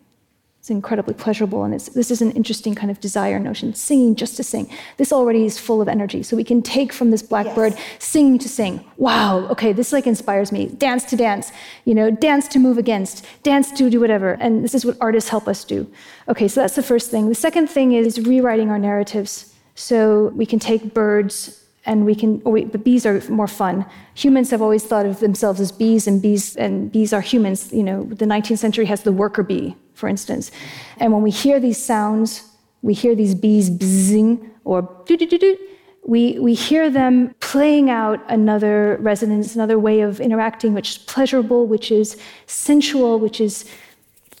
It's 0.69 0.75
incredibly 0.75 1.15
pleasurable, 1.15 1.63
and 1.63 1.73
this 1.73 2.11
is 2.11 2.21
an 2.21 2.29
interesting 2.33 2.75
kind 2.75 2.91
of 2.91 2.99
desire 2.99 3.39
notion. 3.39 3.73
Singing 3.73 4.13
just 4.13 4.37
to 4.37 4.43
sing. 4.43 4.69
This 4.97 5.11
already 5.11 5.43
is 5.43 5.57
full 5.57 5.81
of 5.81 5.87
energy. 5.87 6.21
So 6.21 6.37
we 6.37 6.43
can 6.43 6.61
take 6.61 6.93
from 6.93 7.09
this 7.09 7.23
blackbird 7.23 7.73
yes. 7.73 7.81
singing 7.97 8.37
to 8.37 8.47
sing. 8.47 8.85
Wow, 8.97 9.47
okay, 9.47 9.73
this 9.73 9.91
like 9.91 10.05
inspires 10.05 10.51
me. 10.51 10.67
Dance 10.67 11.05
to 11.05 11.15
dance, 11.15 11.51
you 11.85 11.95
know, 11.95 12.11
dance 12.11 12.47
to 12.49 12.59
move 12.59 12.77
against, 12.77 13.25
dance 13.41 13.71
to 13.79 13.89
do 13.89 13.99
whatever. 13.99 14.33
And 14.33 14.63
this 14.63 14.75
is 14.75 14.85
what 14.85 14.95
artists 15.01 15.31
help 15.31 15.47
us 15.47 15.63
do. 15.63 15.91
Okay, 16.27 16.47
so 16.47 16.61
that's 16.61 16.75
the 16.75 16.83
first 16.83 17.09
thing. 17.09 17.29
The 17.29 17.33
second 17.33 17.65
thing 17.67 17.93
is 17.93 18.19
rewriting 18.19 18.69
our 18.69 18.77
narratives. 18.77 19.55
So 19.73 20.27
we 20.35 20.45
can 20.45 20.59
take 20.59 20.93
birds 20.93 21.65
and 21.87 22.05
we 22.05 22.13
can 22.13 22.41
oh 22.45 22.51
wait, 22.51 22.71
but 22.71 22.83
bees 22.83 23.05
are 23.05 23.21
more 23.29 23.47
fun 23.47 23.85
humans 24.13 24.51
have 24.51 24.61
always 24.61 24.83
thought 24.83 25.05
of 25.05 25.19
themselves 25.21 25.59
as 25.59 25.71
bees 25.71 26.07
and 26.07 26.21
bees 26.21 26.55
and 26.57 26.91
bees 26.91 27.13
are 27.13 27.21
humans 27.21 27.71
you 27.71 27.83
know 27.83 28.03
the 28.03 28.25
19th 28.25 28.57
century 28.57 28.85
has 28.85 29.03
the 29.03 29.11
worker 29.11 29.43
bee 29.43 29.75
for 29.99 30.07
instance. 30.07 30.51
And 30.97 31.11
when 31.13 31.21
we 31.21 31.31
hear 31.31 31.59
these 31.59 31.83
sounds, 31.83 32.43
we 32.81 32.93
hear 32.93 33.13
these 33.13 33.35
bees 33.35 33.69
buzzing 33.69 34.49
or 34.63 34.89
doo 35.05 35.17
doo 35.17 35.27
doo 35.27 35.37
doo. 35.37 35.57
We, 36.05 36.39
we 36.39 36.53
hear 36.53 36.89
them 36.89 37.35
playing 37.41 37.89
out 37.89 38.19
another 38.29 38.97
resonance, 39.01 39.53
another 39.53 39.77
way 39.77 39.99
of 39.99 40.21
interacting, 40.21 40.73
which 40.73 40.91
is 40.91 40.97
pleasurable, 40.97 41.67
which 41.67 41.91
is 41.91 42.17
sensual, 42.47 43.19
which 43.19 43.41
is 43.41 43.69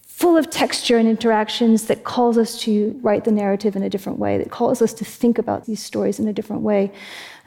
full 0.07 0.37
of 0.37 0.49
texture 0.49 0.97
and 0.97 1.07
interactions 1.07 1.85
that 1.85 2.05
calls 2.05 2.37
us 2.37 2.59
to 2.61 2.97
write 3.03 3.25
the 3.25 3.31
narrative 3.31 3.75
in 3.75 3.83
a 3.83 3.89
different 3.89 4.19
way, 4.19 4.37
that 4.37 4.51
calls 4.51 4.81
us 4.81 4.93
to 4.93 5.05
think 5.05 5.37
about 5.37 5.65
these 5.65 5.83
stories 5.83 6.19
in 6.19 6.27
a 6.27 6.33
different 6.33 6.61
way. 6.61 6.91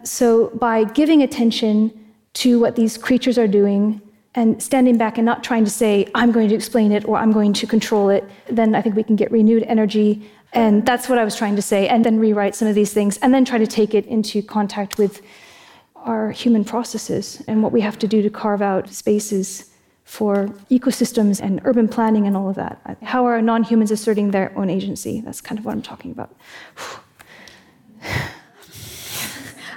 So, 0.04 0.48
by 0.50 0.84
giving 0.84 1.22
attention 1.22 1.90
to 2.34 2.60
what 2.60 2.76
these 2.76 2.98
creatures 2.98 3.38
are 3.38 3.48
doing, 3.48 4.00
and 4.34 4.62
standing 4.62 4.96
back 4.96 5.18
and 5.18 5.26
not 5.26 5.44
trying 5.44 5.64
to 5.64 5.70
say, 5.70 6.08
I'm 6.14 6.32
going 6.32 6.48
to 6.48 6.54
explain 6.54 6.92
it 6.92 7.06
or 7.06 7.16
I'm 7.18 7.32
going 7.32 7.52
to 7.54 7.66
control 7.66 8.08
it, 8.08 8.24
then 8.46 8.74
I 8.74 8.80
think 8.80 8.96
we 8.96 9.02
can 9.02 9.16
get 9.16 9.30
renewed 9.30 9.62
energy. 9.64 10.30
And 10.54 10.86
that's 10.86 11.08
what 11.08 11.18
I 11.18 11.24
was 11.24 11.36
trying 11.36 11.56
to 11.56 11.62
say. 11.62 11.88
And 11.88 12.04
then 12.04 12.18
rewrite 12.18 12.54
some 12.54 12.68
of 12.68 12.74
these 12.74 12.92
things 12.92 13.18
and 13.18 13.34
then 13.34 13.44
try 13.44 13.58
to 13.58 13.66
take 13.66 13.94
it 13.94 14.06
into 14.06 14.42
contact 14.42 14.96
with 14.98 15.20
our 15.96 16.30
human 16.30 16.64
processes 16.64 17.42
and 17.46 17.62
what 17.62 17.72
we 17.72 17.80
have 17.82 17.98
to 17.98 18.08
do 18.08 18.22
to 18.22 18.30
carve 18.30 18.62
out 18.62 18.88
spaces 18.88 19.70
for 20.04 20.48
ecosystems 20.70 21.40
and 21.40 21.60
urban 21.64 21.88
planning 21.88 22.26
and 22.26 22.36
all 22.36 22.48
of 22.48 22.56
that. 22.56 22.98
How 23.02 23.24
are 23.24 23.40
non 23.40 23.62
humans 23.62 23.90
asserting 23.90 24.30
their 24.30 24.52
own 24.58 24.68
agency? 24.68 25.20
That's 25.20 25.40
kind 25.40 25.58
of 25.58 25.64
what 25.64 25.72
I'm 25.72 25.82
talking 25.82 26.10
about. 26.10 26.34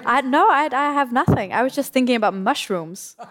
I, 0.08 0.22
no, 0.22 0.50
I, 0.50 0.70
I 0.72 0.94
have 0.94 1.12
nothing. 1.12 1.52
I 1.52 1.64
was 1.64 1.74
just 1.74 1.92
thinking 1.92 2.16
about 2.16 2.34
mushrooms. 2.34 3.16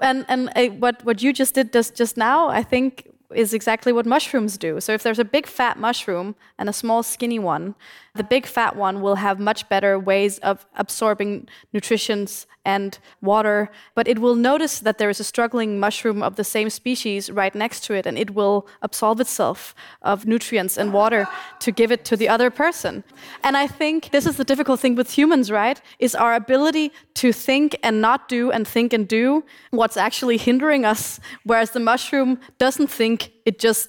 and 0.00 0.24
and 0.28 0.50
uh, 0.56 0.66
what 0.78 1.04
what 1.04 1.22
you 1.22 1.32
just 1.32 1.54
did 1.54 1.72
just 1.72 1.94
just 1.94 2.16
now, 2.16 2.48
I 2.48 2.62
think 2.62 3.08
is 3.34 3.54
exactly 3.54 3.92
what 3.92 4.06
mushrooms 4.06 4.58
do. 4.58 4.80
So 4.80 4.92
if 4.92 5.02
there's 5.02 5.18
a 5.18 5.24
big 5.24 5.46
fat 5.46 5.78
mushroom 5.78 6.34
and 6.58 6.68
a 6.68 6.72
small 6.72 7.02
skinny 7.02 7.38
one, 7.38 7.74
the 8.14 8.24
big 8.24 8.46
fat 8.46 8.76
one 8.76 9.00
will 9.00 9.16
have 9.16 9.38
much 9.38 9.68
better 9.68 9.98
ways 9.98 10.38
of 10.38 10.66
absorbing 10.76 11.48
nutrients 11.72 12.46
and 12.64 12.98
water, 13.22 13.70
but 13.94 14.06
it 14.06 14.18
will 14.18 14.34
notice 14.34 14.80
that 14.80 14.98
there 14.98 15.08
is 15.08 15.20
a 15.20 15.24
struggling 15.24 15.80
mushroom 15.80 16.22
of 16.22 16.36
the 16.36 16.44
same 16.44 16.68
species 16.68 17.30
right 17.30 17.54
next 17.54 17.84
to 17.84 17.94
it, 17.94 18.06
and 18.06 18.18
it 18.18 18.34
will 18.34 18.66
absolve 18.82 19.20
itself 19.20 19.74
of 20.02 20.26
nutrients 20.26 20.76
and 20.76 20.92
water 20.92 21.26
to 21.58 21.72
give 21.72 21.90
it 21.90 22.04
to 22.04 22.16
the 22.16 22.28
other 22.28 22.50
person. 22.50 23.02
And 23.42 23.56
I 23.56 23.66
think 23.66 24.10
this 24.10 24.26
is 24.26 24.36
the 24.36 24.44
difficult 24.44 24.80
thing 24.80 24.94
with 24.94 25.10
humans, 25.16 25.50
right? 25.50 25.80
Is 25.98 26.14
our 26.14 26.34
ability 26.34 26.92
to 27.14 27.32
think 27.32 27.78
and 27.82 28.00
not 28.00 28.28
do 28.28 28.50
and 28.50 28.68
think 28.68 28.92
and 28.92 29.08
do 29.08 29.44
what's 29.70 29.96
actually 29.96 30.36
hindering 30.36 30.84
us, 30.84 31.18
whereas 31.44 31.70
the 31.70 31.80
mushroom 31.80 32.38
doesn't 32.58 32.88
think, 32.88 33.32
it 33.46 33.58
just 33.58 33.88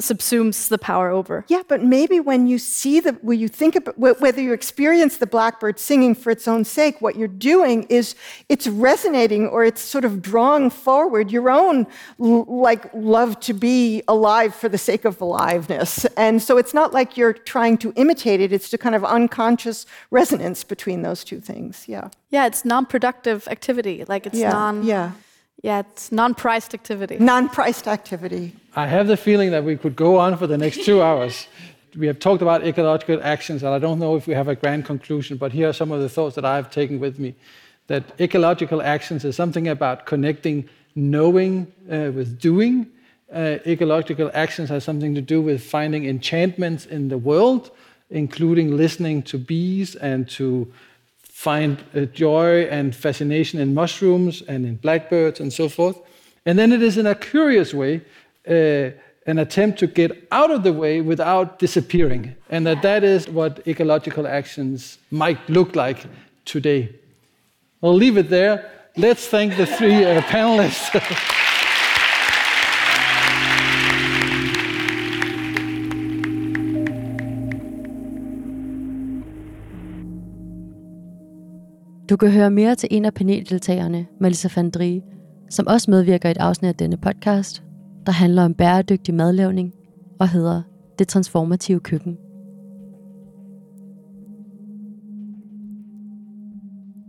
subsumes 0.00 0.68
the 0.68 0.78
power 0.78 1.10
over. 1.10 1.44
Yeah, 1.48 1.62
but 1.66 1.82
maybe 1.82 2.20
when 2.20 2.46
you 2.46 2.58
see 2.58 3.00
the, 3.00 3.12
when 3.22 3.38
you 3.38 3.48
think 3.48 3.76
about 3.76 3.98
whether 3.98 4.40
you 4.40 4.52
experience 4.52 5.18
the 5.18 5.26
blackbird 5.26 5.78
singing 5.78 6.14
for 6.14 6.30
its 6.30 6.46
own 6.48 6.64
sake, 6.64 7.00
what 7.00 7.16
you're 7.16 7.28
doing 7.28 7.84
is 7.84 8.14
it's 8.48 8.66
resonating 8.66 9.46
or 9.46 9.64
it's 9.64 9.80
sort 9.80 10.04
of 10.04 10.22
drawing 10.22 10.70
forward 10.70 11.30
your 11.30 11.50
own 11.50 11.86
like 12.18 12.90
love 12.94 13.38
to 13.40 13.52
be 13.52 14.02
alive 14.08 14.54
for 14.54 14.68
the 14.68 14.78
sake 14.78 15.04
of 15.04 15.20
aliveness. 15.20 16.04
And 16.16 16.42
so 16.42 16.58
it's 16.58 16.74
not 16.74 16.92
like 16.92 17.16
you're 17.16 17.32
trying 17.32 17.78
to 17.78 17.92
imitate 17.96 18.40
it, 18.40 18.52
it's 18.52 18.72
a 18.72 18.78
kind 18.78 18.94
of 18.94 19.04
unconscious 19.04 19.86
resonance 20.10 20.64
between 20.64 21.02
those 21.02 21.24
two 21.24 21.40
things. 21.40 21.84
Yeah. 21.86 22.08
Yeah, 22.30 22.46
it's 22.46 22.64
non-productive 22.64 23.48
activity. 23.48 24.04
Like 24.06 24.26
it's 24.26 24.38
yeah, 24.38 24.52
non 24.52 24.82
Yeah. 24.84 25.12
Yeah, 25.62 25.80
it's 25.80 26.10
non-priced 26.10 26.72
activity. 26.74 27.18
Non-priced 27.18 27.86
activity. 27.86 28.54
I 28.74 28.86
have 28.86 29.08
the 29.08 29.16
feeling 29.16 29.50
that 29.50 29.64
we 29.64 29.76
could 29.76 29.94
go 29.94 30.16
on 30.16 30.36
for 30.38 30.46
the 30.46 30.56
next 30.56 30.84
two 30.84 31.02
hours. 31.08 31.46
We 31.96 32.06
have 32.06 32.18
talked 32.18 32.40
about 32.40 32.66
ecological 32.66 33.20
actions, 33.22 33.62
and 33.62 33.74
I 33.74 33.78
don't 33.78 33.98
know 33.98 34.16
if 34.16 34.26
we 34.26 34.34
have 34.34 34.48
a 34.48 34.54
grand 34.54 34.86
conclusion, 34.86 35.36
but 35.36 35.52
here 35.52 35.68
are 35.68 35.72
some 35.72 35.90
of 35.90 36.00
the 36.00 36.08
thoughts 36.08 36.36
that 36.36 36.44
I've 36.44 36.70
taken 36.70 37.00
with 37.00 37.18
me. 37.18 37.34
That 37.88 38.04
ecological 38.20 38.80
actions 38.80 39.24
is 39.24 39.36
something 39.36 39.68
about 39.68 40.06
connecting 40.06 40.68
knowing 40.94 41.72
uh, 41.90 42.12
with 42.14 42.38
doing. 42.38 42.86
Uh, 43.32 43.58
ecological 43.66 44.30
actions 44.34 44.70
has 44.70 44.84
something 44.84 45.14
to 45.14 45.20
do 45.20 45.42
with 45.42 45.62
finding 45.62 46.06
enchantments 46.06 46.86
in 46.86 47.08
the 47.08 47.18
world, 47.18 47.70
including 48.08 48.76
listening 48.76 49.22
to 49.24 49.38
bees 49.38 49.94
and 49.96 50.28
to 50.30 50.72
find 51.40 51.82
uh, 51.94 52.00
joy 52.24 52.64
and 52.64 52.94
fascination 52.94 53.58
in 53.58 53.72
mushrooms 53.72 54.42
and 54.46 54.66
in 54.66 54.76
blackbirds 54.76 55.40
and 55.40 55.50
so 55.50 55.70
forth. 55.70 55.98
And 56.44 56.58
then 56.58 56.70
it 56.70 56.82
is 56.82 56.98
in 56.98 57.06
a 57.06 57.14
curious 57.14 57.72
way 57.72 58.02
uh, 58.46 58.90
an 59.26 59.38
attempt 59.38 59.78
to 59.78 59.86
get 59.86 60.28
out 60.30 60.50
of 60.50 60.64
the 60.64 60.72
way 60.74 61.00
without 61.00 61.58
disappearing. 61.58 62.36
And 62.50 62.66
that 62.66 62.82
that 62.82 63.04
is 63.04 63.26
what 63.26 63.66
ecological 63.66 64.26
actions 64.26 64.98
might 65.10 65.40
look 65.48 65.74
like 65.74 66.04
today. 66.44 66.90
I'll 67.82 67.94
leave 67.94 68.18
it 68.18 68.28
there. 68.28 68.70
Let's 68.98 69.26
thank 69.26 69.56
the 69.56 69.64
three 69.64 70.04
uh, 70.04 70.20
panelists. 70.20 70.90
Du 82.10 82.16
kan 82.16 82.30
høre 82.30 82.50
mere 82.50 82.74
til 82.74 82.88
en 82.92 83.04
af 83.04 83.14
paneldeltagerne, 83.14 84.06
Melissa 84.20 84.48
Fandri, 84.48 85.02
som 85.50 85.66
også 85.66 85.90
medvirker 85.90 86.28
i 86.28 86.30
et 86.32 86.38
afsnit 86.38 86.68
af 86.68 86.74
denne 86.74 86.96
podcast, 86.96 87.64
der 88.06 88.12
handler 88.12 88.44
om 88.44 88.54
bæredygtig 88.54 89.14
madlavning 89.14 89.72
og 90.20 90.28
hedder 90.28 90.62
Det 90.98 91.08
Transformative 91.08 91.80
Køkken. 91.80 92.16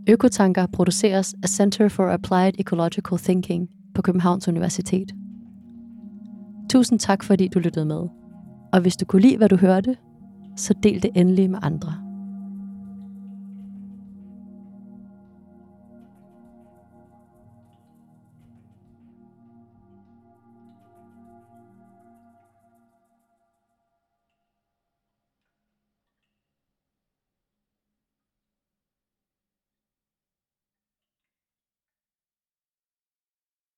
Økotanker 0.08 0.66
produceres 0.66 1.34
af 1.42 1.48
Center 1.48 1.88
for 1.88 2.06
Applied 2.06 2.52
Ecological 2.58 3.18
Thinking 3.18 3.68
på 3.94 4.02
Københavns 4.02 4.48
Universitet. 4.48 5.12
Tusind 6.70 6.98
tak, 6.98 7.24
fordi 7.24 7.48
du 7.48 7.58
lyttede 7.58 7.86
med. 7.86 8.02
Og 8.72 8.80
hvis 8.80 8.96
du 8.96 9.04
kunne 9.04 9.22
lide, 9.22 9.36
hvad 9.36 9.48
du 9.48 9.56
hørte, 9.56 9.96
så 10.56 10.74
del 10.82 11.02
det 11.02 11.10
endelig 11.14 11.50
med 11.50 11.58
andre. 11.62 12.11